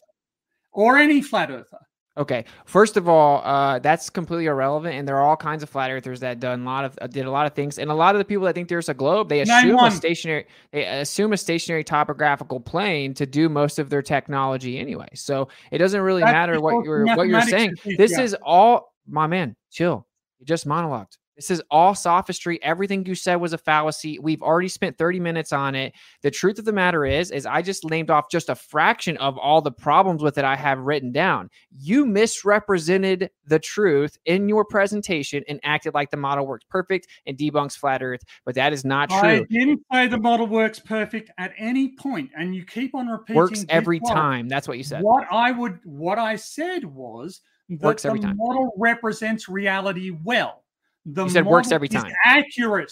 [0.71, 1.84] or any flat earther.
[2.17, 2.45] Okay.
[2.65, 6.21] First of all, uh, that's completely irrelevant, and there are all kinds of flat earthers
[6.21, 8.19] that done a lot of uh, did a lot of things, and a lot of
[8.19, 11.83] the people that think there's a globe, they assume a stationary they assume a stationary
[11.83, 15.09] topographical plane to do most of their technology anyway.
[15.13, 17.73] So it doesn't really That's matter what you're what you're saying.
[17.83, 18.21] is- This yeah.
[18.21, 19.55] is all my man.
[19.71, 20.07] Chill.
[20.39, 21.17] You just monologued.
[21.35, 22.61] This is all sophistry.
[22.63, 24.19] Everything you said was a fallacy.
[24.19, 25.93] We've already spent 30 minutes on it.
[26.21, 29.37] The truth of the matter is, is I just named off just a fraction of
[29.37, 31.49] all the problems with it I have written down.
[31.77, 37.37] You misrepresented the truth in your presentation and acted like the model works perfect and
[37.37, 39.19] debunks flat earth, but that is not true.
[39.19, 43.35] I didn't say the model works perfect at any point, and you keep on repeating.
[43.35, 44.13] Works every quote.
[44.13, 44.47] time.
[44.47, 45.03] That's what you said.
[45.03, 48.37] What I would, what I said was that Works the time.
[48.37, 50.64] model represents reality well.
[51.05, 52.11] The You said works model every is time.
[52.25, 52.91] accurate.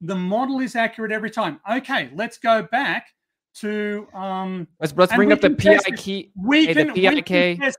[0.00, 1.60] The model is accurate every time.
[1.70, 3.06] Okay, let's go back
[3.56, 4.68] to um.
[4.80, 5.80] Let's let's bring up the can.
[5.80, 7.74] PIK We Hey, the can we can PIK.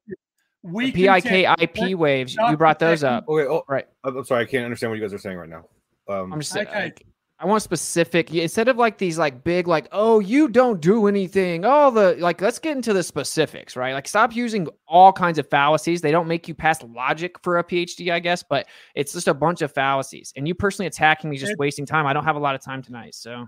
[0.64, 1.62] We the can PIK test.
[1.62, 2.36] IP waves.
[2.36, 3.28] You brought those up.
[3.28, 3.48] Okay.
[3.48, 3.86] Oh, Right.
[4.04, 4.44] I'm I'm sorry.
[4.44, 5.66] I can't understand what you guys are saying right now.
[6.08, 6.84] Um, I'm just Okay.
[6.86, 7.06] like,
[7.46, 11.64] I want specific instead of like these like big like oh you don't do anything
[11.64, 13.94] all the like let's get into the specifics right?
[13.94, 16.02] Like stop using all kinds of fallacies.
[16.02, 18.66] They don't make you pass logic for a PhD I guess but
[18.96, 20.34] it's just a bunch of fallacies.
[20.36, 22.08] And you personally attacking me just wasting time.
[22.08, 23.46] I don't have a lot of time tonight so.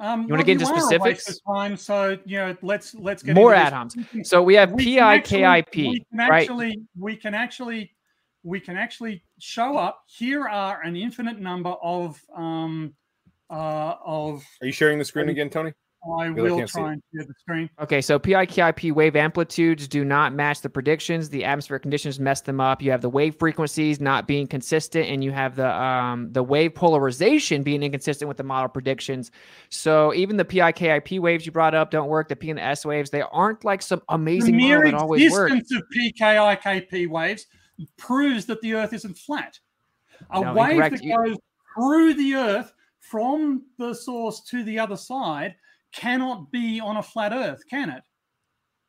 [0.00, 1.40] Um, You wanna get into specifics?
[1.54, 3.96] Time, so you know, let's let's get more ad homs.
[4.24, 6.42] So we have we can actually- PIKIP we right?
[6.42, 7.92] actually we can actually
[8.46, 12.94] we can actually show up here are an infinite number of um
[13.50, 15.72] uh of are you sharing the screen again, Tony?
[16.20, 16.92] I Really will can't try it.
[16.92, 17.70] and share the screen.
[17.80, 21.28] Okay, so PIKIP wave amplitudes do not match the predictions.
[21.30, 22.80] The atmospheric conditions mess them up.
[22.80, 26.76] You have the wave frequencies not being consistent, and you have the um, the wave
[26.76, 29.32] polarization being inconsistent with the model predictions.
[29.68, 32.28] So even the PIKIP waves you brought up don't work.
[32.28, 35.00] The P and the S waves they aren't like some The amazing mere model that
[35.00, 35.50] always work.
[35.50, 37.46] existence of PKIKP waves
[37.96, 39.58] proves that the Earth isn't flat.
[40.30, 41.02] A No, wave incorrect.
[41.02, 41.36] that goes
[41.74, 45.54] through the Earth from the source to the other side
[45.92, 48.02] cannot be on a flat Earth, can it?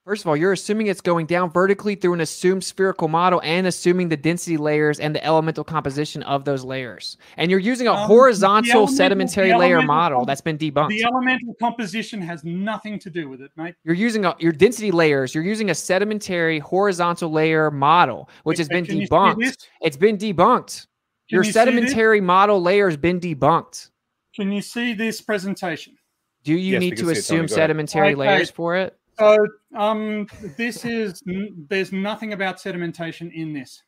[0.07, 3.67] First of all, you're assuming it's going down vertically through an assumed spherical model and
[3.67, 7.17] assuming the density layers and the elemental composition of those layers.
[7.35, 10.87] And you're using a Um, horizontal sedimentary layer model that's been debunked.
[10.91, 13.75] The elemental composition has nothing to do with it, mate.
[13.83, 15.35] You're using a, your density layers.
[15.35, 19.57] You're using a sedimentary horizontal layer model, which has been can you see debunked.
[19.81, 20.87] It's been debunked.
[21.27, 23.89] Can Your you sedimentary model layer has been debunked.
[24.33, 25.97] Can you see this presentation?
[26.45, 28.15] Do you Yes, need to see it, assume sedimentary Okay.
[28.15, 28.97] layers for it?
[29.19, 29.35] So,
[29.75, 31.23] um, this is
[31.69, 33.83] there's nothing about sedimentation in this.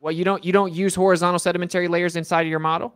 [0.00, 2.94] Well, you don't you don't use horizontal sedimentary layers inside of your model.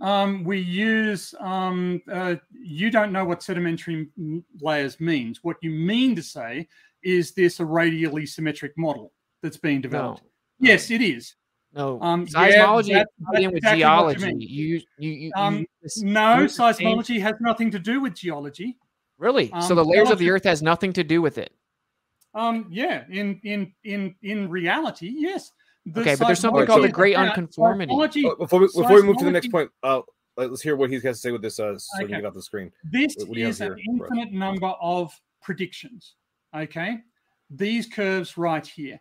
[0.00, 4.08] Um, we use um, uh, you don't know what sedimentary
[4.60, 5.40] layers means.
[5.42, 6.68] What you mean to say
[7.02, 10.22] is this a radially symmetric model that's being developed?
[10.60, 10.68] No.
[10.68, 11.34] Yes, it is.
[11.74, 14.34] No, Um, seismology that- in that's with exactly geology.
[14.38, 15.66] You you you, you Um,
[15.98, 18.76] No, seismology has nothing to do with geology.
[19.18, 19.48] Really?
[19.48, 21.52] so um, the layers of the Earth has nothing to do with it.
[22.34, 25.50] Um, yeah, in in in in reality, yes.
[25.86, 28.26] The Okay, but there's something Alright, called so- the Great seismology- Unconformity.
[28.26, 30.02] Uh, before we before we move to the next point, uh,
[30.36, 32.26] let- let's hear what he has to say with this, uh, so we can get
[32.26, 32.70] off the screen.
[32.84, 36.14] This What- what do you have is an here for infinite number of predictions.
[36.54, 36.98] Okay,
[37.50, 39.00] these curves right here.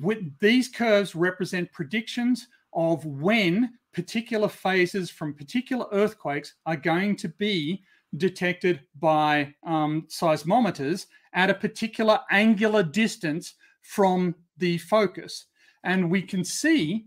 [0.00, 7.28] With these curves represent predictions of when particular phases from particular earthquakes are going to
[7.28, 7.82] be
[8.16, 15.46] detected by um, seismometers at a particular angular distance from the focus.
[15.84, 17.06] And we can see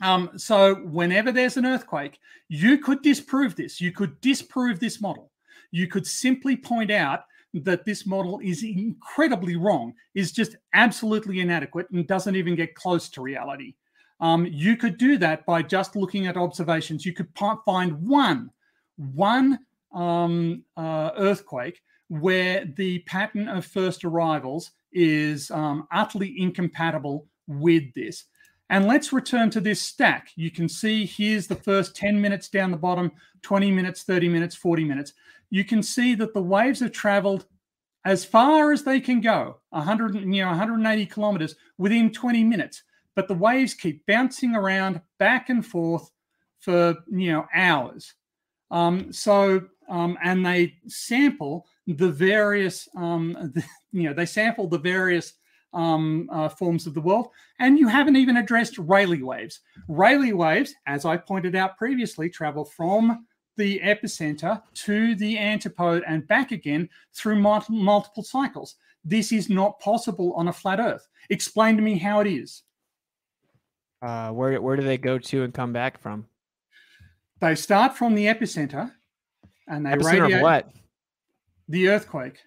[0.00, 2.18] um, so whenever there's an earthquake,
[2.48, 3.80] you could disprove this.
[3.80, 5.30] You could disprove this model.
[5.70, 11.90] You could simply point out that this model is incredibly wrong, is just absolutely inadequate,
[11.90, 13.74] and doesn't even get close to reality.
[14.20, 17.04] Um, you could do that by just looking at observations.
[17.04, 17.28] You could
[17.64, 18.50] find one,
[18.96, 19.58] one
[19.92, 28.24] um, uh, earthquake where the pattern of first arrivals is um, utterly incompatible with this.
[28.68, 30.30] And let's return to this stack.
[30.36, 33.10] You can see here's the first 10 minutes down the bottom,
[33.42, 35.12] 20 minutes, 30 minutes, 40 minutes.
[35.50, 37.46] You can see that the waves have traveled
[38.04, 42.82] as far as they can go, 100, you know, 180 kilometers within 20 minutes.
[43.16, 46.10] But the waves keep bouncing around back and forth
[46.60, 48.14] for, you know, hours.
[48.70, 54.78] Um, so, um, and they sample the various, um, the, you know, they sample the
[54.78, 55.34] various
[55.72, 57.28] um, uh, forms of the world.
[57.58, 59.60] And you haven't even addressed Rayleigh waves.
[59.88, 63.26] Rayleigh waves, as I pointed out previously, travel from
[63.56, 68.76] the epicenter to the antipode and back again through mul- multiple cycles.
[69.04, 71.06] This is not possible on a flat Earth.
[71.30, 72.62] Explain to me how it is.
[74.02, 76.26] Uh, where where do they go to and come back from?
[77.40, 78.92] They start from the epicenter
[79.70, 80.70] and they Epicenter radiate what?
[81.68, 82.38] the earthquake.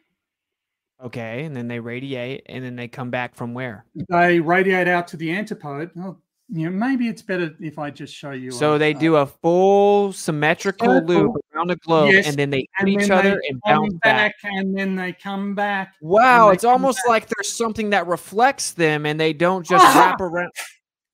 [1.03, 3.85] Okay, and then they radiate, and then they come back from where?
[4.09, 5.89] They radiate out to the antipode.
[5.95, 8.51] Well, you know, maybe it's better if I just show you.
[8.51, 11.07] So a- they do a full symmetrical Circle.
[11.07, 14.35] loop around the globe, Yes, and then they and hit each other and bounce back.
[14.43, 15.95] and then they come back.
[16.01, 17.07] Wow, it's almost back.
[17.09, 20.09] like there's something that reflects them, and they don't just Ah!
[20.11, 20.51] wrap around.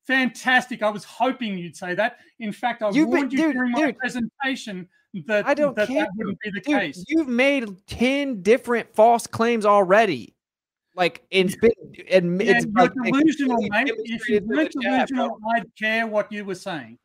[0.05, 0.81] Fantastic.
[0.83, 2.17] I was hoping you'd say that.
[2.39, 3.97] In fact, I You've been- warned you dude, during my dude.
[3.97, 4.87] presentation
[5.25, 6.01] that, I don't that, care.
[6.01, 7.03] that wouldn't be the Dude, case.
[7.07, 10.35] you've made ten different false claims already.
[10.95, 13.93] Like it's been, Yeah, it's like delusional, clearly mate.
[14.05, 15.17] If you weren't the chat, bro.
[15.17, 16.97] delusional, I'd care what you were saying.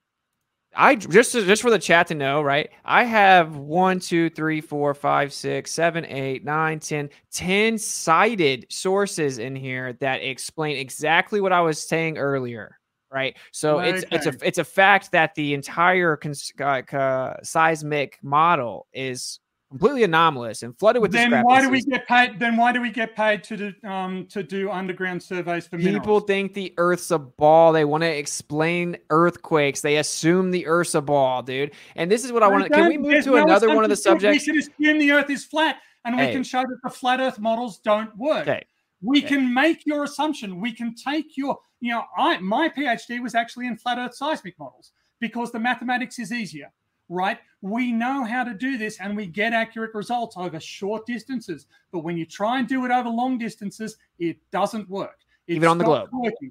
[0.77, 2.69] I just just for the chat to know, right?
[2.85, 9.39] I have one, two, three, four, five, six, seven, eight, nine, ten, ten cited sources
[9.39, 12.77] in here that explain exactly what I was saying earlier,
[13.15, 13.37] right?
[13.53, 18.87] So it's it's a it's a fact that the entire cons- uh, uh, seismic model
[18.93, 19.39] is
[19.71, 22.39] completely anomalous and flooded with Then why do we get paid?
[22.39, 25.93] Then why do we get paid to do um to do underground surveys for People
[25.93, 26.25] minerals?
[26.27, 27.73] think the Earth's a ball.
[27.73, 29.81] They want to explain earthquakes.
[29.81, 31.73] They assume the Earth's a ball, dude.
[31.97, 32.71] And this is what I want to.
[32.71, 34.47] Can we move to no another one of the subjects?
[34.47, 36.33] We should assume the Earth is flat, and we Hey.
[36.33, 38.43] can show that the flat Earth models don't work.
[38.43, 38.65] Okay.
[39.05, 39.29] We Okay.
[39.29, 40.61] can make your assumption.
[40.61, 44.59] We can take your, you know, I my PhD was actually in flat Earth seismic
[44.59, 46.73] models because the mathematics is easier.
[47.11, 47.39] right?
[47.61, 51.67] We know how to do this and we get accurate results over short distances.
[51.93, 55.19] But when you try and do it over long distances, it doesn't work.
[55.47, 56.09] It's Even on the globe.
[56.13, 56.51] working.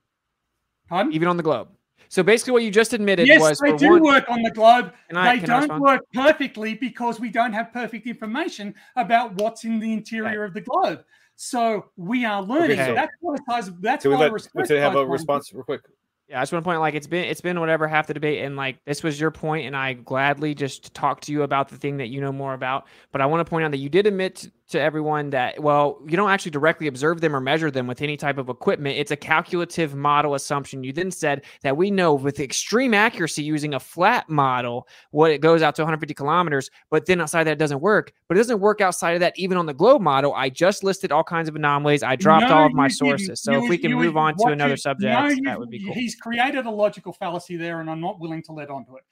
[0.87, 1.11] Pardon?
[1.11, 1.69] Even on the globe.
[2.07, 4.93] So basically, what you just admitted Yes, was they do one, work on the globe.
[5.15, 9.91] I- they don't work perfectly because we don't have perfect information about what's in the
[9.91, 11.03] interior of the globe.
[11.35, 12.79] So we are learning.
[12.79, 12.93] Okay.
[12.93, 13.71] That's why size.
[13.79, 15.81] That's Can we why let research Winston have a response real quick?
[16.29, 18.43] Yeah, I just want to point like it's been it's been whatever half the debate,
[18.43, 21.77] and like this was your point, and I gladly just talk to you about the
[21.77, 22.87] thing that you know more about.
[23.11, 25.99] But I want to point out that you did admit to, to everyone that well,
[26.07, 28.97] you don't actually directly observe them or measure them with any type of equipment.
[28.97, 30.83] It's a calculative model assumption.
[30.83, 35.41] You then said that we know with extreme accuracy using a flat model what it
[35.41, 38.13] goes out to 150 kilometers, but then outside that it doesn't work.
[38.27, 40.33] But it doesn't work outside of that even on the globe model.
[40.33, 42.03] I just listed all kinds of anomalies.
[42.03, 43.41] I dropped No, all of my sources.
[43.41, 45.93] So if we can move on to another subject, no, that would be cool.
[45.93, 49.03] He's created a logical fallacy there, and I'm not willing to let onto it.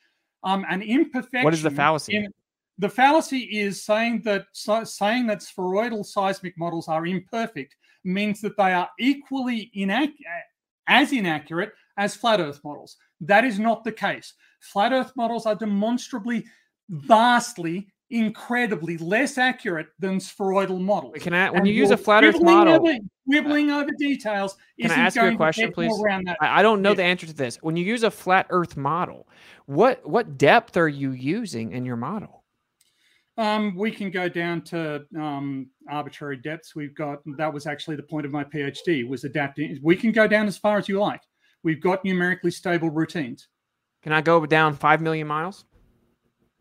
[0.43, 1.43] Um, an imperfection.
[1.43, 2.15] What is the fallacy?
[2.15, 2.33] in-
[2.77, 8.57] the fallacy is saying that so, saying that spheroidal seismic models are imperfect means that
[8.57, 10.13] they are equally inac-
[10.87, 12.97] as inaccurate as flat Earth models.
[13.19, 14.33] That is not the case.
[14.61, 16.45] Flat Earth models are demonstrably,
[16.89, 21.13] vastly, incredibly less accurate than spheroidal models.
[21.19, 22.97] Can I, when And you use a flat Earth model, over,
[23.27, 24.57] quibbling over details.
[24.79, 25.93] Can I ask you a question, please?
[26.09, 26.95] I, I don't know Yeah.
[26.95, 27.57] the answer to this.
[27.61, 29.27] When you use a flat Earth model,
[29.65, 32.40] what what depth are you using in your model?
[33.37, 36.75] Um, we can go down to um, arbitrary depths.
[36.75, 39.79] We've got that was actually the point of my PhD was adapting.
[39.81, 41.21] We can go down as far as you like.
[41.63, 43.47] We've got numerically stable routines.
[44.03, 45.65] Can I go down five million miles?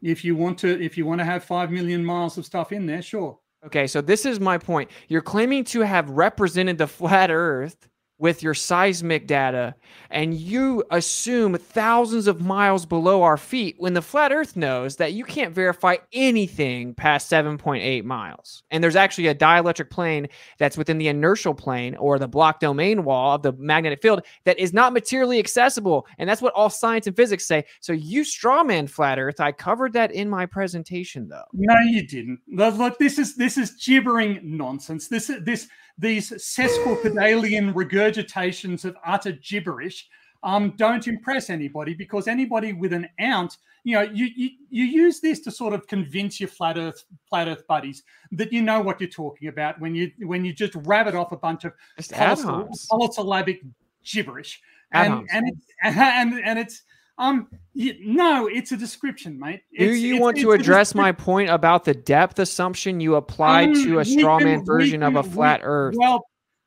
[0.03, 2.87] If you want to, if you want to have five million miles of stuff in
[2.87, 3.39] there, sure.
[3.67, 4.91] Okay, so this is my point.
[5.09, 7.89] You're claiming to have represented the flat Earth
[8.21, 9.75] with your seismic data,
[10.11, 15.15] and you assume thousands of miles below our feet when the flat Earth knows that
[15.15, 18.63] you can't verify anything past 7.8 miles.
[18.71, 23.05] And there's actually a dielectric plane that's within the inertial plane or the Bloch domain
[23.05, 26.07] wall of the magnetic field that is not materially accessible.
[26.19, 27.65] And that's what all science and physics say.
[27.81, 29.41] So you strawman flat Earth.
[29.41, 31.45] I covered that in my presentation, though.
[31.55, 32.41] No, you didn't.
[32.49, 35.09] Look, this is this is gibbering nonsense.
[35.09, 35.69] This this
[36.01, 40.09] these sesquipedalian regurgitations of utter gibberish
[40.43, 45.21] um, don't impress anybody because anybody with an ounce, you know, you, you you use
[45.21, 49.01] this to sort of convince your flat Earth flat Earth buddies that you know what
[49.01, 52.39] you're talking about when you when you just rabbit off a bunch of Just ad
[52.39, 53.63] polysyll- polysyllabic
[54.03, 54.61] gibberish,
[54.93, 56.83] and and it's and and it's
[57.21, 59.63] um no, it's a description, mate.
[59.79, 63.15] Do you it's- want to it's a address my point about the depth assumption you
[63.15, 65.95] applied Um, to a we straw can- man version of a can- we- flat Earth?
[65.97, 66.27] Well,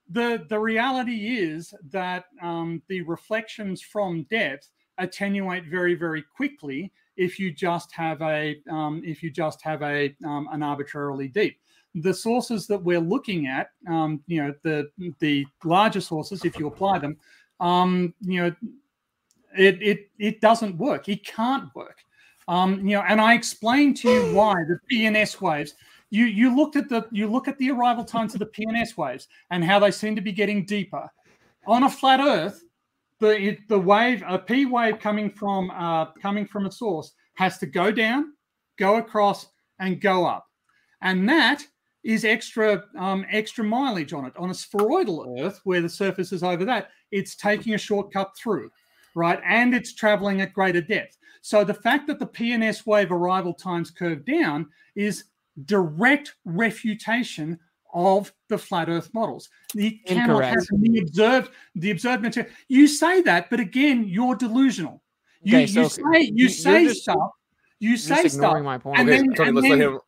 [0.10, 7.40] the the reality is that um, the reflections from depth attenuate very very quickly if
[7.40, 11.60] you just have a um, if you just have a um, an arbitrarily deep.
[11.96, 14.90] The sources that we're looking at, um, you know, the
[15.20, 17.18] the larger sources, if you apply them,
[17.60, 18.56] um, you know,
[19.58, 21.10] it it it doesn't work.
[21.10, 22.04] It can't work.
[22.48, 25.76] Um, you know, and I explained to you why the PNS waves.
[26.10, 29.28] You you looked at the you look at the arrival times of the PNS waves
[29.50, 31.10] and how they seem to be getting deeper.
[31.66, 32.64] On a flat Earth,
[33.20, 37.66] the the wave a P wave coming from uh, coming from a source has to
[37.66, 38.34] go down,
[38.78, 39.48] go across,
[39.80, 40.46] and go up,
[41.02, 41.66] and that
[42.04, 44.34] is extra um, extra mileage on it.
[44.38, 48.70] On a spheroidal Earth, where the surface is over that, it's taking a shortcut through
[49.16, 49.40] right?
[49.46, 51.18] And it's traveling at greater depth.
[51.42, 55.26] So the fact that the PNS wave arrival times curve down is
[55.66, 57.60] direct refutation
[57.94, 59.50] of the flat Earth models.
[59.76, 60.70] You cannot have Incorrect.
[60.82, 62.52] the observed the observed material.
[62.68, 65.04] You say that, but again, you're delusional.
[65.44, 67.32] You, Okay, you so say you- you you're say just- stuff.
[67.80, 68.46] You You're say just stuff.
[68.46, 69.00] ignoring my point.
[69.00, 70.00] and Okay, then- Tony, and let's then- let him.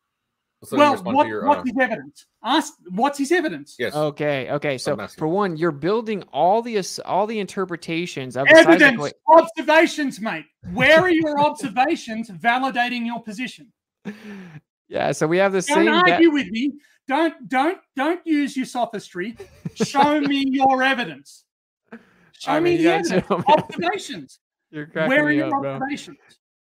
[0.72, 1.46] Let's let him Well, what, your.
[1.46, 2.26] what's Uh, his evidence?
[2.44, 3.76] Ask what's his evidence?
[3.80, 3.96] yes.
[3.96, 4.78] Okay, okay.
[4.78, 9.40] So for one, you're building all the all the interpretations of the seismic Evidence, wa-
[9.42, 10.46] observations, mate.
[10.74, 13.72] Where are your observations validating your position?
[14.88, 15.86] Yeah, so we have the Don't same.
[15.86, 16.74] de- argue with me.
[17.08, 19.36] Don't don't don't use your sophistry.
[19.76, 21.44] Show me your evidence.
[22.40, 23.30] Show I me mean, the you evidence.
[23.30, 24.40] me- Observations.
[24.72, 25.80] You're cracking Where are your up, bro.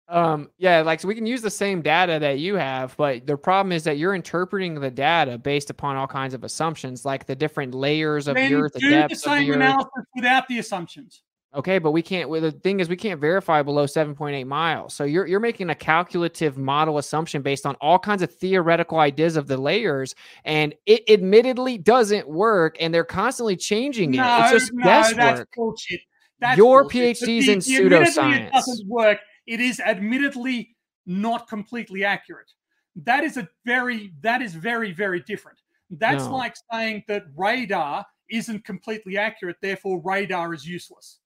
[0.08, 3.36] Um, yeah, like so we can use the same data that you have, but the
[3.38, 7.36] problem is that you're interpreting the data based upon all kinds of assumptions, like the
[7.36, 9.56] different layers of Then the earth, the do the depth of same the earth.
[9.56, 11.24] analysis without the assumptions.
[11.56, 12.30] Okay, but we can't.
[12.30, 14.94] Well, the thing is, we can't verify below 7.8 miles.
[14.94, 19.38] So you're you're making a calculative model assumption based on all kinds of theoretical ideas
[19.38, 22.76] of the layers, and it admittedly doesn't work.
[22.80, 24.18] And they're constantly changing it.
[24.18, 26.02] No, it's just no, that's bullshit.
[26.42, 27.16] That's Your bullshit.
[27.18, 28.48] PhD's The- in the pseudoscience.
[28.48, 29.18] It doesn't work.
[29.46, 30.76] It is admittedly
[31.06, 32.52] not completely accurate.
[32.96, 35.60] That is a very that is very very different.
[35.92, 36.36] That's No.
[36.36, 41.20] like saying that radar isn't completely accurate, therefore radar is useless.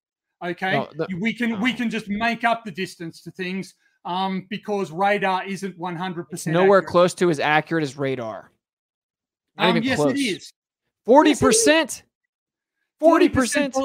[0.43, 4.47] Okay, No, the- we can we can just make up the distance to things um,
[4.49, 6.53] because radar isn't one hundred percent.
[6.53, 8.51] nowhere close to as accurate as radar.
[9.57, 10.11] Not Um, even yes, close.
[10.13, 10.53] it is.
[11.05, 11.47] Forty Yes, it is.
[11.57, 12.03] percent.
[12.99, 13.75] Forty percent.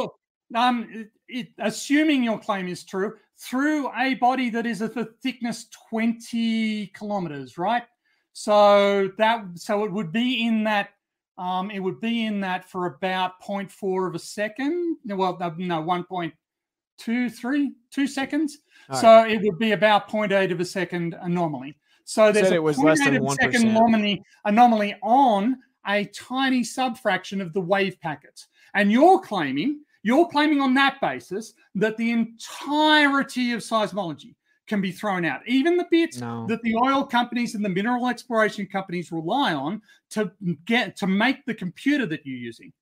[0.55, 5.67] Um, it, assuming your claim is true, through a body that is of the thickness
[5.91, 7.85] 20 kilometers, right?
[8.33, 10.91] So that so it would be in that
[11.39, 14.99] um, it would be in that for about 0.4 of a second.
[15.05, 18.59] Well, no, no 1.23, two seconds.
[18.89, 21.77] All so it would be about 0.8 of a second anomaly.
[22.05, 25.57] So there's a it was less 0.8 than of a second anomaly, anomaly on
[25.87, 28.49] a tiny subfraction of the wave packets.
[28.75, 34.37] And you're claiming, you're claiming on that basis that the entirety of seismology
[34.67, 36.47] can be thrown out, even the bits No.
[36.47, 40.31] that the oil companies and the mineral exploration companies rely on to
[40.67, 42.73] get to make the computer that you're using.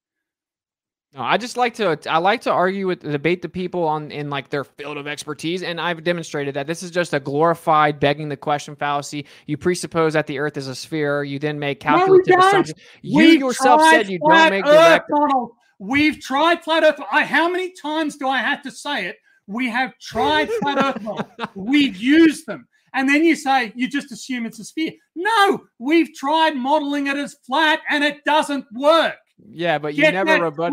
[1.14, 4.30] No, I just like to I like to argue with debate the people on in
[4.30, 8.30] like their field of expertise, and I've demonstrated that this is just a glorified begging
[8.30, 9.26] the question fallacy.
[9.46, 12.44] You presuppose that the Earth is a sphere, you then make No, we calculative don't.
[12.46, 12.80] assumptions.
[13.02, 15.10] You We've yourself said you don't make direct.
[15.10, 15.52] models.
[15.82, 17.00] We've tried flat Earth.
[17.10, 19.16] I, how many times do I have to say it?
[19.48, 21.26] We have tried flat Earth models.
[21.56, 22.68] We've used them.
[22.94, 24.92] And then you say you just assume it's a sphere.
[25.16, 29.16] No, we've tried modeling it as flat and it doesn't work.
[29.44, 30.72] Yeah, but you Get never rebut.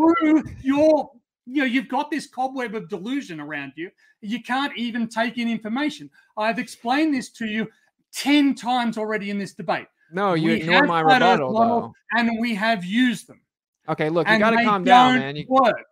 [0.62, 1.10] your
[1.48, 3.90] you know you've got this cobweb of delusion around you.
[4.22, 6.12] You can't even take in information.
[6.38, 7.68] I've explained this to you
[8.14, 9.88] 10 times already in this debate.
[10.12, 13.42] No, you We ignore my rebuttal and we have used them.
[13.90, 15.36] Okay, look, you and got to they calm down, man.
[15.36, 15.86] You, work.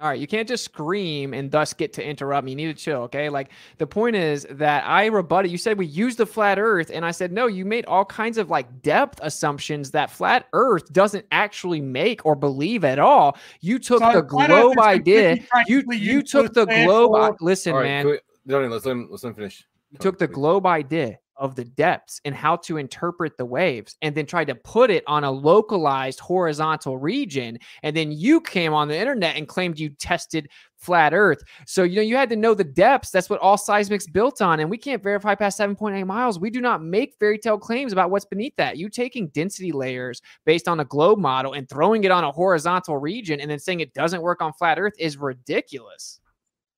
[0.00, 2.52] All right, you can't just scream and thus get to interrupt me.
[2.52, 3.28] You need to chill, okay?
[3.28, 5.50] Like the point is that I rebutted.
[5.50, 7.48] You said we used the flat Earth, and I said no.
[7.48, 12.34] You made all kinds of like depth assumptions that flat Earth doesn't actually make or
[12.34, 13.36] believe at all.
[13.60, 15.36] You took So the globe idea.
[15.66, 17.12] You you took the globe.
[17.12, 18.02] therefore- Listen, All right, man.
[18.04, 18.18] can we,
[18.50, 19.66] Donnie, let's let him, let's let him finish.
[19.90, 24.14] You took the globe idea of the depths and how to interpret the waves and
[24.14, 27.58] then tried to put it on a localized horizontal region.
[27.82, 31.42] And then you came on the internet and claimed you tested flat earth.
[31.66, 33.10] So you know you had to know the depths.
[33.10, 34.60] That's what all seismic's built on.
[34.60, 36.38] And we can't verify past 7.8 miles.
[36.38, 38.76] We do not make fairy tale claims about what's beneath that.
[38.76, 42.98] You taking density layers based on a globe model and throwing it on a horizontal
[42.98, 46.20] region and then saying it doesn't work on flat earth is ridiculous.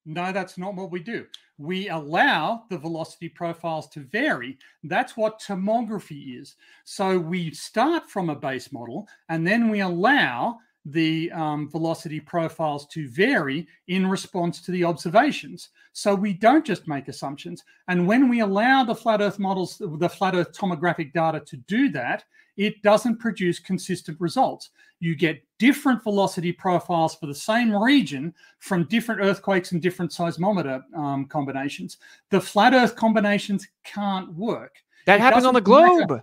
[0.04, 1.26] No, that's not what we do.
[1.62, 4.58] We allow the velocity profiles to vary.
[4.82, 6.56] That's what tomography is.
[6.82, 12.88] So we start from a base model and then we allow the um, velocity profiles
[12.88, 15.68] to vary in response to the observations.
[15.92, 17.62] So we don't just make assumptions.
[17.86, 21.90] And when we allow the flat Earth models, the flat Earth tomographic data to do
[21.90, 22.24] that,
[22.56, 24.70] it doesn't produce consistent results.
[25.00, 30.82] You get different velocity profiles for the same region from different earthquakes and different seismometer
[30.96, 31.96] um, combinations.
[32.30, 34.76] The flat Earth combinations can't work.
[35.06, 36.06] that It happens on the doesn't matter.
[36.06, 36.22] globe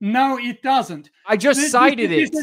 [0.00, 1.10] No, it doesn't.
[1.26, 2.34] i just this- cited it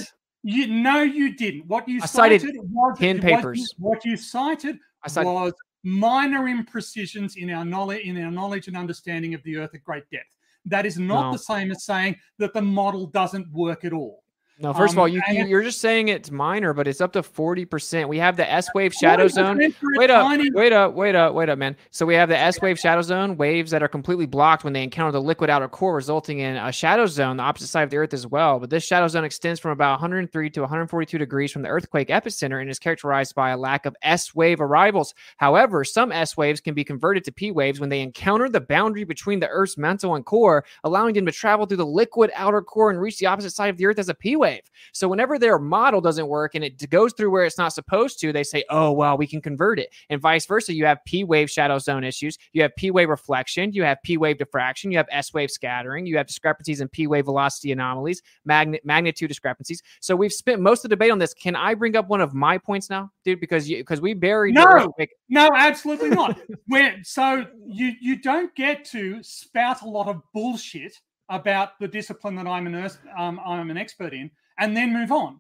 [0.44, 1.68] You no, you didn't.
[1.68, 3.76] What you I cited cited, was ten what you- papers.
[3.78, 5.54] What you cited cited was
[5.84, 10.10] minor imprecisions in our knowledge in our knowledge and understanding of the Earth at great
[10.12, 10.36] depth.
[10.66, 11.32] That is not No.
[11.34, 14.21] the same as saying that the model doesn't work at all.
[14.62, 17.14] No, first of Um, all, you, you you're just saying it's minor, but it's up
[17.14, 18.08] to forty percent.
[18.10, 19.58] We have the S wave shadow zone.
[19.58, 21.76] 40% for a Wait up, wait up, wait up, wait up, man.
[21.90, 24.84] So we have the S wave shadow zone, waves that are completely blocked when they
[24.84, 27.98] encounter the liquid outer core, resulting in a shadow zone, the opposite side of the
[27.98, 28.60] Earth as well.
[28.60, 32.62] But this shadow zone extends from about 103 to 142 degrees from the earthquake epicenter
[32.62, 35.14] and is characterized by a lack of S wave arrivals.
[35.38, 39.06] However, some S waves can be converted to P waves when they encounter the boundary
[39.06, 42.92] between the Earth's mantle and core, allowing them to travel through the liquid outer core
[42.92, 44.51] and reach the opposite side of the Earth as a P wave.
[44.94, 48.34] So whenever their model doesn't work and it goes through where it's not supposed to,
[48.34, 51.50] they say, "Oh, well, we can convert it." And vice versa, you have P wave
[51.50, 55.08] shadow zone issues, you have P wave reflection, you have P wave diffraction, you have
[55.12, 59.82] S wave scattering, you have discrepancies in P wave velocity anomalies, magnet magnitude discrepancies.
[60.00, 61.34] So we've spent most of the debate on this.
[61.34, 63.40] Can I bring up one of my points now, dude?
[63.40, 64.94] Because you because we buried No.
[65.30, 66.40] No, absolutely not.
[66.68, 70.94] Where so you you don't get to spout a lot of bullshit
[71.30, 75.12] about the discipline that I'm an earth, um, I'm an expert in, and then move
[75.12, 75.40] on.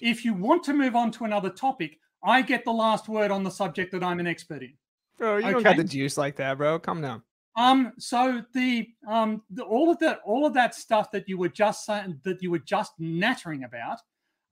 [0.00, 3.44] If you want to move on to another topic, I get the last word on
[3.44, 4.74] the subject that I'm an expert in.
[5.18, 6.78] Bro, you don't got the juice like that, bro.
[6.78, 7.22] Come down.
[7.56, 11.48] Um, so the um the, all of that all of that stuff that you were
[11.48, 13.98] just saying that you were just nattering about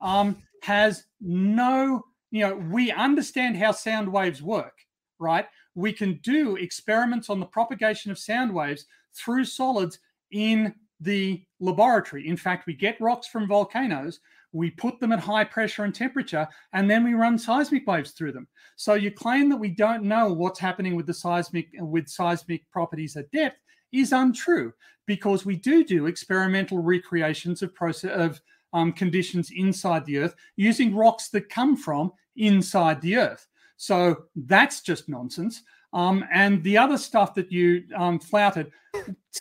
[0.00, 4.74] um has no you know we understand how sound waves work
[5.20, 5.46] right
[5.76, 10.00] we can do experiments on the propagation of sound waves through solids
[10.32, 12.28] in the laboratory.
[12.28, 14.20] In fact, we get rocks from volcanoes,
[14.52, 18.32] we put them at high pressure and temperature, and then we run seismic waves through
[18.32, 18.48] them.
[18.76, 23.16] So you claim that we don't know what's happening with the seismic with seismic properties
[23.16, 23.58] at depth
[23.92, 24.72] is untrue
[25.06, 28.40] because we do do experimental recreations of process of
[28.72, 33.46] um, conditions inside the earth using rocks that come from inside the earth.
[33.76, 35.62] So that's just nonsense.
[35.92, 38.70] Um, and the other stuff that you um, flouted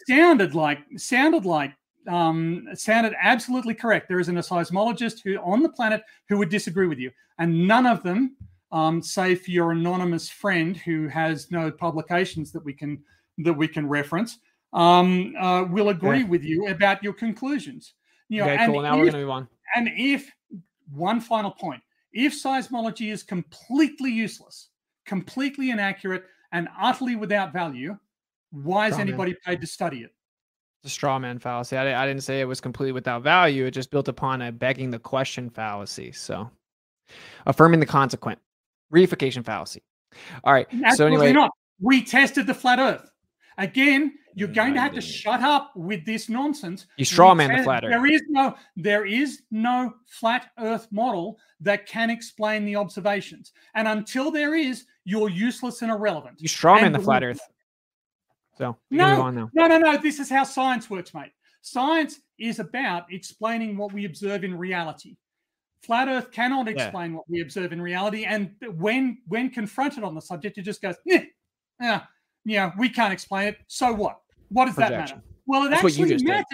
[0.07, 1.73] sounded like sounded like
[2.07, 4.07] um, sounded absolutely correct.
[4.07, 7.85] There isn't a seismologist who on the planet who would disagree with you, and none
[7.85, 8.35] of them,
[8.71, 13.03] um, save for your anonymous friend who has no publications that we can
[13.39, 14.39] that we can reference,
[14.73, 17.93] um, uh, will agree with you about your conclusions.
[18.29, 18.81] You know, okay, cool.
[18.81, 19.47] Now if, we're going to move on.
[19.75, 20.31] And if
[20.91, 21.81] one final point,
[22.13, 24.69] if seismology is completely useless,
[25.05, 26.23] completely inaccurate,
[26.55, 27.97] and utterly without value,
[28.51, 30.13] why is anybody paid to study it?
[30.81, 31.75] It's a straw man fallacy.
[31.75, 33.65] I, I didn't say it was completely without value.
[33.65, 36.13] It just built upon a begging the question fallacy.
[36.13, 36.49] So,
[37.45, 38.39] affirming the consequent
[38.93, 39.83] reification fallacy.
[40.45, 40.65] All right.
[40.71, 41.51] Absolutely so anyway, not.
[41.81, 43.11] We tested the flat Earth.
[43.57, 46.85] Again, you're going to have to shut up with this nonsense.
[46.95, 47.91] You straw man the flat Earth.
[47.91, 53.89] There is no, there is no flat Earth model that can explain the observations, and
[53.89, 56.41] until there is, you're useless and irrelevant.
[56.41, 57.39] You straw man the flat Earth.
[58.57, 59.97] So no, no, no, no.
[59.97, 61.31] This is how science works, mate.
[61.61, 65.15] Science is about explaining what we observe in reality.
[65.81, 67.17] Flat Earth cannot explain yeah.
[67.17, 70.95] what we observe in reality, and when when confronted on the subject, it just goes,
[71.05, 71.23] yeah,
[71.79, 72.01] yeah,
[72.43, 73.57] yeah, we can't explain it.
[73.67, 74.19] So what?
[74.49, 74.97] What does Projection.
[74.97, 75.21] that matter?
[75.45, 76.45] Well, it That's actually matters.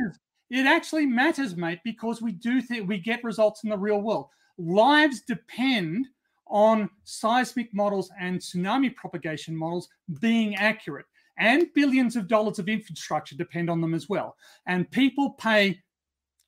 [0.49, 0.59] Did.
[0.59, 4.27] It actually matters, mate, because we do think we get results in the real world.
[4.57, 6.07] Lives depend
[6.51, 9.87] on seismic models and tsunami propagation models
[10.19, 11.05] being accurate,
[11.37, 14.35] and billions of dollars of infrastructure depend on them as well.
[14.67, 15.79] And people pay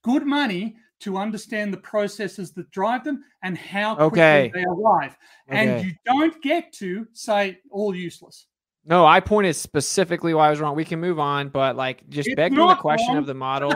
[0.03, 4.51] good money to understand the processes that drive them and how quickly okay.
[4.53, 5.17] they arrive.
[5.49, 5.57] Okay.
[5.57, 8.47] And you don't get to say all useless.
[8.85, 10.75] No, I pointed specifically why I was wrong.
[10.75, 13.17] We can move on, but like just it's begging the question wrong.
[13.17, 13.73] of the model.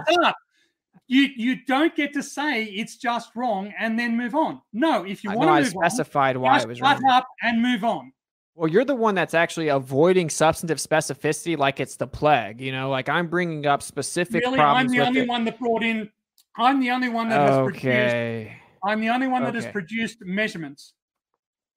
[1.07, 4.61] You you don't get to say it's just wrong and then move on.
[4.73, 7.01] No, if you want to move I specified on, why it was wrong.
[7.09, 8.11] up and move on.
[8.55, 12.59] Well, you're the one that's actually avoiding substantive specificity like it's the plague.
[12.59, 14.91] You know, like I'm bringing up specific really, problems.
[14.91, 15.29] I'm the only it.
[15.29, 16.09] one that brought in.
[16.57, 17.65] I'm the only one that has okay.
[17.67, 18.63] produced.
[18.84, 20.93] I'm the only one that has produced measurements.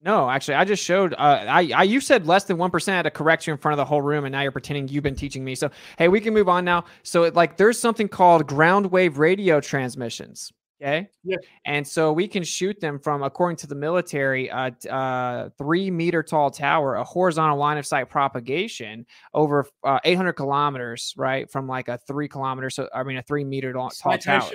[0.02, 1.12] No, actually, I just showed.
[1.12, 2.96] Uh, I, I, you said less than one percent.
[2.96, 5.02] Had to correct you in front of the whole room, and now you're pretending you've
[5.02, 5.54] been teaching me.
[5.54, 6.84] So, hey, we can move on now.
[7.02, 10.52] So, it, like, there's something called ground wave radio transmissions.
[10.82, 11.10] Okay.
[11.24, 11.36] Yeah.
[11.66, 15.90] And so we can shoot them from, according to the military, a uh, uh, three
[15.90, 19.04] meter tall tower, a horizontal line of sight propagation
[19.34, 21.50] over uh, 800 kilometers, right?
[21.50, 24.50] From like a three kilometer, so I mean a three meter tall tower.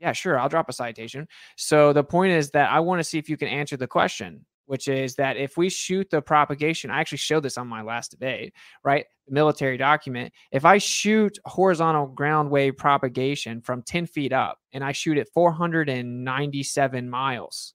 [0.00, 0.38] Yeah, sure.
[0.38, 1.28] I'll drop a citation.
[1.56, 4.44] So the point is that I want to see if you can answer the question,
[4.66, 8.10] which is that if we shoot the propagation, I actually showed this on my last
[8.10, 9.06] debate, right?
[9.28, 10.32] The military document.
[10.50, 15.28] If I shoot horizontal ground wave propagation from 10 feet up and I shoot it
[15.32, 17.74] 497 miles,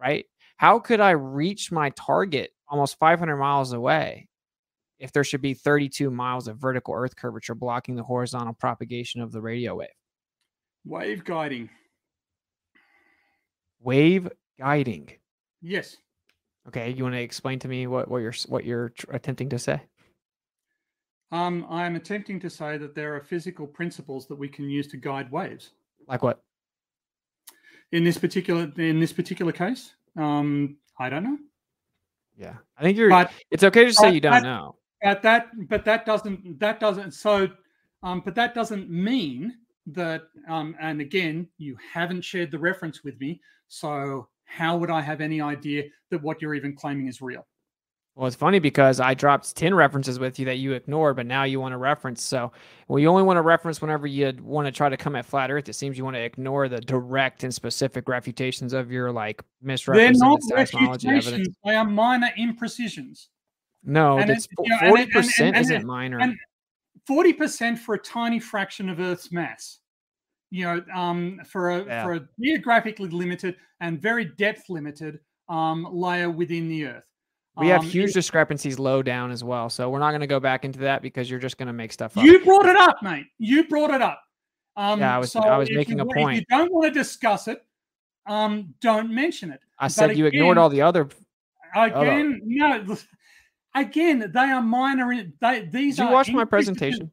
[0.00, 0.26] right?
[0.58, 4.28] How could I reach my target almost 500 miles away
[4.98, 9.32] if there should be 32 miles of vertical earth curvature blocking the horizontal propagation of
[9.32, 9.88] the radio wave?
[10.88, 11.68] Wave guiding.
[13.82, 15.10] Wave guiding.
[15.60, 15.98] Yes.
[16.66, 19.82] Okay, you want to explain to me what, what you're what you're attempting to say?
[21.30, 24.96] Um, I'm attempting to say that there are physical principles that we can use to
[24.96, 25.72] guide waves.
[26.06, 26.42] Like what?
[27.92, 31.38] In this particular in this particular case, um, I don't know.
[32.38, 33.10] Yeah, I think you're.
[33.10, 34.76] But, it's okay to say you don't that, know.
[35.02, 37.48] But that, but that doesn't that doesn't so,
[38.02, 39.54] um, but that doesn't mean
[39.88, 43.40] that, um, and again, you haven't shared the reference with me.
[43.68, 47.46] So, how would I have any idea that what you're even claiming is real?
[48.18, 51.44] Well, it's funny because I dropped 10 references with you that you ignored, but now
[51.44, 52.20] you want to reference.
[52.20, 52.50] So,
[52.88, 55.52] well, you only want to reference whenever you want to try to come at flat
[55.52, 55.68] earth.
[55.68, 60.20] It seems you want to ignore the direct and specific refutations of your like misrepresented
[60.20, 63.28] They're not refutations, they are minor imprecisions.
[63.84, 66.18] No, and it's, 40% isn't minor.
[67.08, 69.78] And, 40% for a tiny fraction of Earth's mass.
[70.50, 72.04] You know, um, for a yeah.
[72.04, 77.04] for a geographically limited and very depth limited um, layer within the Earth.
[77.58, 79.68] We have um, huge discrepancies low down as well.
[79.68, 81.92] So we're not going to go back into that because you're just going to make
[81.92, 82.24] stuff up.
[82.24, 83.26] You brought it up, mate.
[83.38, 84.22] You brought it up.
[84.76, 86.38] Um, yeah, I was, so I was making you, a point.
[86.38, 87.64] If you don't want to discuss it,
[88.26, 89.60] um, don't mention it.
[89.78, 91.08] I said but you again, ignored all the other.
[91.74, 92.96] Again, no.
[93.74, 95.12] Again, they are minor.
[95.12, 97.12] In, they, these Did you watch my presentation?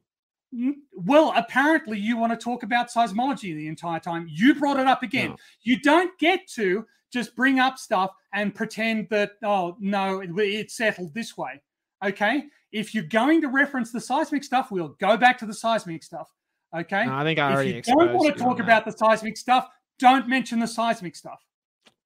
[0.94, 4.26] Well, apparently you want to talk about seismology the entire time.
[4.30, 5.30] You brought it up again.
[5.30, 5.36] No.
[5.62, 10.76] You don't get to just bring up stuff and pretend that oh no, it- it's
[10.76, 11.62] settled this way.
[12.04, 16.02] Okay, if you're going to reference the seismic stuff, we'll go back to the seismic
[16.02, 16.30] stuff.
[16.76, 19.36] Okay, No, I think I already if you don't want to talk about the seismic
[19.36, 19.68] stuff,
[19.98, 21.42] don't mention the seismic stuff.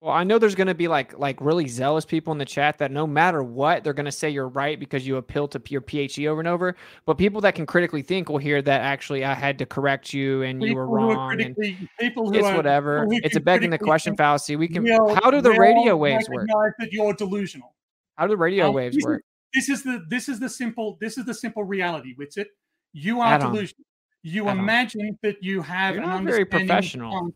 [0.01, 2.79] Well, I know there's going to be like like really zealous people in the chat
[2.79, 5.83] that no matter what, they're going to say you're right because you appeal to your
[5.83, 6.75] PhD over and over.
[7.05, 10.41] But people that can critically think will hear that actually I had to correct you
[10.43, 11.41] and you were People wrong.
[11.43, 11.55] And
[11.99, 13.07] people who it's whatever.
[13.11, 14.57] It's a begging the question fallacy.
[14.57, 14.85] We can.
[14.85, 16.49] will- How do the radio waves work?
[16.49, 17.75] recognize That you're delusional.
[18.17, 19.23] How do the radio Um, waves this is- work?
[19.53, 22.47] This is the this is the simple this is the simple reality, Witsit.
[22.95, 23.85] You are delusional.
[24.23, 27.13] You imagine that you have You're an not very professional.
[27.19, 27.35] from-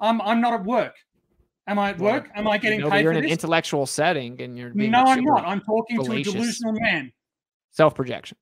[0.00, 0.96] I'm I'm not at work.
[1.66, 2.30] Am I at Well, work?
[2.34, 3.32] Am I getting No, but paid you're in an this?
[3.32, 5.46] intellectual setting and you're being No, I'm not.
[5.46, 6.32] I'm talking to a fallacious.
[6.34, 7.12] delusional man.
[7.70, 8.36] self projection.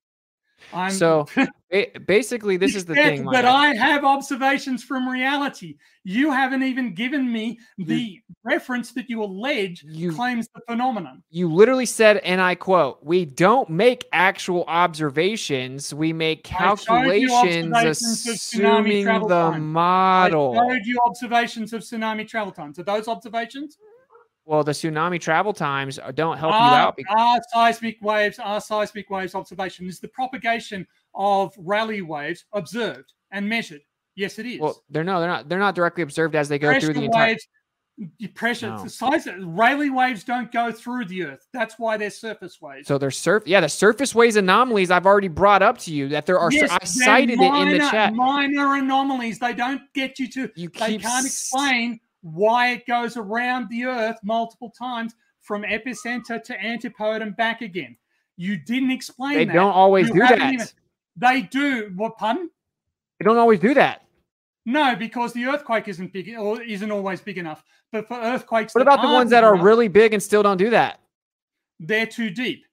[0.72, 1.26] I'm So
[1.70, 3.24] ba- basically, this is the thing.
[3.24, 3.44] But.
[3.44, 5.76] I have observations from reality.
[6.04, 11.22] You haven't even given me the reference that you allege You- claims the phenomenon.
[11.30, 17.72] you literally said, and I quote, "We don't make actual observations; we make you calculations,
[17.72, 19.72] observations of tsunami assuming the time.
[19.72, 22.78] model." I showed you observations of tsunami travel times.
[22.78, 23.78] Are those observations?
[24.44, 26.96] Well, the tsunami travel times uh, don't help you out.
[26.96, 29.86] Because, are seismic waves are seismic waves observation?
[29.86, 33.82] Is the propagation of Rayleigh waves observed and measured?
[34.16, 34.60] Yes, it is.
[34.60, 35.48] well, they're no, they're not.
[35.48, 37.28] They're not directly observed as they go pressure through the entire.
[37.28, 37.46] waves,
[38.34, 38.82] pressure No.
[38.82, 41.46] the size of Rayleigh waves don't go through the Earth.
[41.52, 42.88] That's why they're surface waves.
[42.88, 44.90] So there's surf, yeah, the surface waves anomalies.
[44.90, 46.50] I've already brought up to you that there are.
[46.50, 48.12] sur- Yes, I they're cited it in the minor- chat.
[48.12, 49.38] Minor anomalies.
[49.38, 50.50] They don't get you to.
[50.56, 56.60] You they can't explain why it goes around the Earth multiple times from epicenter to
[56.60, 57.96] antipode and back again.
[58.36, 59.52] You didn't explain They that.
[59.52, 60.52] don't always You do that.
[60.52, 60.66] even-
[61.16, 61.92] they do.
[61.96, 62.48] What pardon?
[63.18, 64.02] They don't always do that.
[64.64, 67.62] No, because the earthquake isn't big or isn't always big enough.
[67.90, 70.56] But for earthquakes, What about the ones that are enough, really big and still don't
[70.56, 71.00] do that?
[71.80, 72.64] They're too deep.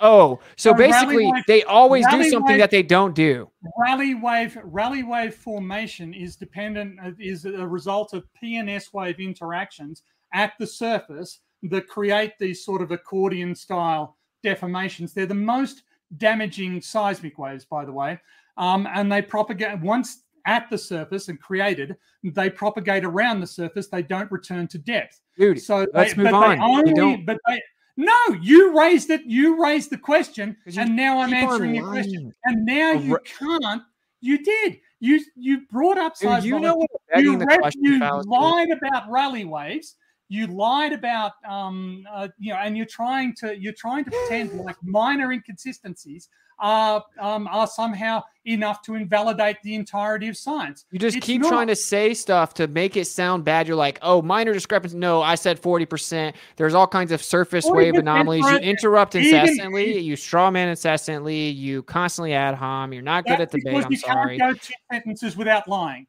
[0.00, 3.50] Oh, so So basically wave- they always do something wave- that they don't do.
[3.78, 8.92] Rayleigh wave Rayleigh wave formation is dependent uh, is a result of P and S
[8.92, 10.02] wave interactions
[10.34, 15.14] at the surface that create these sort of accordion style deformations.
[15.14, 15.82] They're the most
[16.18, 18.20] damaging seismic waves, by the way,
[18.58, 21.96] um, and they propagate once at the surface and created.
[22.22, 23.88] They propagate around the surface.
[23.88, 25.20] They don't return to depth.
[25.36, 26.60] Dude, So let's they, move on.
[26.60, 27.60] Only, but they
[27.96, 29.22] no, you raised it.
[29.24, 32.32] You raised the question, and now I'm answering your question.
[32.44, 33.82] And now you can't.
[34.20, 34.80] You did.
[35.00, 38.26] You you brought up Dude, you know what You, read- question you is?
[38.26, 39.96] lied about Rayleigh waves.
[40.28, 44.52] You lied about um uh, you know, and you're trying to you're trying to pretend
[44.64, 50.84] like minor inconsistencies are um are somehow enough to invalidate the entirety of science.
[50.92, 51.48] You just It's keep not.
[51.48, 53.66] trying to say stuff to make it sound bad.
[53.66, 54.96] You're like, oh, minor discrepancy.
[54.96, 56.32] No, I said 40%.
[56.56, 58.44] There's all kinds of surface wave anomalies.
[58.44, 59.98] You interrupt even- incessantly.
[59.98, 61.48] You straw man incessantly.
[61.48, 62.92] You constantly ad hom.
[62.92, 63.84] You're not good at debate.
[63.84, 64.38] I'm you sorry.
[64.38, 66.06] can't go two sentences without lying.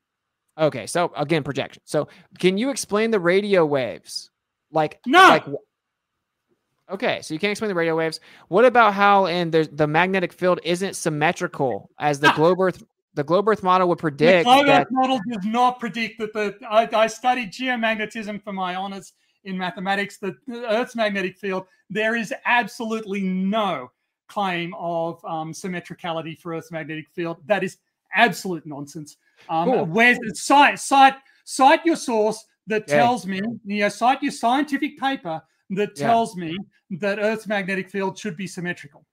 [0.59, 1.81] Okay, so again, projection.
[1.85, 2.07] So
[2.39, 4.29] can you explain the radio waves?
[4.71, 5.19] Like No.
[5.19, 5.45] Like,
[6.89, 8.19] okay, so you can't explain the radio waves.
[8.47, 12.84] What about how in the the magnetic field isn't symmetrical as the globe Earth
[13.14, 14.81] the globe Earth model would The predict globe that?
[14.81, 16.55] Earth model does not predict that the.
[16.69, 20.18] I, I studied geomagnetism for my honors in mathematics.
[20.18, 21.65] The, the Earth's magnetic field.
[21.89, 23.91] There is absolutely no
[24.27, 27.38] claim of um, symmetricality for Earth's magnetic field.
[27.45, 27.77] That is
[28.14, 29.18] absolute nonsense.
[29.49, 29.85] Um, Cool.
[29.85, 31.15] Where's the cite cite
[31.45, 32.95] cite your source that Yeah.
[32.95, 33.41] tells me?
[33.65, 35.41] You know, cite your scientific paper
[35.72, 36.07] that Yeah.
[36.07, 36.57] tells me
[36.91, 39.06] that Earth's magnetic field should be symmetrical.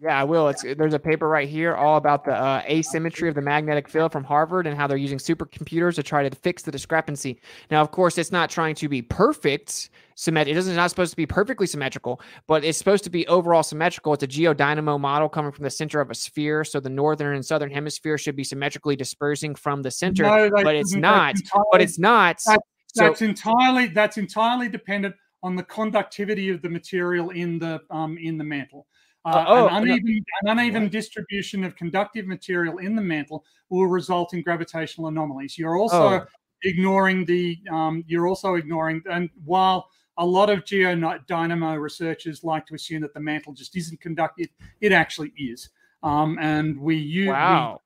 [0.00, 0.48] Yeah, I will.
[0.48, 4.10] It's there's a paper right here all about the uh, asymmetry of the magnetic field
[4.10, 7.40] from Harvard and how they're using supercomputers to try to fix the discrepancy.
[7.70, 10.50] Now, of course, it's not trying to be perfect symmetric.
[10.52, 13.62] It doesn't it's not supposed to be perfectly symmetrical, but it's supposed to be overall
[13.62, 14.12] symmetrical.
[14.12, 17.46] It's a geodynamo model coming from the center of a sphere, so the northern and
[17.46, 21.36] southern hemisphere should be symmetrically dispersing from the center, No, but it's not.
[21.70, 22.40] But it's not.
[22.46, 22.58] That-
[22.94, 28.16] So that's entirely that's entirely dependent on the conductivity of the material in the um,
[28.18, 28.86] in the mantle.
[29.24, 34.34] Uh, oh, an uneven, an uneven distribution of conductive material in the mantle will result
[34.34, 35.56] in gravitational anomalies.
[35.56, 36.26] You're also Oh.
[36.64, 39.88] ignoring the um, you're also ignoring and while
[40.18, 44.48] a lot of geodynamo researchers like to assume that the mantle just isn't conductive,
[44.80, 45.70] it actually is.
[46.02, 47.80] Um, and we use wow.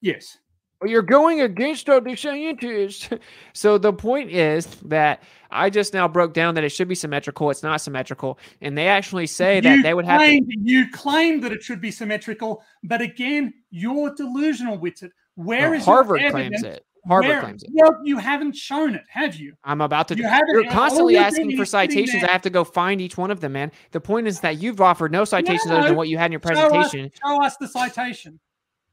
[0.00, 0.38] yes.
[0.80, 3.08] Well, you're going against all the scientists.
[3.52, 7.50] so the point is that I just now broke down that it should be symmetrical.
[7.50, 10.20] It's not symmetrical, and they actually say that they would have.
[10.20, 15.12] To, You claim that it should be symmetrical, but again, you're delusional with it.
[15.34, 16.84] Where No, is Harvard claims it.
[17.06, 17.70] Harvard Where- claims it.
[17.72, 19.54] Well, you haven't shown it, have you?
[19.64, 20.16] I'm about to.
[20.16, 22.22] You haven't- You're constantly you're asking for citations.
[22.22, 23.72] I have to go find each one of them, man.
[23.92, 26.40] The point is that you've offered no citations other than what you had in your
[26.42, 27.10] Show us, presentation.
[27.24, 28.38] show us the citation.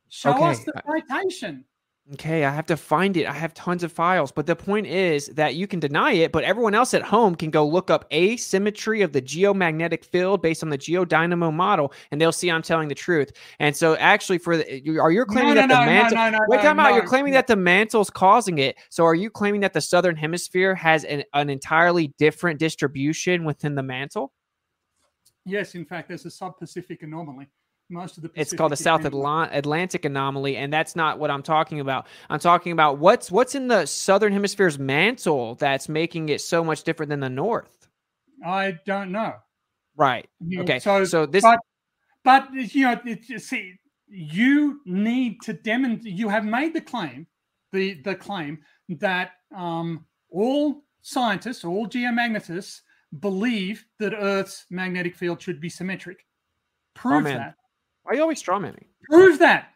[0.10, 1.66] Show us the citation.
[2.14, 3.26] Okay, I have to find it.
[3.26, 6.44] I have tons of files, but the point is that you can deny it, but
[6.44, 10.70] everyone else at home can go look up asymmetry of the geomagnetic field based on
[10.70, 13.32] the geodynamo model, and they'll see I'm telling the truth.
[13.58, 16.18] And so, actually, for the, are you claiming no, that no, the no, mantle?
[16.18, 16.94] no, no, Wait, no, time out.
[16.94, 18.78] You're claiming that the mantle's causing it.
[18.92, 23.74] So, are you claiming that the southern hemisphere has an, an entirely different distribution within
[23.74, 24.32] the mantle?
[25.44, 27.48] Yes, in fact, there's a sub-Pacific anomaly.
[27.90, 29.06] Most of the It's called the South.
[29.06, 32.08] Atlantic anomaly, and that's not what I'm talking about.
[32.30, 36.84] I'm talking about what's what's in the southern hemisphere's mantle that's making it so much
[36.84, 37.88] different than the north.
[38.44, 39.36] I don't know.
[39.96, 40.28] Right.
[40.46, 40.80] You know, Okay.
[40.80, 41.60] So, So this but,
[42.24, 43.76] but you know, it, you see,
[44.08, 46.16] you need to demonstrate.
[46.16, 47.28] You have made the claim,
[47.72, 48.60] the the claim
[48.90, 52.82] that um, all scientists, all geomagnetists,
[53.20, 56.26] believe that Earth's magnetic field should be symmetric.
[56.96, 57.38] Prove man.
[57.38, 57.56] that.
[58.06, 58.86] Why are you always straw manning?
[59.10, 59.72] Prove that.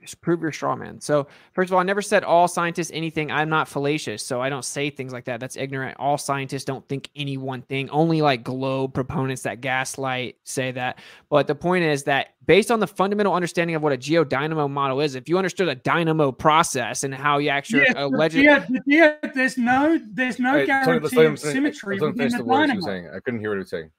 [0.00, 1.00] Just prove your straw man.
[1.00, 3.30] So first of all, I never said all scientists anything.
[3.30, 5.38] I'm not fallacious, so I don't say things like that.
[5.38, 5.96] That's ignorant.
[6.00, 7.88] All scientists don't think any one thing.
[7.90, 10.98] Only like globe proponents that gaslight say that.
[11.30, 15.00] But the point is that based on the fundamental understanding of what a geodynamo model
[15.00, 18.66] is, if you understood a dynamo process and how you actually Yes, but allegedly yeah,
[18.86, 22.32] yeah, there's no, there's no Hey, guarantee let him of symmetry let's let him within
[22.32, 23.16] the the words he dynamo.
[23.16, 23.90] I couldn't hear what he was saying.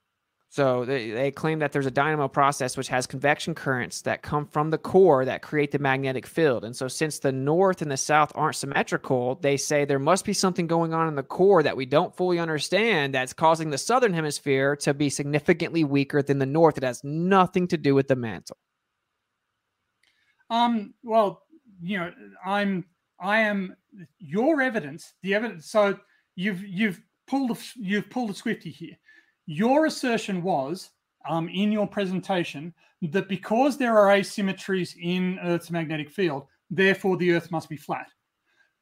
[0.49, 4.45] So they, they claim that there's a dynamo process which has convection currents that come
[4.45, 6.63] from the core that create the magnetic field.
[6.63, 10.33] And so since the north and the south aren't symmetrical, they say there must be
[10.33, 14.13] something going on in the core that we don't fully understand that's causing the southern
[14.13, 16.77] hemisphere to be significantly weaker than the north.
[16.77, 18.57] It has nothing to do with the mantle.
[20.49, 21.43] Um, well,
[21.81, 22.11] you know,
[22.45, 22.85] I'm
[23.19, 23.75] I am
[24.17, 25.69] your evidence, the evidence.
[25.69, 25.99] So
[26.35, 28.97] you've you've pulled a, you've pulled a Swifty here.
[29.47, 30.91] Your assertion was
[31.27, 37.33] um, in your presentation that because there are asymmetries in Earth's magnetic field, therefore the
[37.33, 38.07] Earth must be flat.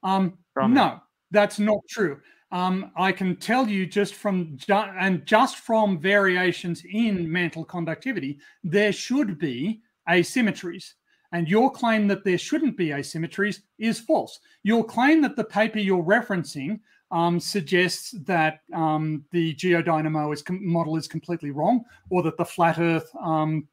[0.04, 0.38] Um,
[0.74, 1.00] no,
[1.32, 2.20] that's not true.
[2.52, 8.40] Um, I can tell you just from ju- and just from variations in mantle conductivity,
[8.64, 10.94] there should be asymmetries.
[11.32, 14.40] And your claim that there shouldn't be asymmetries is false.
[14.64, 16.80] Your claim that the paper you're referencing
[17.12, 22.46] um, suggests that um, the geodynamo is com- model is completely wrong, or that the
[22.46, 23.68] flat Earth, um,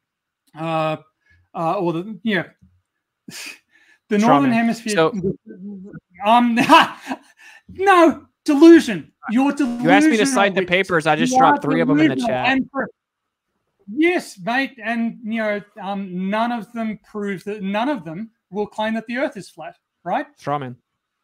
[0.57, 0.97] uh,
[1.55, 2.45] uh, or the yeah,
[4.09, 4.93] the northern hemisphere.
[4.93, 5.13] So-
[6.25, 6.55] um,
[7.69, 9.11] no delusion.
[9.29, 9.83] You're delusional.
[9.83, 11.07] You asked me to cite the papers.
[11.07, 12.47] I just dropped three of them in the chat.
[12.47, 12.89] And for-
[13.87, 17.63] yes, mate, and you know, um, none of them prove that.
[17.63, 20.27] None of them will claim that the Earth is flat, right?
[20.39, 20.75] Strawman.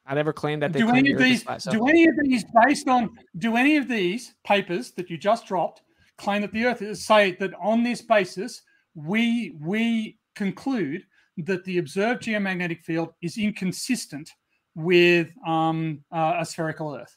[0.09, 1.43] I never claimed that they do any of these?
[1.69, 3.11] Do any of these based on?
[3.37, 5.83] Do any of these papers that you just dropped
[6.17, 7.05] claim that the Earth is?
[7.05, 8.63] Say that on this basis,
[8.95, 11.03] we we conclude
[11.37, 14.31] that the observed geomagnetic field is inconsistent
[14.73, 17.15] with um, uh, a spherical Earth.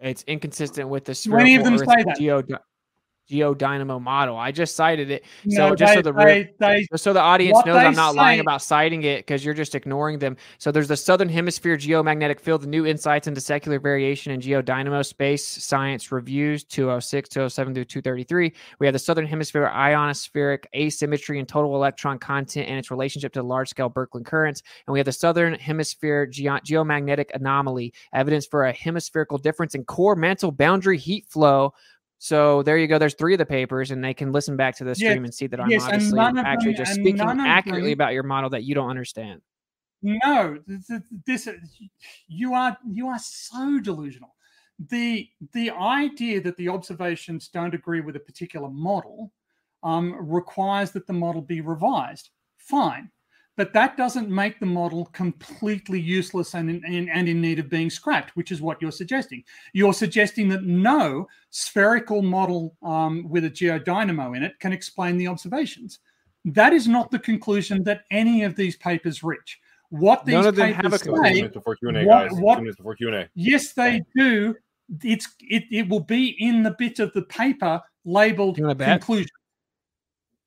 [0.00, 2.60] It's inconsistent with the Do any of them spherical say Earth that?
[3.26, 4.36] Geo geodynamo model.
[4.36, 5.24] I just cited it.
[5.44, 8.14] No, so just so the real- they, they just so the audience knows I'm not
[8.14, 10.36] lying about citing it because you're just ignoring them.
[10.58, 15.04] So there's the Southern Hemisphere Geomagnetic Field, the new insights into secular variation in geodynamo
[15.04, 18.52] space science reviews 206, 207 through 233.
[18.78, 23.42] We have the Southern Hemisphere ionospheric asymmetry and total electron content and its relationship to
[23.42, 24.62] large scale Birkeland currents.
[24.86, 29.84] And we have the Southern Hemisphere geo- geomagnetic anomaly, evidence for a hemispherical difference in
[29.84, 31.72] core mantle boundary heat flow.
[32.18, 32.98] So there you go.
[32.98, 35.34] There's three of the papers, and they can listen back to the Yes, stream and
[35.34, 38.64] see that I'm yes, obviously actually them- just speaking accurately them- about your model that
[38.64, 39.42] you don't understand.
[40.02, 41.48] No, th- th- this
[42.28, 44.34] you are you are so delusional.
[44.90, 49.32] The the idea that the observations don't agree with a particular model
[49.82, 52.30] um, requires that the model be revised.
[52.58, 53.10] Fine,
[53.56, 57.68] but that doesn't make the model completely useless and in, and, and in need of
[57.68, 59.44] being scrapped, which is what you're suggesting.
[59.72, 65.28] You're suggesting that no spherical model um, with a geodynamo in it can explain the
[65.28, 66.00] observations.
[66.44, 69.60] That is not the conclusion that any of these papers reach.
[69.90, 72.28] What these None of them have papers a Two say, before Q and A, what-
[72.28, 72.40] guys.
[72.40, 73.28] what- minutes before Q and A.
[73.34, 74.54] yes, they do.
[75.02, 78.58] It's it, it will be in the bit of the paper labeled
[78.98, 79.28] conclusion.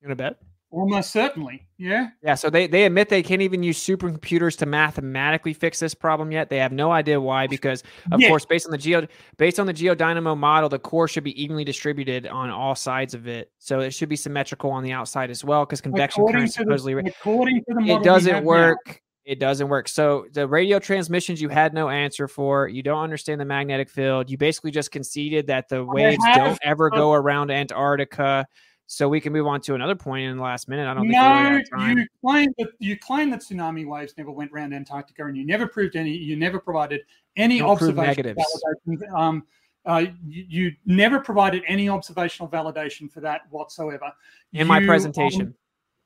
[0.00, 0.42] You want to bet?
[0.70, 1.66] Almost certainly.
[1.78, 2.08] Yeah.
[2.22, 2.34] Yeah.
[2.34, 6.50] So they, they admit they can't even use supercomputers to mathematically fix this problem yet.
[6.50, 7.82] They have no idea why, because
[8.12, 8.28] of yeah.
[8.28, 9.06] course, based on the geo
[9.38, 13.26] based on the geodynamo model, the core should be evenly distributed on all sides of
[13.26, 13.50] it.
[13.58, 17.08] So it should be symmetrical on the outside as well, because convection current supposedly the,
[17.08, 18.78] according to the model it doesn't work.
[18.86, 18.94] Now.
[19.24, 19.88] It doesn't work.
[19.88, 22.66] So the radio transmissions you had no answer for.
[22.66, 24.30] You don't understand the magnetic field.
[24.30, 28.46] You basically just conceded that the waves don't ever go around Antarctica.
[28.90, 30.88] So we can move on to another point in the last minute.
[30.88, 35.26] I don't no, you claim that you claim that tsunami waves never went around Antarctica,
[35.26, 36.16] and you never proved any.
[36.16, 37.02] You never provided
[37.36, 39.12] any don't observational validation.
[39.12, 39.44] Um,
[39.84, 44.10] uh, you, you, never provided any observational validation for that whatsoever.
[44.54, 45.54] In you, my presentation.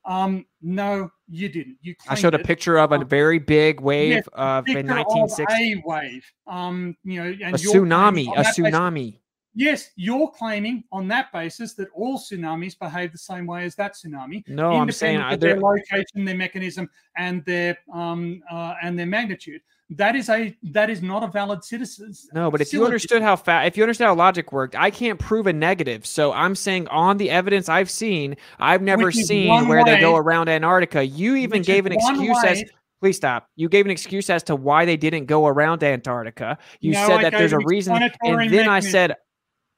[0.04, 1.78] Um, um, no, you didn't.
[1.82, 5.72] You I showed a picture of a very big wave of in 1960.
[5.72, 6.28] a wave.
[6.48, 8.26] Um, you know, a tsunami.
[8.36, 9.20] A tsunami.
[9.54, 13.94] Yes, you're claiming on that basis that all tsunamis behave the same way as that
[13.94, 14.46] tsunami.
[14.48, 19.60] No, I'm saying of their location, their mechanism, and their um uh, and their magnitude.
[19.90, 22.14] That is a that is not a valid citizen.
[22.32, 25.18] No, but if you understood how fast, if you understood how logic worked, I can't
[25.18, 26.06] prove a negative.
[26.06, 30.16] So I'm saying on the evidence I've seen, I've never seen where way, they go
[30.16, 31.04] around Antarctica.
[31.04, 32.64] You even gave an excuse way, as
[33.02, 33.48] Please stop.
[33.56, 36.56] You gave an excuse as to why they didn't go around Antarctica.
[36.78, 37.94] You no, said that there's a reason.
[37.94, 38.68] And then mechanism.
[38.68, 39.16] I said,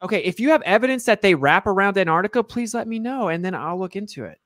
[0.05, 3.43] Okay, if you have evidence that they wrap around Antarctica, please let me know, and
[3.43, 4.39] then I'll look into it.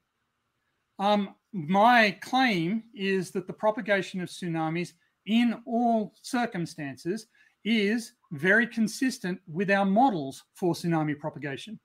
[1.01, 4.93] Um, my claim is that the propagation of tsunamis
[5.27, 7.27] in all circumstances
[7.65, 11.79] is very consistent with our models for tsunami propagation.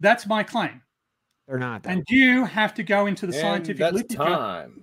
[0.00, 0.80] That's my claim.
[1.46, 1.82] They're not.
[1.82, 1.90] Though.
[1.90, 4.24] And you have to go into the and scientific that's literature.
[4.24, 4.82] Time.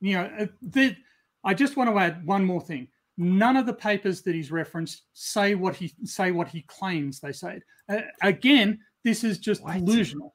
[0.00, 0.96] You know, uh, the,
[1.42, 2.88] I just want to add one more thing.
[3.22, 7.32] None of the papers that he's referenced say what he say what he claims they
[7.32, 7.60] say.
[7.86, 9.74] Uh, again, this is just what?
[9.74, 10.34] delusional.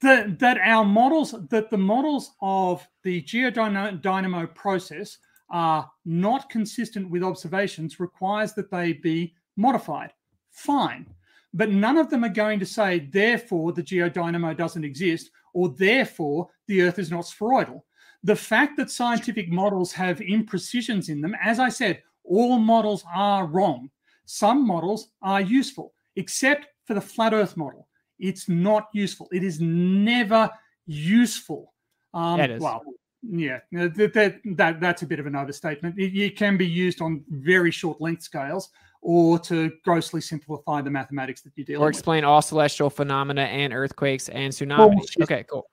[0.00, 5.18] That, that our models, that the models of the geodynamo process
[5.50, 10.14] are not consistent with observations requires that they be modified.
[10.50, 11.06] Fine.
[11.52, 16.48] But none of them are going to say, therefore, the geodynamo doesn't exist, or therefore,
[16.68, 17.84] the Earth is not spheroidal
[18.24, 23.46] the fact that scientific models have imprecisions in them, as I said, all models are
[23.46, 23.90] wrong.
[24.24, 27.86] Some models are useful, except for the flat Earth model.
[28.18, 29.28] It's not useful.
[29.30, 30.50] It is never
[30.86, 31.74] useful.
[32.14, 32.62] Um, is.
[32.62, 32.82] Well,
[33.22, 35.98] yeah, that, that, that, that's a bit of an overstatement.
[35.98, 38.70] It, it can be used on very short length scales
[39.02, 41.86] or to grossly simplify the mathematics that you deal with.
[41.86, 42.30] Or explain with.
[42.30, 45.20] all celestial phenomena and earthquakes and tsunamis.
[45.20, 45.66] Okay, cool.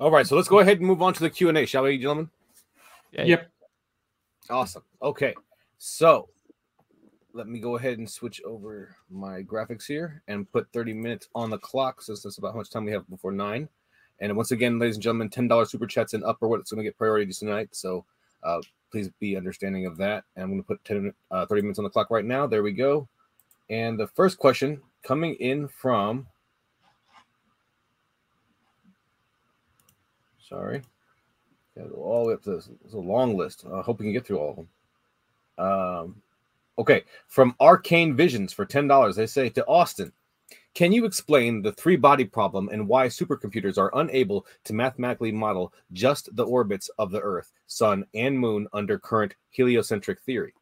[0.00, 1.82] All right, so let's go ahead and move on to the Q and A, shall
[1.82, 2.30] we, gentlemen?
[3.10, 3.50] Yeah, yep.
[4.48, 4.84] Awesome.
[5.02, 5.34] Okay,
[5.78, 6.28] so
[7.32, 11.50] let me go ahead and switch over my graphics here and put 30 minutes on
[11.50, 13.68] the clock, since that's about how much time we have before nine.
[14.20, 16.84] And once again, ladies and gentlemen, ten dollars super chats and upper what's going to
[16.84, 17.70] get priority tonight.
[17.72, 18.04] So
[18.44, 18.60] uh,
[18.92, 20.22] please be understanding of that.
[20.36, 22.46] And I'm going to put 10, uh, 30 minutes on the clock right now.
[22.46, 23.08] There we go.
[23.68, 26.26] And the first question coming in from
[30.48, 30.82] Sorry.
[31.76, 32.68] Gotta all the way up to this.
[32.84, 33.64] It's a long list.
[33.72, 35.66] I hope we can get through all of them.
[35.66, 36.22] Um,
[36.78, 37.04] okay.
[37.26, 40.12] From Arcane Visions for $10, they say to Austin,
[40.74, 45.72] can you explain the three body problem and why supercomputers are unable to mathematically model
[45.92, 50.54] just the orbits of the Earth, Sun, and Moon under current heliocentric theory?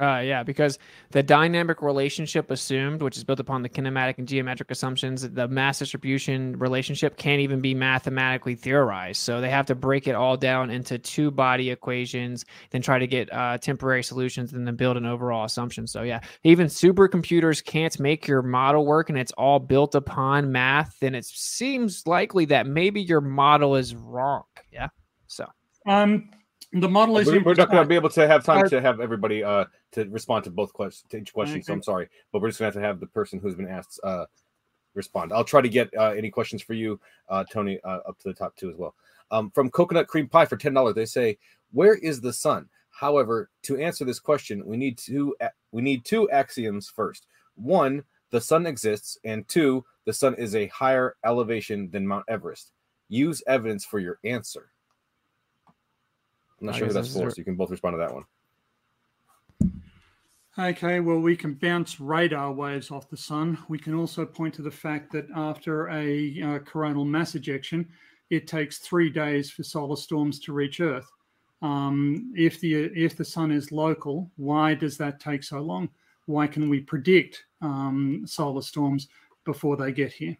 [0.00, 0.78] Uh, yeah, because
[1.10, 5.80] the dynamic relationship assumed, which is built upon the kinematic and geometric assumptions, the mass
[5.80, 9.20] distribution relationship can't even be mathematically theorized.
[9.20, 13.08] So they have to break it all down into two body equations, then try to
[13.08, 15.88] get uh, temporary solutions, and then build an overall assumption.
[15.88, 20.96] So yeah, even supercomputers can't make your model work, and it's all built upon math.
[21.00, 24.44] Then it seems likely that maybe your model is wrong.
[24.72, 24.88] Yeah.
[25.26, 25.46] So.
[25.88, 26.30] Um,
[26.72, 27.26] the model is.
[27.26, 30.04] We're, we're not going to be able to have time to have everybody uh, to
[30.10, 31.56] respond to both questions, to each question.
[31.56, 31.62] Okay.
[31.62, 33.68] So I'm sorry, but we're just going to have to have the person who's been
[33.68, 34.26] asked uh,
[34.94, 35.32] respond.
[35.32, 38.34] I'll try to get uh, any questions for you, uh, Tony, uh, up to the
[38.34, 38.94] top too as well.
[39.30, 41.38] Um, from Coconut Cream Pie for ten dollars, they say,
[41.72, 45.36] "Where is the sun?" However, to answer this question, we need two
[45.72, 47.26] we need two axioms first.
[47.54, 52.72] One, the sun exists, and two, the sun is a higher elevation than Mount Everest.
[53.08, 54.70] Use evidence for your answer.
[56.60, 58.24] I'm not I sure who that's for, so you can both respond to that one.
[60.58, 63.56] Okay, well, we can bounce radar waves off the sun.
[63.68, 67.88] We can also point to the fact that after a uh, coronal mass ejection,
[68.30, 71.08] it takes three days for solar storms to reach Earth.
[71.62, 75.88] Um, if the if the sun is local, why does that take so long?
[76.26, 79.08] Why can we predict um, solar storms
[79.44, 80.36] before they get here?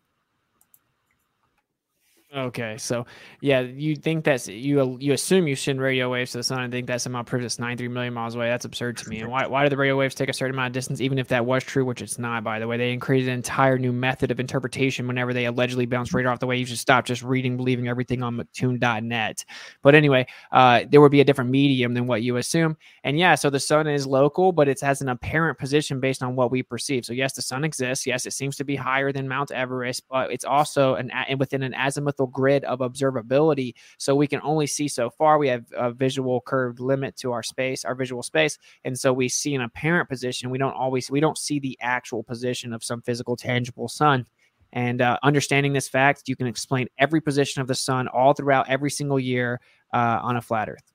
[2.36, 3.06] Okay, so
[3.40, 6.70] yeah, you think that's you you assume you send radio waves to the sun and
[6.70, 8.50] think that somehow proves it's 93 million miles away.
[8.50, 9.20] That's absurd to me.
[9.20, 11.28] And why why do the radio waves take a certain amount of distance, even if
[11.28, 12.76] that was true, which it's not, by the way?
[12.76, 16.46] They created an entire new method of interpretation whenever they allegedly bounce radar off the
[16.46, 16.58] way.
[16.58, 19.44] You should stop just reading, believing everything on McToon.net.
[19.82, 22.76] But anyway, uh, there would be a different medium than what you assume.
[23.04, 26.36] And yeah, so the sun is local, but it has an apparent position based on
[26.36, 27.06] what we perceive.
[27.06, 28.06] So yes, the sun exists.
[28.06, 31.72] Yes, it seems to be higher than Mount Everest, but it's also an within an
[32.18, 33.74] azimuthal grid of observability.
[33.98, 35.38] So we can only see so far.
[35.38, 38.58] We have a visual curved limit to our space, our visual space.
[38.84, 40.50] And so we see an apparent position.
[40.50, 44.26] We don't always, we don't see the actual position of some physical, tangible sun.
[44.72, 48.68] And uh, understanding this fact, you can explain every position of the sun all throughout
[48.68, 49.60] every single year
[49.94, 50.92] uh, on a flat Earth.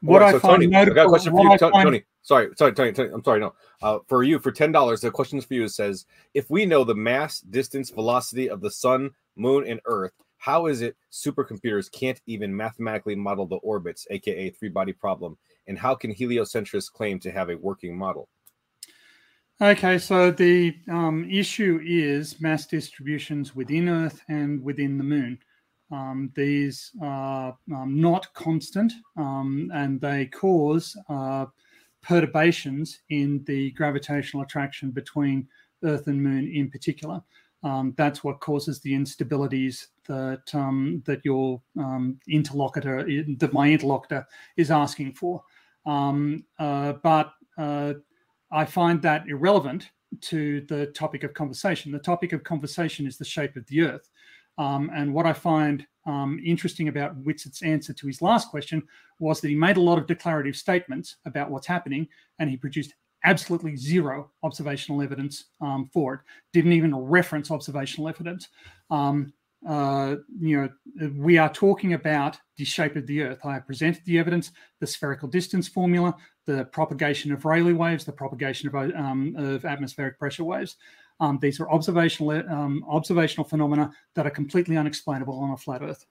[0.00, 1.86] What right, I so find Tony, notable, I got a question for you, Tony, find...
[1.86, 2.04] Tony.
[2.22, 3.10] Sorry, sorry, Tony, Tony.
[3.14, 3.38] I'm sorry.
[3.38, 6.82] No, uh, for you, for ten dollars, the question for you says: If we know
[6.82, 12.20] the mass, distance, velocity of the sun, moon, and Earth, how is it supercomputers can't
[12.26, 15.36] even mathematically model the orbits, aka three body problem?
[15.66, 18.28] And how can heliocentrists claim to have a working model?
[19.60, 25.38] Okay, so the um, issue is mass distributions within Earth and within the Moon.
[25.90, 31.46] Um, these are um, not constant um, and they cause uh,
[32.02, 35.48] perturbations in the gravitational attraction between
[35.84, 37.22] Earth and Moon in particular.
[37.62, 43.04] Um, that's what causes the instabilities that um, that your um, interlocutor,
[43.38, 44.26] that my interlocutor,
[44.56, 45.42] is asking for.
[45.84, 47.94] Um, uh, but uh,
[48.50, 49.90] I find that irrelevant
[50.22, 51.90] to the topic of conversation.
[51.92, 54.08] The topic of conversation is the shape of the Earth,
[54.58, 58.82] um, and what I find um, interesting about Witsit's answer to his last question
[59.18, 62.06] was that he made a lot of declarative statements about what's happening,
[62.38, 62.94] and he produced
[63.26, 66.20] absolutely zero observational evidence um, for it.
[66.52, 68.48] Didn't even reference observational evidence.
[68.90, 69.32] Um,
[69.68, 73.44] uh, you know, we are talking about the shape of the Earth.
[73.44, 76.14] I presented the evidence, the spherical distance formula,
[76.46, 80.76] the propagation of Rayleigh waves, the propagation of, um, of atmospheric pressure waves.
[81.18, 86.06] Um, these are observational um, observational phenomena that are completely unexplainable on a flat Earth.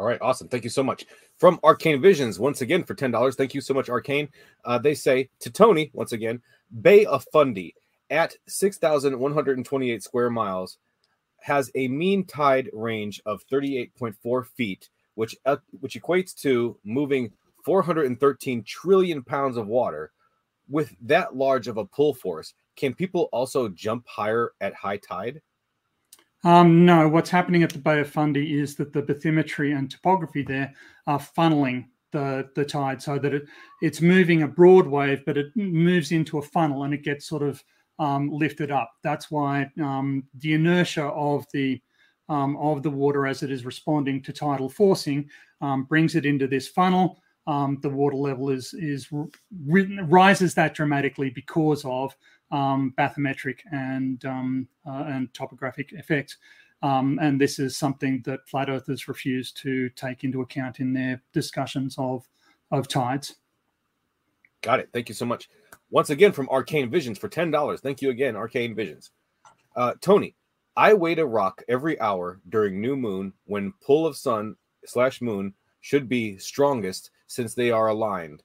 [0.00, 0.48] All right, awesome.
[0.48, 1.04] Thank you so much.
[1.36, 3.36] From Arcane Visions, once again for $10.
[3.36, 4.30] Thank you so much, Arcane.
[4.64, 6.40] Uh, they say to Tony, once again,
[6.80, 7.74] Bay of Fundy
[8.08, 10.78] at 6,128 square miles
[11.42, 17.30] has a mean tide range of 38.4 feet, which, uh, which equates to moving
[17.66, 20.12] 413 trillion pounds of water.
[20.70, 25.42] With that large of a pull force, can people also jump higher at high tide?
[26.42, 30.42] Um, no, what's happening at the Bay of Fundy is that the bathymetry and topography
[30.42, 30.72] there
[31.06, 33.44] are funneling the, the tide so that it,
[33.82, 37.42] it's moving a broad wave, but it moves into a funnel and it gets sort
[37.42, 37.62] of
[37.98, 38.90] um, lifted up.
[39.02, 41.80] That's why um, the inertia of the
[42.28, 45.28] um, of the water as it is responding to tidal forcing
[45.60, 47.20] um, brings it into this funnel.
[47.46, 49.08] Um, the water level is is
[49.58, 52.14] rises that dramatically because of
[52.50, 56.36] um, bathymetric and um, uh, and topographic effects.
[56.82, 61.20] Um, and this is something that flat earthers refuse to take into account in their
[61.32, 62.26] discussions of
[62.70, 63.36] of tides.
[64.62, 64.88] Got it.
[64.92, 65.48] Thank you so much.
[65.90, 67.80] Once again from Arcane Visions for ten dollars.
[67.80, 69.10] Thank you again, Arcane Visions.
[69.76, 70.34] Uh, Tony,
[70.76, 75.54] I weighed a rock every hour during new moon when pull of sun slash moon
[75.80, 78.42] should be strongest since they are aligned,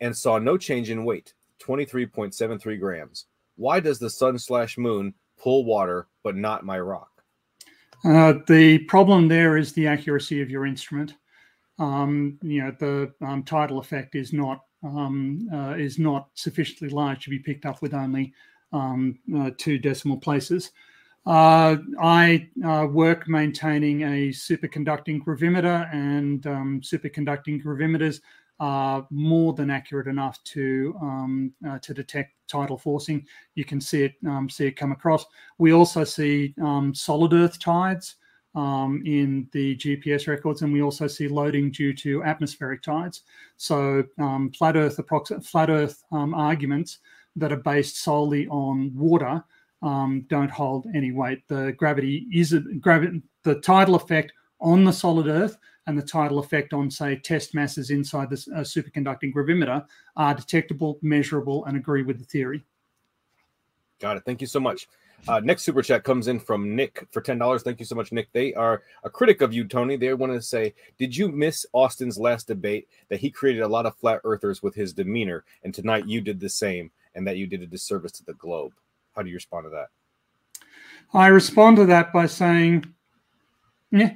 [0.00, 3.26] and saw no change in weight, twenty three point seven three grams
[3.58, 7.10] why does the sun slash moon pull water but not my rock?
[8.04, 11.16] Uh, the problem there is the accuracy of your instrument.
[11.78, 17.24] Um, you know, the um, tidal effect is not um, uh, is not sufficiently large
[17.24, 18.32] to be picked up with only
[18.72, 20.70] um, uh, two decimal places.
[21.26, 28.20] Uh, I uh, work maintaining a superconducting gravimeter, and um, superconducting gravimeters
[28.60, 33.24] are more than accurate enough to um, uh, to detect tidal forcing.
[33.54, 35.24] You can see it um, see it come across.
[35.58, 38.16] We also see um, solid Earth tides
[38.54, 43.22] um, in the GPS records, and we also see loading due to atmospheric tides.
[43.56, 45.00] So um, flat Earth
[45.44, 46.98] flat Earth um, arguments
[47.36, 49.42] that are based solely on water
[49.82, 51.46] don't hold any weight.
[51.46, 55.56] The gravity is a, gravity the tidal effect on the solid Earth
[55.88, 59.84] and the tidal effect on, say, test masses inside the uh, superconducting gravimeter
[60.16, 62.62] are detectable, measurable, and agree with the theory.
[63.98, 64.22] Got it.
[64.24, 64.86] Thank you so much.
[65.26, 67.62] Uh, next super chat comes in from Nick for ten dollars.
[67.62, 68.28] Thank you so much, Nick.
[68.32, 69.96] They are a critic of you, Tony.
[69.96, 73.86] They want to say, did you miss Austin's last debate that he created a lot
[73.86, 77.46] of flat earthers with his demeanor, and tonight you did the same, and that you
[77.48, 78.72] did a disservice to the globe?
[79.16, 79.88] How do you respond to that?
[81.12, 82.84] I respond to that by saying
[83.90, 84.12] Yeah.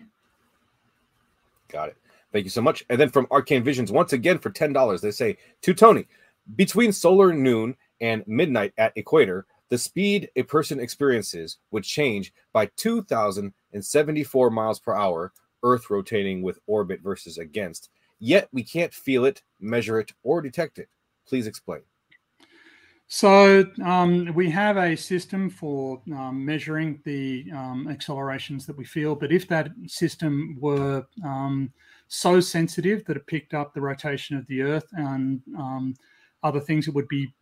[1.72, 1.96] Got it.
[2.32, 2.84] Thank you so much.
[2.90, 6.06] And then from Arcane Visions, once again for ten dollars, they say to Tony,
[6.54, 12.66] between solar noon and midnight at equator, the speed a person experiences would change by
[12.76, 15.32] 2,074 miles per hour,
[15.62, 17.88] Earth rotating with orbit versus against.
[18.18, 20.88] Yet we can't feel it, measure it, or detect it.
[21.26, 21.80] Please explain.
[23.14, 29.14] So um, we have a system for um, measuring the um, accelerations that we feel,
[29.14, 31.70] but if that system were um,
[32.08, 35.94] so sensitive that it picked up the rotation of the Earth and um,
[36.42, 37.34] other things, it would be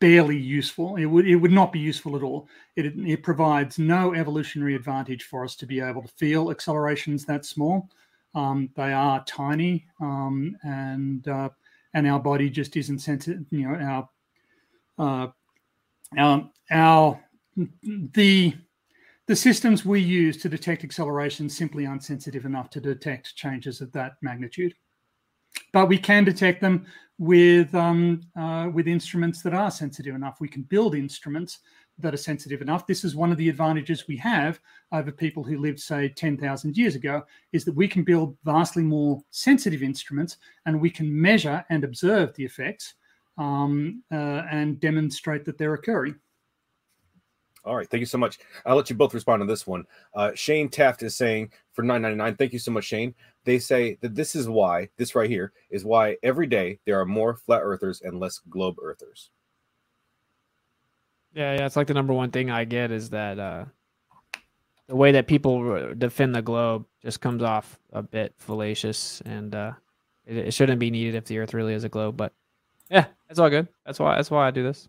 [0.00, 0.96] barely useful.
[0.96, 2.48] It would it would not be useful at all.
[2.74, 7.44] It it provides no evolutionary advantage for us to be able to feel accelerations that
[7.44, 7.88] small.
[8.34, 11.50] Um, they are tiny, and uh,
[11.94, 13.44] and our body just isn't sensitive.
[13.52, 14.08] You know, our
[14.98, 15.28] uh,
[16.16, 17.20] our, our
[18.14, 18.54] the
[19.28, 23.92] the systems we use to detect acceleration simply aren't sensitive enough to detect changes of
[23.92, 24.74] that magnitude.
[25.72, 26.86] But we can detect them
[27.18, 30.40] with um, uh, with instruments that are sensitive enough.
[30.40, 31.60] We can build instruments
[31.98, 32.86] that are sensitive enough.
[32.86, 34.58] This is one of the advantages we have
[34.92, 39.22] over people who lived, say, 10,000 years ago, is that we can build vastly more
[39.30, 42.94] sensitive instruments and we can measure and observe the effects
[43.38, 46.16] um, uh, and demonstrate that they're occurring.
[47.64, 48.38] All right, thank you so much.
[48.66, 49.84] I'll let you both respond to this one.
[50.14, 52.36] Uh, Shane Taft is saying for 9.99.
[52.36, 53.14] Thank you so much, Shane.
[53.44, 57.06] They say that this is why this right here is why every day there are
[57.06, 59.30] more flat earthers and less globe earthers.
[61.34, 63.64] Yeah, yeah, it's like the number one thing I get is that uh,
[64.88, 69.72] the way that people defend the globe just comes off a bit fallacious, and uh,
[70.26, 72.16] it, it shouldn't be needed if the Earth really is a globe.
[72.16, 72.32] But
[72.90, 73.66] yeah, it's all good.
[73.86, 74.88] That's why that's why I do this.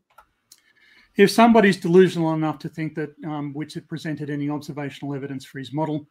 [1.15, 5.71] If somebody's delusional enough to think that um, Witsit presented any observational evidence for his
[5.71, 6.07] model,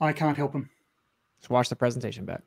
[0.00, 0.68] I can't help him.
[1.38, 2.42] Just watch the presentation back.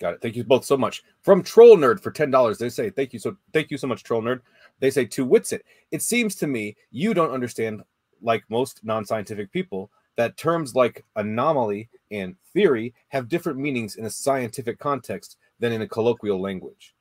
[0.00, 0.22] Got it.
[0.22, 1.02] Thank you both so much.
[1.20, 4.02] From Troll Nerd for ten dollars, they say thank you so thank you so much,
[4.02, 4.40] Troll Nerd.
[4.80, 5.60] They say to Witsit,
[5.90, 7.82] it seems to me you don't understand,
[8.22, 14.10] like most non-scientific people, that terms like anomaly and theory have different meanings in a
[14.10, 16.94] scientific context than in a colloquial language.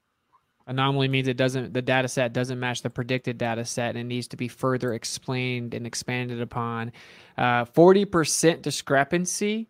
[0.72, 4.30] Anomaly means it doesn't the data set doesn't match the predicted data set and needs
[4.30, 6.93] to be further explained and expanded upon.
[7.38, 9.69] Uh, forty percent discrepancy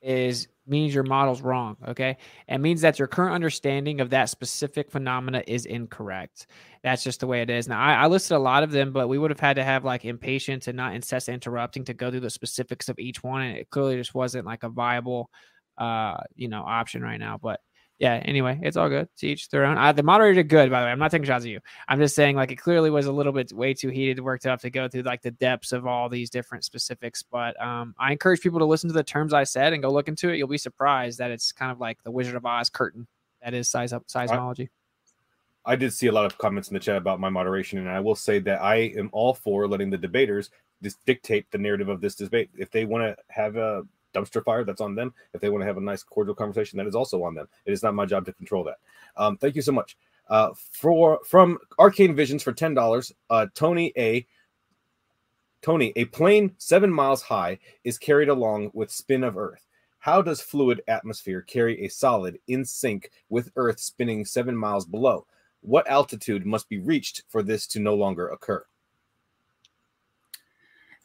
[0.00, 1.76] is means your model's wrong.
[1.88, 2.16] Okay.
[2.46, 6.46] It means that your current understanding of that specific phenomena is incorrect.
[6.84, 7.66] That's just the way it is.
[7.66, 9.84] Now, I, I, listed a lot of them, but we would have had to have
[9.84, 13.42] like impatience and not incessant interrupting to go through the specifics of each one.
[13.42, 15.28] And it clearly just wasn't like a viable
[15.76, 17.38] uh, you know, option right now.
[17.42, 17.60] But
[18.00, 19.08] yeah, anyway, it's all good.
[19.18, 19.76] To each their own.
[19.76, 20.90] Uh, the moderator did good, by the way.
[20.90, 21.60] I'm not taking shots at you.
[21.86, 24.58] I'm just saying, like, it clearly was a little bit way too heated, worked up
[24.62, 27.22] to go through like the depths of all these different specifics.
[27.22, 30.08] But um, I encourage people to listen to the terms I said and go look
[30.08, 30.38] into it.
[30.38, 33.06] You'll be surprised that it's kind of like the Wizard of Oz curtain
[33.44, 34.70] that is size up seismology.
[35.66, 37.90] I, I did see a lot of comments in the chat about my moderation, and
[37.90, 40.48] I will say that I am all for letting the debaters
[40.82, 42.48] just dictate the narrative of this debate.
[42.56, 45.14] If they want to have a dumpster fire, that's on them.
[45.34, 47.48] If they want to have a nice, cordial conversation, that is also on them.
[47.64, 48.78] It is not my job to control that.
[49.16, 49.96] Um, thank you so much.
[50.28, 54.26] Uh, for from Arcane Visions for ten dollars, uh, Tony A.
[55.62, 59.66] Tony, a plane seven miles high is carried along with spin of Earth.
[59.98, 65.26] How does fluid atmosphere carry a solid in sync with Earth spinning seven miles below?
[65.60, 68.64] What altitude must be reached for this to no longer occur?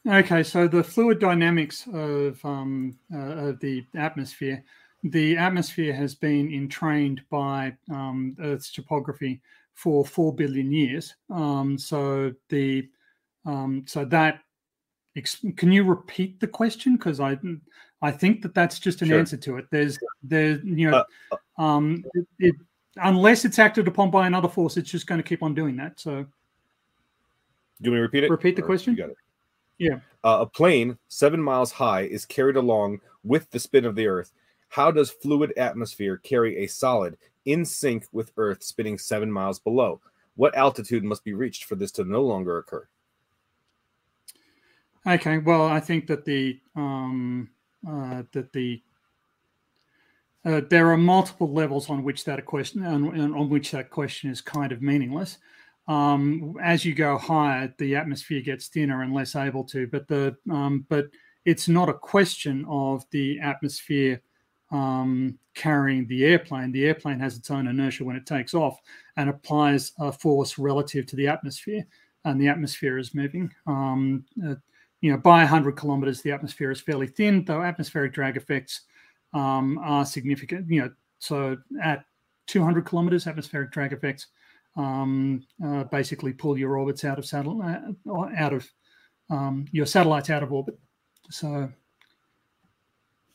[0.06, 4.62] Okay, so the fluid dynamics of, um, uh, of the atmosphere,
[5.02, 9.40] the atmosphere has been entrained by um, Earth's topography
[9.74, 11.16] for four billion years.
[11.28, 12.88] Um, so the
[13.44, 14.40] um, so that
[15.56, 17.38] can you repeat the question because I
[18.00, 19.18] I think that that's just an sure.
[19.18, 19.66] answer to it.
[19.70, 22.54] There's there you know uh, uh, um, it, it,
[22.96, 25.98] unless it's acted upon by another force, it's just going to keep on doing that.
[25.98, 26.26] So.
[27.82, 28.30] Do you want me to repeat it?
[28.30, 28.94] Repeat the question.
[28.94, 29.16] You got it.
[29.78, 30.00] Yeah.
[30.24, 34.32] Uh, a plane seven miles high is carried along with the spin of the Earth.
[34.68, 40.00] How does fluid atmosphere carry a solid in sync with Earth spinning seven miles below?
[40.34, 42.86] What altitude must be reached for this to no longer occur?
[45.06, 47.48] Okay, well, I think that the um,
[47.88, 48.82] uh, that the
[50.44, 54.40] uh, there are multiple levels on which that question on, on which that question is
[54.40, 55.38] kind of meaningless
[55.88, 59.86] um, as you go higher, the atmosphere gets thinner and less able to.
[59.86, 61.06] But the um, but
[61.44, 64.20] it's not a question of the atmosphere
[64.72, 66.72] um, carrying the airplane.
[66.72, 68.80] The airplane has its own inertia when it takes off
[69.16, 71.86] and applies a force relative to the atmosphere,
[72.24, 73.52] and the atmosphere is moving.
[73.66, 74.56] Um, uh,
[75.02, 78.82] you know, by 100 kilometers, the atmosphere is fairly thin, though atmospheric drag effects
[79.34, 80.68] um, are significant.
[80.68, 80.90] You know,
[81.20, 82.04] so at
[82.48, 84.26] 200 kilometers, atmospheric drag effects
[84.76, 88.68] um, uh, basically pull your orbits out of satellite, uh, out of
[89.30, 90.78] um, your satellites out of orbit.
[91.30, 91.70] So,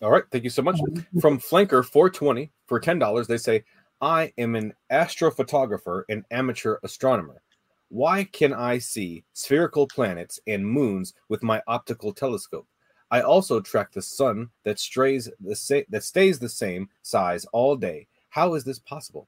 [0.01, 0.79] all right, thank you so much.
[0.79, 3.63] Um, From Flanker 420 for ten dollars, they say,
[4.01, 7.41] "I am an astrophotographer and amateur astronomer.
[7.89, 12.67] Why can I see spherical planets and moons with my optical telescope?
[13.09, 17.75] I also track the sun that strays the sa- that stays the same size all
[17.75, 18.07] day.
[18.29, 19.27] How is this possible?"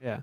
[0.00, 0.20] Yeah.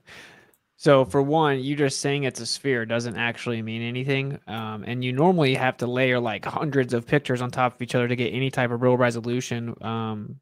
[0.83, 5.01] So for one, you just saying it's a sphere doesn't actually mean anything, um, and
[5.01, 8.17] you normally have to layer like hundreds of pictures on top of each other to
[8.17, 9.73] get any type of real resolution.
[9.81, 10.41] Um,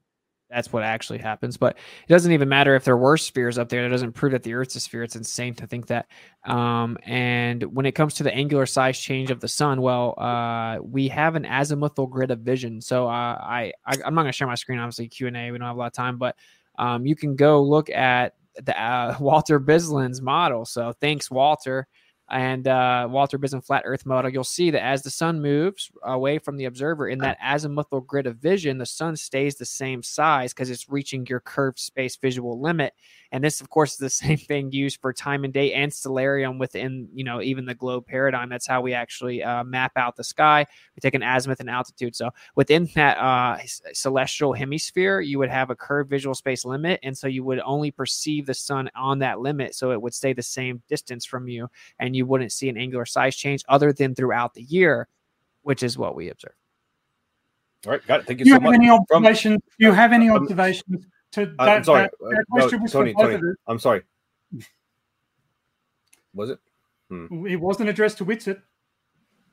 [0.50, 1.58] that's what actually happens.
[1.58, 3.84] But it doesn't even matter if there were spheres up there.
[3.84, 5.04] That doesn't prove that the Earth's a sphere.
[5.04, 6.08] It's insane to think that.
[6.44, 10.80] Um, and when it comes to the angular size change of the sun, well, uh,
[10.82, 12.82] we have an azimuthal grid of vision.
[12.82, 14.80] So uh, I, I am not going to share my screen.
[14.80, 15.52] Obviously, Q and A.
[15.52, 16.36] We don't have a lot of time, but
[16.80, 20.66] um, you can go look at the uh, Walter Bislin's model.
[20.66, 21.88] So thanks, Walter.
[22.30, 26.38] And uh, Walter Bislin flat Earth model, you'll see that as the sun moves away
[26.38, 30.54] from the observer in that azimuthal grid of vision, the sun stays the same size
[30.54, 32.94] because it's reaching your curved space visual limit.
[33.32, 36.60] And this, of course, is the same thing used for time and day and stellarium
[36.60, 38.50] within, you know, even the globe paradigm.
[38.50, 40.66] That's how we actually uh, map out the sky.
[40.96, 42.16] We take an azimuth and altitude.
[42.16, 43.58] So within that uh,
[43.94, 47.00] celestial hemisphere, you would have a curved visual space limit.
[47.04, 49.76] And so you would only perceive the sun on that limit.
[49.76, 51.70] So it would stay the same distance from you.
[52.00, 55.08] And you wouldn't see an angular size change other than throughout the year,
[55.62, 56.54] which is what we observe.
[57.88, 58.28] All right, got it.
[58.28, 58.76] Thank you, you so much.
[58.76, 59.56] Any observations?
[59.64, 63.14] From, you have any observations to uh, I'm sorry, that, that uh, no, Tony.
[63.14, 64.04] Tony I'm sorry.
[66.34, 66.60] Was it?
[67.10, 67.46] Hmm.
[67.46, 68.62] It wasn't addressed to Witsit.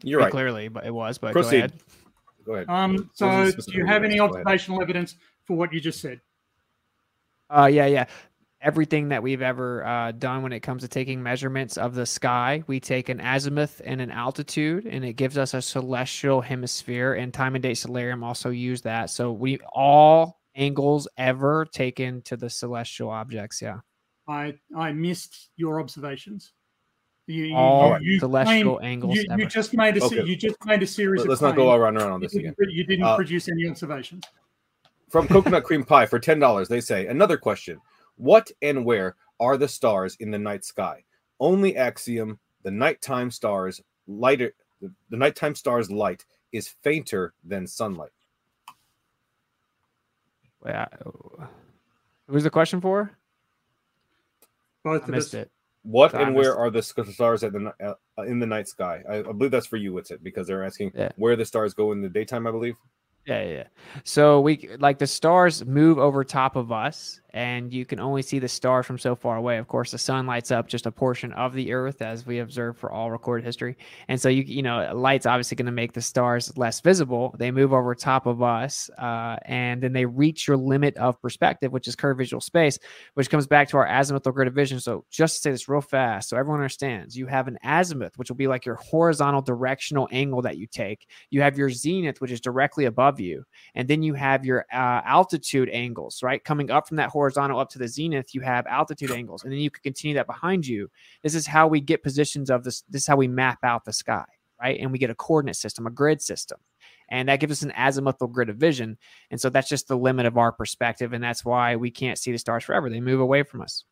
[0.03, 0.31] You're right.
[0.31, 1.19] Clearly, but it was.
[1.19, 1.51] But proceed.
[1.51, 1.73] Go ahead.
[2.47, 2.69] Go ahead.
[2.69, 6.21] Um, so, do you have any observational evidence for what you just said?
[7.51, 8.05] Uh, yeah, yeah.
[8.61, 12.63] Everything that we've ever uh, done when it comes to taking measurements of the sky,
[12.67, 17.15] we take an azimuth and an altitude, and it gives us a celestial hemisphere.
[17.15, 19.11] And time and date stellarium also use that.
[19.11, 23.63] So we all angles ever taken to the celestial objects.
[23.63, 23.79] Yeah.
[24.27, 26.53] I I missed your observations.
[27.27, 29.17] You, you, All you, celestial claim, angles.
[29.17, 30.25] You, you, just made a okay.
[30.25, 31.23] you just made a series.
[31.23, 32.55] Of let's not go around around on this again.
[32.59, 34.25] You didn't uh, produce any observations.
[35.11, 37.81] From coconut cream pie for ten dollars, they say another question:
[38.17, 41.05] What and where are the stars in the night sky?
[41.39, 44.55] Only axiom: the nighttime stars lighter.
[44.81, 48.13] The, the nighttime stars light is fainter than sunlight.
[50.69, 50.87] Yeah.
[52.29, 53.17] Who the question for?
[54.85, 55.51] Both I missed it.
[55.83, 59.03] What and where are the stars at the uh, in the night sky?
[59.09, 59.95] I, I, believe that's for you.
[59.95, 60.23] What's it?
[60.23, 61.11] Because they're asking yeah.
[61.17, 62.47] where the stars go in the daytime.
[62.47, 62.77] I believe.
[63.27, 63.65] Yeah, yeah.
[64.05, 68.41] So we like the stars move over top of us, and you can only see
[68.41, 69.59] the stars from so far away.
[69.59, 72.77] Of course, the sun lights up just a portion of the Earth, as we observe
[72.77, 73.77] for all recorded history.
[74.09, 77.37] And so you, you know, light's obviously going to make the stars less visible.
[77.39, 81.71] They move over top of us, uh, and then they reach your limit of perspective,
[81.71, 82.77] which is curved visual space,
[83.15, 84.81] which comes back to our azimuthal grid of vision.
[84.81, 88.31] So just to say this real fast, so everyone understands, you have an azimuth, which
[88.31, 91.07] will be like your horizontal directional angle that you take.
[91.31, 93.45] You have your zenith, which is directly above you.
[93.77, 96.43] And then you have your uh, altitude angles, right?
[96.43, 99.45] Coming up from that horizontal up to the zenith, you have altitude angles.
[99.45, 100.91] And then you can continue that behind you.
[101.23, 102.83] This is how we get positions of this.
[102.89, 104.25] This is how we map out the sky,
[104.61, 104.79] right?
[104.81, 106.59] And we get a coordinate system, a grid system.
[107.11, 108.99] And that gives us an azimuthal grid of vision.
[109.31, 111.13] And so that's just the limit of our perspective.
[111.13, 112.89] And that's why we can't see the stars forever.
[112.89, 113.85] They move away from us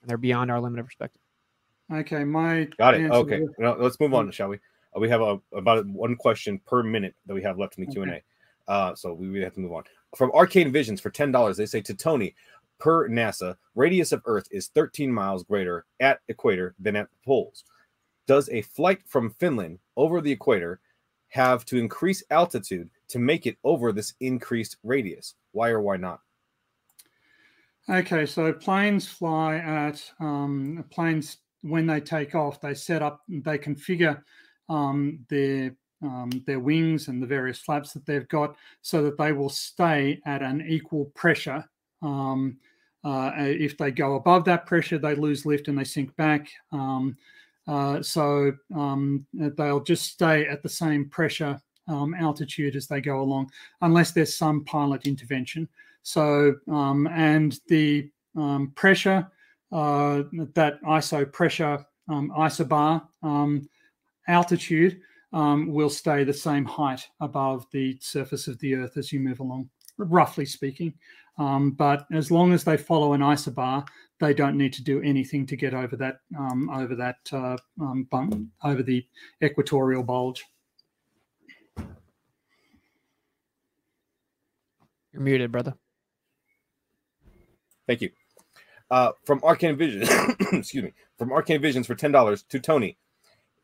[0.00, 1.20] and they're beyond our limit of perspective.
[1.92, 3.10] Okay, my got it.
[3.10, 4.58] Okay, now, let's move on, shall we?
[4.96, 7.92] Uh, we have a, about one question per minute that we have left in the
[7.92, 8.22] Q and A.
[8.68, 9.82] Uh, so we really have to move on.
[10.16, 12.34] From Arcane Visions for ten dollars, they say to Tony,
[12.82, 17.62] per NASA, radius of Earth is 13 miles greater at equator than at the poles.
[18.26, 20.80] Does a flight from Finland over the equator
[21.28, 25.34] have to increase altitude to make it over this increased radius?
[25.52, 26.22] Why or why not?
[27.88, 32.60] Okay, so planes fly at um, planes when they take off.
[32.60, 34.20] They set up, they configure
[34.68, 39.30] um, their um, their wings and the various flaps that they've got so that they
[39.30, 41.64] will stay at an equal pressure.
[42.02, 42.58] Um,
[43.04, 46.48] uh, if they go above that pressure, they lose lift and they sink back.
[46.70, 47.16] Um,
[47.66, 53.20] uh, so um, they'll just stay at the same pressure um, altitude as they go
[53.20, 53.50] along,
[53.80, 55.68] unless there's some pilot intervention.
[56.02, 58.10] So, um, and the
[58.74, 59.28] pressure,
[59.70, 60.22] uh,
[60.54, 63.02] that ISO pressure, isobar
[64.28, 65.00] altitude,
[65.32, 69.40] um, will stay the same height above the surface of the Earth as you move
[69.40, 70.94] along, roughly speaking.
[71.38, 73.86] Um, but as long as they follow an isobar,
[74.20, 78.04] they don't need to do anything to get over that um, over that uh, um,
[78.10, 79.04] bump over the
[79.42, 80.44] equatorial bulge.
[85.12, 85.74] You're muted, brother.
[87.86, 88.10] Thank you.
[88.90, 90.02] Uh, from Arcane Vision,
[90.52, 92.96] excuse me, from Arcane Visions for ten dollars to Tony.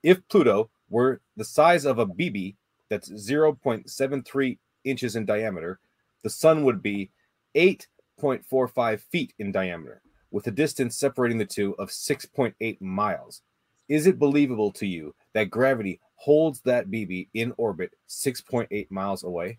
[0.03, 2.57] If Pluto were the size of a BB,
[2.89, 5.81] that's zero point seven three inches in diameter,
[6.23, 7.11] the Sun would be
[7.55, 7.87] eight
[8.19, 12.55] point four five feet in diameter, with a distance separating the two of six point
[12.61, 13.43] eight miles.
[13.89, 18.91] Is it believable to you that gravity holds that BB in orbit six point eight
[18.91, 19.59] miles away?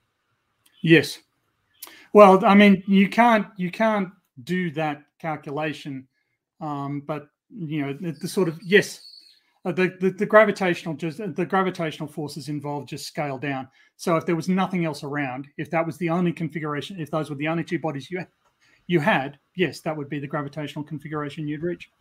[0.81, 1.19] Yes.
[2.13, 4.09] Well, I mean, you can't you can't
[4.43, 6.07] do that calculation.
[6.61, 9.08] Um, but you know, the, the sort of yes,
[9.65, 13.67] the, the, the gravitational just the gravitational forces involved just scale down.
[13.97, 17.29] So if there was nothing else around, if that was the only configuration, if those
[17.29, 18.25] were the only two bodies you
[18.87, 21.91] you had, yes, that would be the gravitational configuration you'd reach.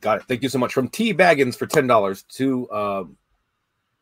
[0.00, 0.24] Got it.
[0.28, 0.72] Thank you so much.
[0.72, 3.16] From T Baggins for ten dollars to um,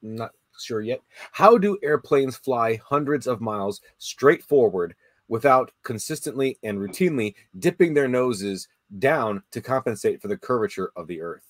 [0.02, 1.00] not sure yet.
[1.32, 4.94] How do airplanes fly hundreds of miles straight forward
[5.28, 8.66] without consistently and routinely dipping their noses
[8.98, 11.49] down to compensate for the curvature of the Earth.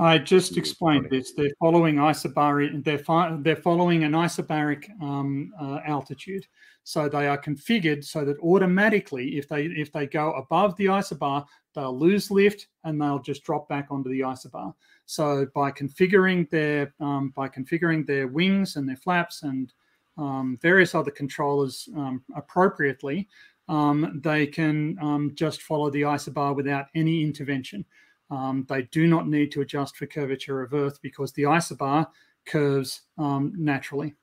[0.00, 1.32] I just explained this.
[1.32, 2.82] They're following isobaric.
[2.84, 6.46] They're they're following an isobaric um, uh, altitude,
[6.84, 11.44] so they are configured so that automatically, if they if they go above the isobar,
[11.74, 14.72] they'll lose lift and they'll just drop back onto the isobar.
[15.04, 19.70] So by configuring their um, by configuring their wings and their flaps and
[20.16, 23.28] um, various other controllers um, appropriately,
[23.68, 27.84] um, they can um, just follow the isobar without any intervention.
[28.30, 32.06] Um, they do not need to adjust for curvature of Earth because the isobar
[32.46, 34.14] curves um, naturally.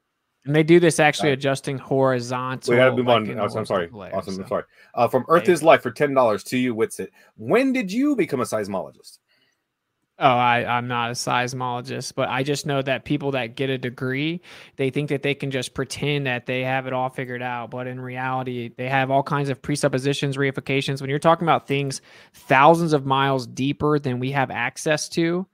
[0.45, 2.71] And they do this actually adjusting horizontal.
[2.71, 3.39] We got to move like on.
[3.39, 3.89] Awesome, I'm sorry.
[3.91, 4.35] Layer, awesome.
[4.35, 4.41] So.
[4.43, 4.63] I'm sorry.
[4.95, 7.09] Uh, from Earth is Life for ten dollars to you, Witsit.
[7.35, 9.17] When did you become a seismologist?
[10.19, 13.77] Oh, I, I'm not a seismologist, but I just know that people that get a
[13.77, 14.41] degree,
[14.75, 17.69] they think that they can just pretend that they have it all figured out.
[17.69, 21.01] But in reality, they have all kinds of presuppositions, reifications.
[21.01, 22.01] When you're talking about things
[22.33, 25.45] thousands of miles deeper than we have access to,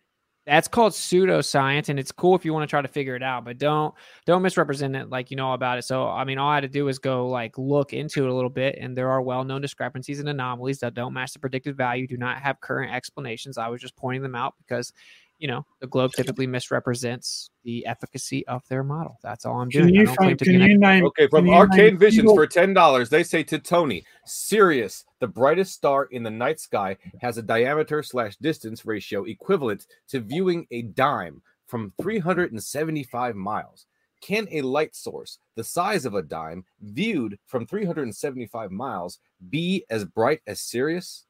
[0.46, 3.46] that's called pseudoscience and it's cool if you want to try to figure it out
[3.46, 3.94] but don't
[4.26, 5.84] don't misrepresent it like you know about it.
[5.84, 8.34] So i mean all i had to do is go like look into it a
[8.34, 12.08] little bit and there are well-known discrepancies and anomalies that don't match the predicted value
[12.08, 13.58] do not have current explanations.
[13.58, 14.92] I was just pointing them out because
[15.40, 19.20] you know, the globe typically misrepresents the efficacy of their model.
[19.24, 19.88] That's all I'm doing.
[19.88, 23.44] Can you, find, can you name, okay, from Arcane Visions for ten dollars, they say
[23.44, 28.86] to Tony, Sirius, the brightest star in the night sky, has a diameter slash distance
[28.86, 33.86] ratio equivalent to viewing a dime from 375 miles.
[34.22, 39.20] Can a light source the size of a dime viewed from 375 miles
[39.50, 41.26] be as bright as Sirius?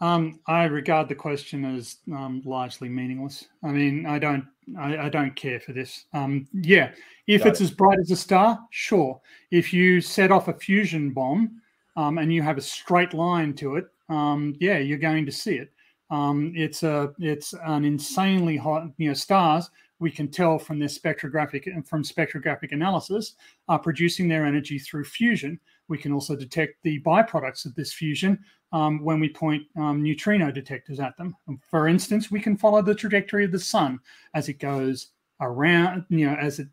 [0.00, 3.46] Um, I regard the question as um, largely meaningless.
[3.62, 4.44] I mean, I don't,
[4.78, 6.04] I, I don't care for this.
[6.12, 6.92] Um, yeah,
[7.26, 7.64] if Got it's it.
[7.64, 9.20] as bright as a star, sure.
[9.50, 11.62] If you set off a fusion bomb
[11.96, 15.56] um, and you have a straight line to it, um, yeah, you're going to see
[15.56, 15.72] it.
[16.10, 19.70] Um, it's a, it's an insanely hot, you know, stars.
[19.98, 23.34] We can tell from their spectrographic and from spectrographic analysis
[23.66, 25.58] are producing their energy through fusion.
[25.88, 28.38] We can also detect the byproducts of this fusion
[28.72, 31.36] um, when we point um, neutrino detectors at them.
[31.70, 34.00] For instance, we can follow the trajectory of the sun
[34.34, 36.68] as it goes around, you know, as it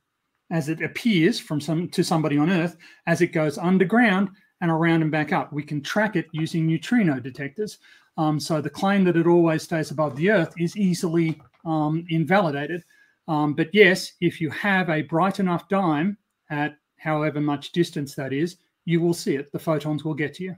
[0.52, 2.77] as it appears from some to somebody on Earth,
[3.07, 4.30] as it goes underground
[4.61, 5.52] and around and back up.
[5.52, 7.80] We can track it using neutrino detectors.
[8.18, 12.84] Um, so the claim that it always stays above the Earth is easily um, invalidated.
[13.27, 16.18] Um, but yes, if you have a bright enough dime
[16.49, 19.51] at however much distance that is, you will see it.
[19.51, 20.55] The photons will get to you.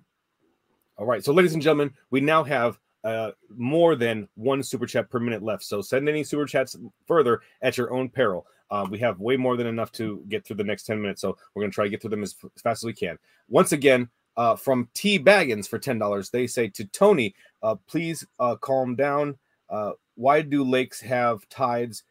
[0.97, 1.23] All right.
[1.23, 5.43] So, ladies and gentlemen, we now have uh, more than one super chat per minute
[5.43, 5.63] left.
[5.63, 6.75] So, send any super chats
[7.05, 8.47] further at your own peril.
[8.71, 11.21] Uh, we have way more than enough to get through the next 10 minutes.
[11.21, 13.17] So, we're going to try to get through them as, as, fast as we can.
[13.49, 18.55] Once again, uh, from T Baggins for $10, they say to Tony, uh, please uh,
[18.55, 19.37] calm down.
[19.69, 22.03] Uh, why do lakes have tides?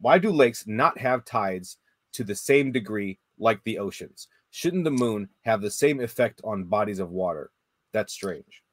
[0.00, 1.78] Why do lakes not have tides
[2.12, 4.28] to the same degree like the oceans?
[4.58, 7.52] Shouldn't the moon have the same effect on bodies of water?
[7.92, 8.64] That's strange.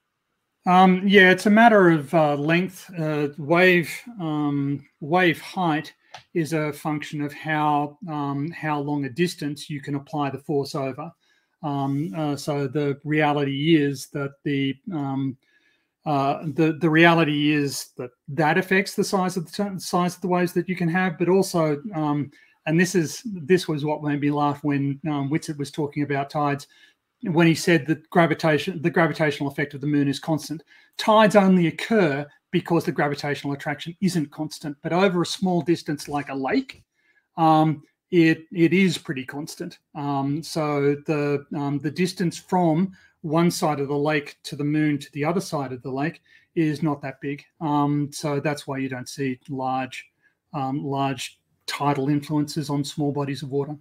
[0.65, 2.89] Um, yeah, it's a matter of uh, length.
[2.97, 5.93] Uh, wave um, wave height
[6.33, 10.73] is a function of how um, how long a distance you can apply the force
[10.73, 11.11] over.
[11.61, 15.37] Um, uh, so the reality is that the um,
[16.07, 20.27] uh, the the reality is that that affects the size of the size of the
[20.27, 22.31] waves that you can have, but also, um,
[22.65, 26.29] and this is this was what made me laugh when um, Witsit was talking about
[26.29, 26.67] tides,
[27.23, 30.63] when he said that gravitation the gravitational effect of the moon is constant.
[30.97, 36.29] Tides only occur because the gravitational attraction isn't constant, but over a small distance like
[36.29, 36.83] a lake,
[37.37, 39.79] um, it it is pretty constant.
[39.93, 44.99] Um, so the um, the distance from one side of the lake to the moon
[44.99, 46.21] to the other side of the lake
[46.55, 47.43] is not that big.
[47.59, 50.05] Um, so that's why you don't see large,
[50.53, 53.75] um, large tidal influences on small bodies of water.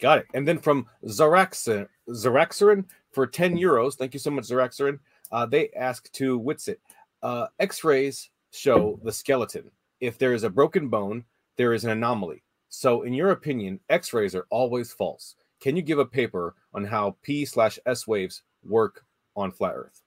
[0.00, 0.26] Got it.
[0.34, 3.94] And then from Zaraxin, Zaraxerin for 10 euros.
[3.94, 4.98] Thank you so much, Zaraxerin.
[5.32, 6.76] Uh, they ask to Witsit.
[7.22, 9.70] Uh, X-rays show the skeleton.
[10.00, 11.24] If there is a broken bone,
[11.56, 12.42] there is an anomaly.
[12.68, 15.36] So, in your opinion, X-rays are always false.
[15.60, 19.04] Can you give a paper on how P slash S waves work
[19.34, 20.02] on flat Earth?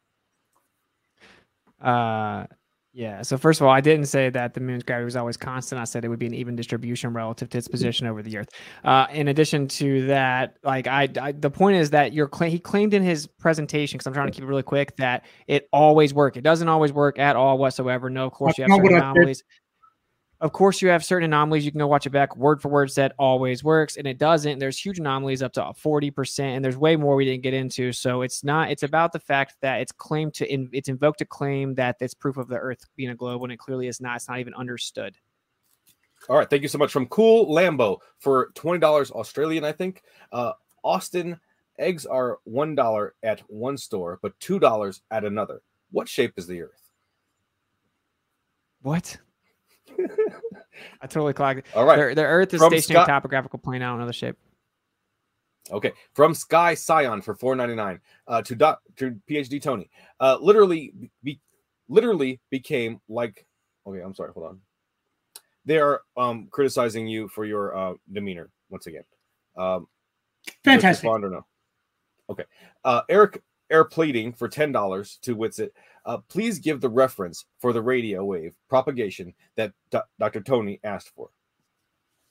[1.82, 2.46] Uh,
[2.92, 3.22] yeah.
[3.22, 5.80] So first of all, I didn't say that the moon's gravity was always constant.
[5.80, 8.50] I said it would be an even distribution relative to its position over the Earth.
[8.84, 12.60] Uh, in addition to that, like I, I the point is that your claim he
[12.60, 16.14] claimed in his presentation because I'm trying to keep it really quick that it always
[16.14, 16.36] work.
[16.36, 18.10] It doesn't always work at all whatsoever.
[18.10, 19.44] No, of course you have anomalies.
[20.42, 21.66] Of course, you have certain anomalies.
[21.66, 22.38] You can go watch it back.
[22.38, 24.58] Word for word said always works, and it doesn't.
[24.58, 27.92] There's huge anomalies up to 40%, and there's way more we didn't get into.
[27.92, 31.26] So it's not, it's about the fact that it's claimed to, in, it's invoked a
[31.26, 34.16] claim that it's proof of the Earth being a globe when it clearly is not.
[34.16, 35.18] It's not even understood.
[36.30, 36.50] All right.
[36.50, 40.04] Thank you so much from Cool Lambo for $20 Australian, I think.
[40.32, 40.54] Uh,
[40.86, 41.38] Austin,
[41.78, 45.62] eggs are $1 at one store, but $2 at another.
[45.92, 46.92] What shape is the Earth?
[48.82, 49.18] What?
[51.02, 51.66] I totally clogged it.
[51.76, 52.16] All right.
[52.16, 54.36] The, Earth is From stationary Scott- topographical plane out another shape.
[55.72, 59.90] Okay, from Sky Scion for four ninety nine uh, to doc to PhD Tony.
[60.20, 60.94] Uh, literally,
[61.24, 61.40] be,
[61.88, 63.46] literally became like.
[63.86, 64.32] Okay, I'm sorry.
[64.34, 64.62] Hold on.
[65.66, 69.04] They are um, criticizing you for your uh, demeanor once again.
[69.58, 69.88] Um,
[70.64, 71.04] Fantastic.
[71.04, 71.46] Respond or no?
[72.30, 72.46] Okay.
[72.84, 75.70] Uh, Eric Air Plating for ten dollars to Witsit.
[76.10, 80.42] Uh, please give the reference for the radio wave propagation that D- Dr.
[80.42, 81.30] Tony asked for.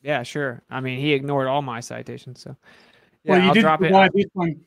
[0.03, 0.63] Yeah, sure.
[0.69, 2.57] I mean, he ignored all my citations, so
[3.23, 4.13] yeah, well, you I'll did drop it.
[4.13, 4.61] This one.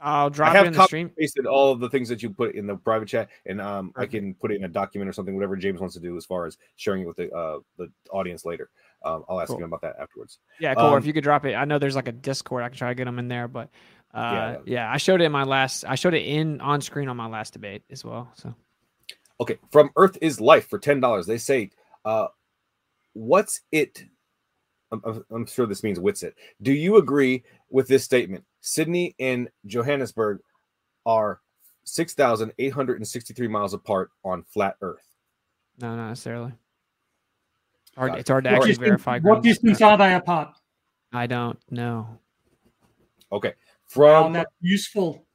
[0.00, 1.10] I'll drop I have it in the stream.
[1.16, 4.04] Pasted all of the things that you put in the private chat, and um, I
[4.06, 6.44] can put it in a document or something, whatever James wants to do as far
[6.46, 8.68] as sharing it with the uh, the audience later.
[9.04, 9.58] Um, I'll ask cool.
[9.58, 10.40] him about that afterwards.
[10.58, 10.86] Yeah, cool.
[10.86, 12.64] Um, if you could drop it, I know there's like a Discord.
[12.64, 13.70] I can try to get them in there, but
[14.14, 14.56] uh, yeah.
[14.64, 15.84] yeah, I showed it in my last.
[15.86, 18.30] I showed it in on screen on my last debate as well.
[18.34, 18.54] So,
[19.40, 21.26] okay, from Earth is Life for ten dollars.
[21.26, 21.70] They say,
[22.04, 22.28] uh,
[23.12, 24.04] "What's it?"
[24.92, 26.36] I'm, I'm sure this means what's it.
[26.62, 28.44] Do you agree with this statement?
[28.60, 30.40] Sydney and Johannesburg
[31.04, 31.40] are
[31.82, 35.06] six thousand eight hundred and sixty-three miles apart on flat Earth.
[35.80, 36.52] No, not necessarily.
[37.96, 39.18] Hard, it's hard to actually verify.
[39.18, 40.56] What distance are they apart?
[41.12, 42.18] I don't know.
[43.32, 43.54] Okay.
[43.88, 45.26] From that useful.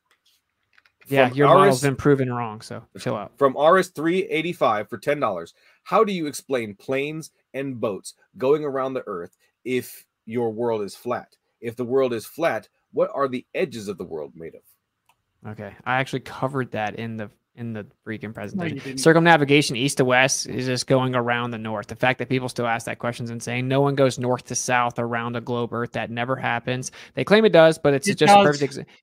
[1.08, 3.32] Yeah, your RS, model's been proven wrong, so chill out.
[3.38, 5.54] From RS 385 for $10.
[5.84, 9.36] How do you explain planes and boats going around the earth
[9.66, 11.36] if your world is flat?
[11.62, 15.52] If the world is flat, what are the edges of the world made of?
[15.52, 15.74] Okay.
[15.86, 18.92] I actually covered that in the in the freaking presentation.
[18.92, 21.88] No, Circumnavigation east to west is just going around the north.
[21.88, 24.56] The fact that people still ask that questions and saying no one goes north to
[24.56, 26.92] south around a globe Earth, that never happens.
[27.14, 28.44] They claim it does, but it's it just does.
[28.44, 28.94] a perfect example.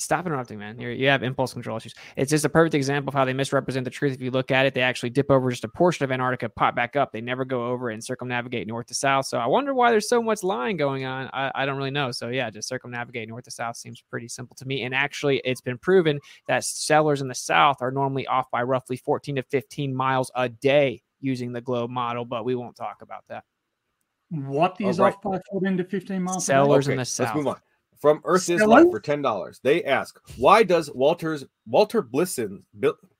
[0.00, 0.78] Stop interrupting, man.
[0.78, 1.92] You're, you have impulse control issues.
[2.16, 4.14] It's just a perfect example of how they misrepresent the truth.
[4.14, 6.76] If you look at it, they actually dip over just a portion of Antarctica, pop
[6.76, 7.10] back up.
[7.10, 9.26] They never go over and circumnavigate north to south.
[9.26, 11.28] So I wonder why there's so much lying going on.
[11.32, 12.12] I, I don't really know.
[12.12, 14.84] So yeah, just circumnavigate north to south seems pretty simple to me.
[14.84, 18.98] And actually, it's been proven that settlers in the south are normally off by roughly
[18.98, 23.24] 14 to 15 miles a day using the globe model, but we won't talk about
[23.30, 23.42] that.
[24.30, 25.12] What oh, is right.
[25.12, 26.46] off by 14 to 15 miles?
[26.46, 27.34] Settlers okay, in the south.
[27.34, 27.60] Let's move on
[27.98, 29.60] from Earth is Life for ten dollars.
[29.62, 32.62] They ask, why does Walter's Walter Blissin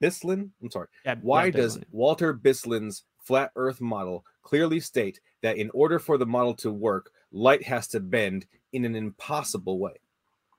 [0.00, 0.50] Bislin?
[0.62, 0.88] I'm sorry.
[1.04, 6.18] Yeah, why yeah, does Walter Bislin's flat Earth model clearly state that in order for
[6.18, 10.00] the model to work, light has to bend in an impossible way?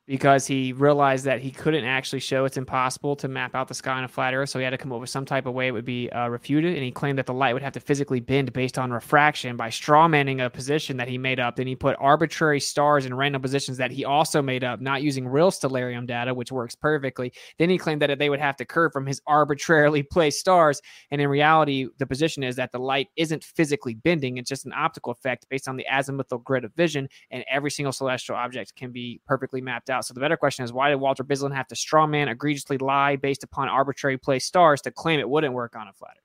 [0.10, 3.92] Because he realized that he couldn't actually show it's impossible to map out the sky
[3.92, 4.50] on a flat Earth.
[4.50, 6.28] So he had to come up with some type of way it would be uh,
[6.30, 6.74] refuted.
[6.74, 9.70] And he claimed that the light would have to physically bend based on refraction by
[9.70, 11.58] strawmanning a position that he made up.
[11.58, 15.28] Then he put arbitrary stars in random positions that he also made up, not using
[15.28, 17.32] real stellarium data, which works perfectly.
[17.60, 20.82] Then he claimed that they would have to curve from his arbitrarily placed stars.
[21.12, 24.74] And in reality, the position is that the light isn't physically bending, it's just an
[24.76, 27.08] optical effect based on the azimuthal grid of vision.
[27.30, 30.06] And every single celestial object can be perfectly mapped out out.
[30.06, 33.44] So the better question is why did Walter Bislin have to strawman egregiously lie based
[33.44, 36.24] upon arbitrary place stars to claim it wouldn't work on a flat Earth?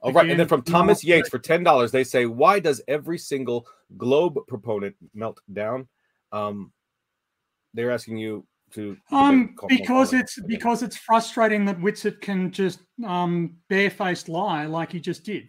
[0.00, 3.18] All right, and then from Thomas Yates for ten dollars, they say, "Why does every
[3.18, 3.66] single
[3.96, 5.88] globe proponent melt down?"
[6.30, 6.72] Um,
[7.74, 13.56] they're asking you to um because it's because it's frustrating that Witsit can just um
[13.68, 15.48] barefaced lie like he just did.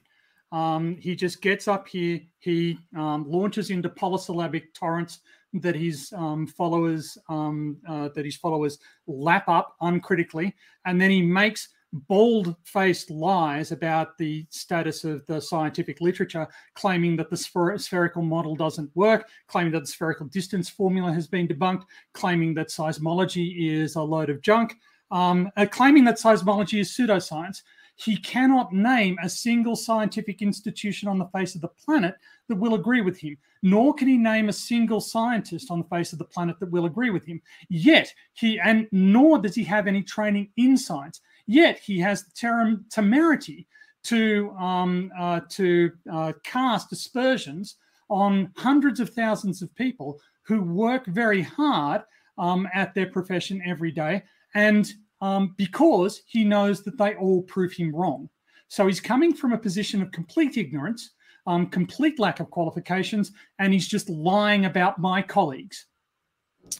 [0.52, 5.20] Um, he just gets up here, he um, launches into polysyllabic torrents
[5.54, 10.56] that his um, followers um, uh, that his followers lap up uncritically,
[10.86, 17.30] and then he makes bald-faced lies about the status of the scientific literature, claiming that
[17.30, 21.84] the spher- spherical model doesn't work, claiming that the spherical distance formula has been debunked,
[22.14, 24.76] claiming that seismology is a load of junk,
[25.12, 27.64] um, uh, claiming that seismology is pseudoscience.
[28.00, 32.16] He cannot name a single scientific institution on the face of the planet
[32.48, 36.14] that will agree with him, nor can he name a single scientist on the face
[36.14, 37.42] of the planet that will agree with him.
[37.68, 41.20] Yet he, and nor does he have any training in science.
[41.46, 43.68] Yet he has the ter- temerity
[44.04, 47.76] to um, uh, to uh, cast aspersions
[48.08, 52.04] on hundreds of thousands of people who work very hard
[52.38, 54.24] um, at their profession every day,
[54.56, 58.30] and um, because he knows that they all prove him wrong.
[58.68, 61.12] So he's coming from a position of complete ignorance,
[61.48, 65.88] um, complete lack of qualifications, and he's just lying about my colleagues.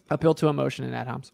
[0.10, 1.32] Appeal to emotion in that, Holmes.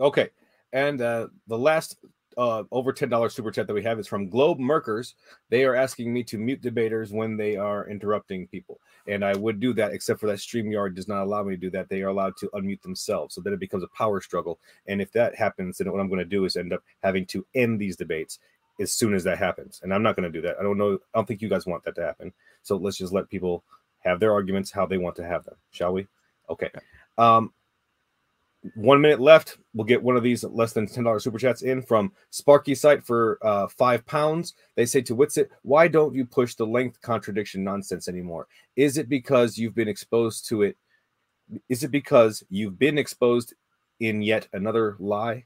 [0.00, 0.30] Okay.
[0.72, 1.96] And uh, the last
[2.36, 5.14] uh, over $10 super chat that we have is from Globe Merkers.
[5.48, 8.78] They are asking me to mute debaters when they are interrupting people.
[9.08, 11.70] And I would do that, except for that StreamYard does not allow me to do
[11.70, 11.88] that.
[11.88, 13.34] They are allowed to unmute themselves.
[13.34, 14.58] So then it becomes a power struggle.
[14.86, 17.46] And if that happens, then what I'm going to do is end up having to
[17.54, 18.38] end these debates
[18.80, 19.80] as soon as that happens.
[19.82, 20.56] And I'm not going to do that.
[20.60, 20.94] I don't know.
[21.14, 22.32] I don't think you guys want that to happen.
[22.62, 23.64] So let's just let people
[24.00, 26.06] have their arguments how they want to have them, shall we?
[26.50, 26.70] Okay.
[27.16, 27.52] Um,
[28.74, 29.58] one minute left.
[29.74, 33.04] We'll get one of these less than ten dollars super chats in from Sparky site
[33.04, 34.54] for uh, five pounds.
[34.74, 38.48] They say to Witsit, "Why don't you push the length contradiction nonsense anymore?
[38.76, 40.76] Is it because you've been exposed to it?
[41.68, 43.54] Is it because you've been exposed
[44.00, 45.44] in yet another lie?"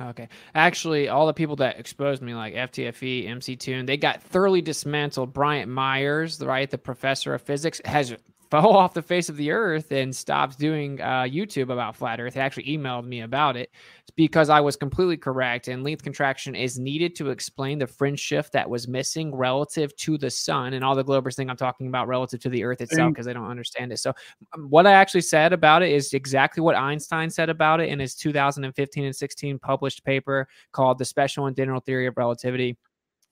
[0.00, 0.28] Okay.
[0.54, 5.32] Actually, all the people that exposed me, like FTFE, MCToon, they got thoroughly dismantled.
[5.32, 8.14] Bryant Myers, right, the professor of physics, has
[8.50, 12.34] fell off the face of the earth and stopped doing uh, YouTube about flat earth.
[12.34, 13.70] He actually emailed me about it
[14.10, 15.68] it's because I was completely correct.
[15.68, 20.18] And length contraction is needed to explain the fringe shift that was missing relative to
[20.18, 20.74] the sun.
[20.74, 23.32] And all the globers think I'm talking about relative to the earth itself because they
[23.32, 23.98] don't understand it.
[23.98, 24.12] So,
[24.54, 27.98] um, what I actually said about it is exactly what Einstein said about it in
[27.98, 32.76] his 2015 and 16 published paper called The Special and General Theory of Relativity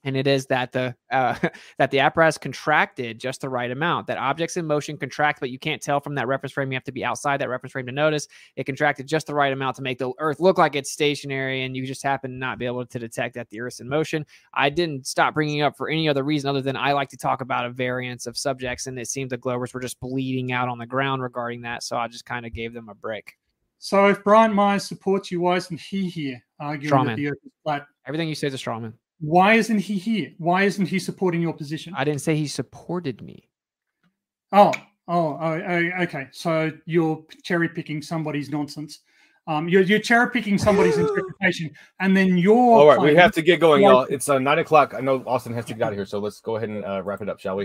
[0.05, 1.35] and it is that the uh,
[1.79, 4.07] that the apparatus contracted just the right amount.
[4.07, 6.71] That objects in motion contract, but you can't tell from that reference frame.
[6.71, 9.53] You have to be outside that reference frame to notice it contracted just the right
[9.53, 12.59] amount to make the Earth look like it's stationary, and you just happen to not
[12.59, 14.25] be able to detect that the Earth's in motion.
[14.55, 17.41] I didn't stop bringing up for any other reason other than I like to talk
[17.41, 20.79] about a variance of subjects, and it seemed the Globers were just bleeding out on
[20.79, 23.35] the ground regarding that, so I just kind of gave them a break.
[23.81, 27.07] So if Brian Myers supports you, why isn't he here arguing Strawman.
[27.07, 27.87] that the Earth is flat?
[28.07, 28.93] Everything you say is a strawman.
[29.21, 30.33] Why isn't he here?
[30.39, 31.93] Why isn't he supporting your position?
[31.97, 33.49] I didn't say he supported me.
[34.53, 34.73] Oh,
[35.09, 36.29] oh, oh, oh, okay.
[36.31, 39.01] So you're cherry picking somebody's nonsense.
[39.49, 41.71] Um, you're, you're cherry picking somebody's interpretation,
[42.01, 42.55] and then you're.
[42.55, 44.07] All right, we have to get going, y'all.
[44.09, 44.95] It's uh, nine o'clock.
[44.95, 47.03] I know Austin has to get out of here, so let's go ahead and uh,
[47.03, 47.65] wrap it up, shall we?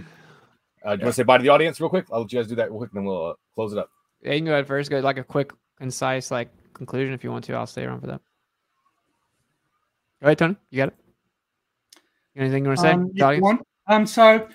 [0.84, 2.06] Uh, do you want to say bye to the audience real quick?
[2.12, 3.90] I'll let you guys do that real quick, and then we'll uh, close it up.
[4.22, 4.90] Yeah, you can go ahead first.
[4.90, 7.54] Go like a quick, concise, like conclusion if you want to.
[7.54, 8.22] I'll stay around for that.
[10.22, 10.56] All right, ahead, Tony.
[10.72, 11.03] You got it.
[12.36, 12.92] Anything you want to say?
[12.92, 13.54] Um, yeah,
[13.88, 14.48] um, so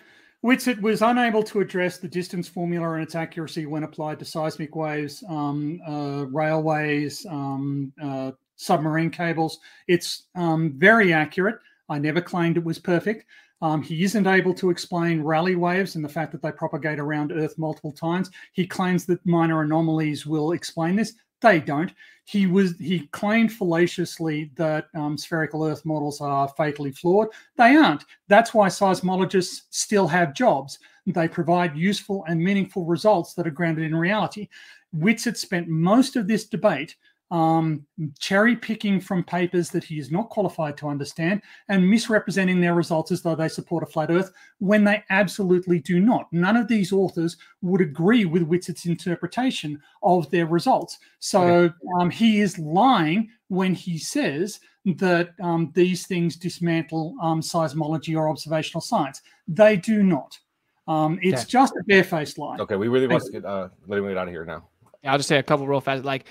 [0.44, 4.74] Witsit was unable to address the distance formula and its accuracy when applied to seismic
[4.76, 9.58] waves, um, uh, railways, um, uh, submarine cables.
[9.86, 11.58] It's um, very accurate.
[11.88, 13.24] I never claimed it was perfect.
[13.60, 17.32] Um, he isn't able to explain Rayleigh waves and the fact that they propagate around
[17.32, 18.30] Earth multiple times.
[18.52, 21.14] He claims that minor anomalies will explain this.
[21.40, 21.92] They don't.
[22.24, 27.28] He was he claimed fallaciously that um, spherical Earth models are fatally flawed.
[27.56, 28.04] They aren't.
[28.28, 30.78] That's why seismologists still have jobs.
[31.06, 34.48] They provide useful and meaningful results that are grounded in reality.
[34.96, 36.96] Witsit spent most of this debate
[37.30, 37.84] um,
[38.18, 43.12] cherry picking from papers that he is not qualified to understand and misrepresenting their results
[43.12, 46.32] as though they support a flat earth when they absolutely do not.
[46.32, 50.98] None of these authors would agree with Witsit's interpretation of their results.
[51.18, 54.60] So um, he is lying when he says
[54.96, 59.20] that um, these things dismantle um, seismology or observational science.
[59.46, 60.38] They do not.
[60.86, 61.50] Um, it's Okay.
[61.50, 62.56] just a barefaced lie.
[62.58, 64.66] Okay, we really want to get uh, let him get out of here now.
[65.04, 66.04] I'll just say a couple real fast.
[66.04, 66.26] Like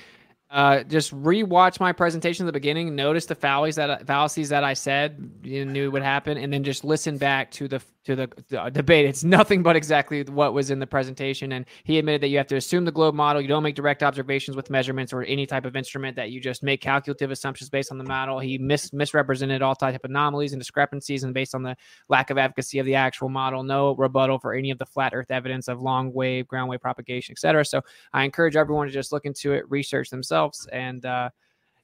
[0.49, 2.95] Uh, just rewatch my presentation at the beginning.
[2.95, 6.85] Notice the fallacies that fallacies that I said you knew would happen, and then just
[6.85, 9.05] listen back to the to the, the, debate.
[9.05, 11.51] It's nothing but exactly what was in the presentation.
[11.51, 13.41] And he admitted that you have to assume the globe model.
[13.41, 16.15] You don't make direct observations with measurements or any type of instrument.
[16.15, 18.39] That you just make calculative assumptions based on the model.
[18.39, 21.75] He mis- misrepresented all type of anomalies and discrepancies, and based on the
[22.07, 25.29] lack of efficacy of the actual model, no rebuttal for any of the flat Earth
[25.29, 27.65] evidence of long wave, ground wave propagation, etc.
[27.65, 27.81] So
[28.13, 31.05] I encourage everyone to just look into it, research themselves, and.
[31.05, 31.29] Uh,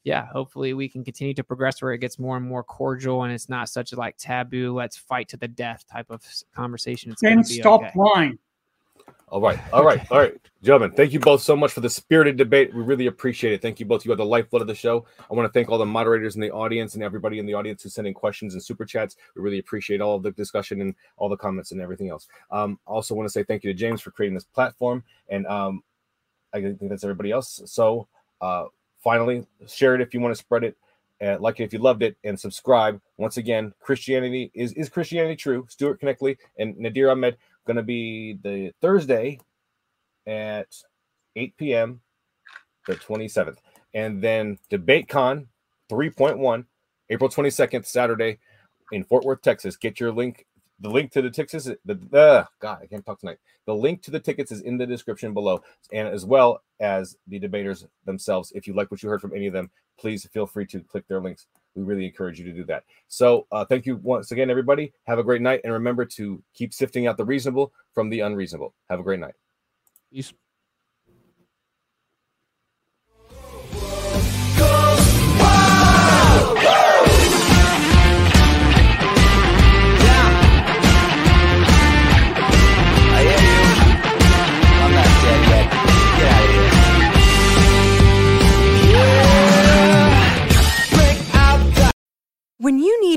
[0.03, 3.34] yeah, hopefully we can continue to progress where it gets more and more cordial and
[3.34, 6.21] it's not such a like taboo, let's fight to the death type of
[6.53, 7.11] conversation.
[7.11, 7.91] It's then stop okay.
[7.95, 8.39] lying.
[9.30, 10.91] All right, all right, all right, gentlemen.
[10.91, 12.71] Thank you both so much for the spirited debate.
[12.71, 13.63] We really appreciate it.
[13.63, 14.05] Thank you both.
[14.05, 15.07] You are the lifeblood of the show.
[15.19, 17.81] I want to thank all the moderators in the audience and everybody in the audience
[17.81, 19.15] who sent in questions and super chats.
[19.35, 22.27] We really appreciate all of the discussion and all the comments and everything else.
[22.51, 25.81] Um, also want to say thank you to James for creating this platform, and um,
[26.53, 27.61] I think that's everybody else.
[27.65, 28.07] So.
[28.39, 28.65] Uh,
[29.03, 30.77] finally, share it if you want to spread it.
[31.21, 32.99] Uh, like it if you loved it, and subscribe.
[33.17, 35.65] Once again, Christianity is is Christianity true?
[35.69, 39.39] Stuart Knechtle and Nadir Ahmed going to be the Thursday
[40.27, 40.67] at
[41.35, 42.01] 8 p.m.
[42.88, 43.57] the 27th,
[43.93, 45.47] and then DebateCon
[45.89, 46.65] 3.1
[47.09, 48.39] April 22nd Saturday
[48.91, 49.77] in Fort Worth, Texas.
[49.77, 50.45] Get your link
[50.84, 53.39] the link to the tickets, is the uh, God, I can't talk tonight.
[53.65, 57.39] The link to the tickets is in the description below, and as well as the
[57.39, 58.51] debaters themselves.
[58.53, 61.07] If you like what you heard from any of them, please feel free to click
[61.07, 61.47] their links.
[61.76, 62.84] We really encourage you to do that.
[63.07, 64.91] So, uh, thank you once again, everybody.
[65.05, 68.73] Have a great night, and remember to keep sifting out the reasonable from the unreasonable.
[68.89, 69.35] Have a great night.
[70.11, 70.34] Peace.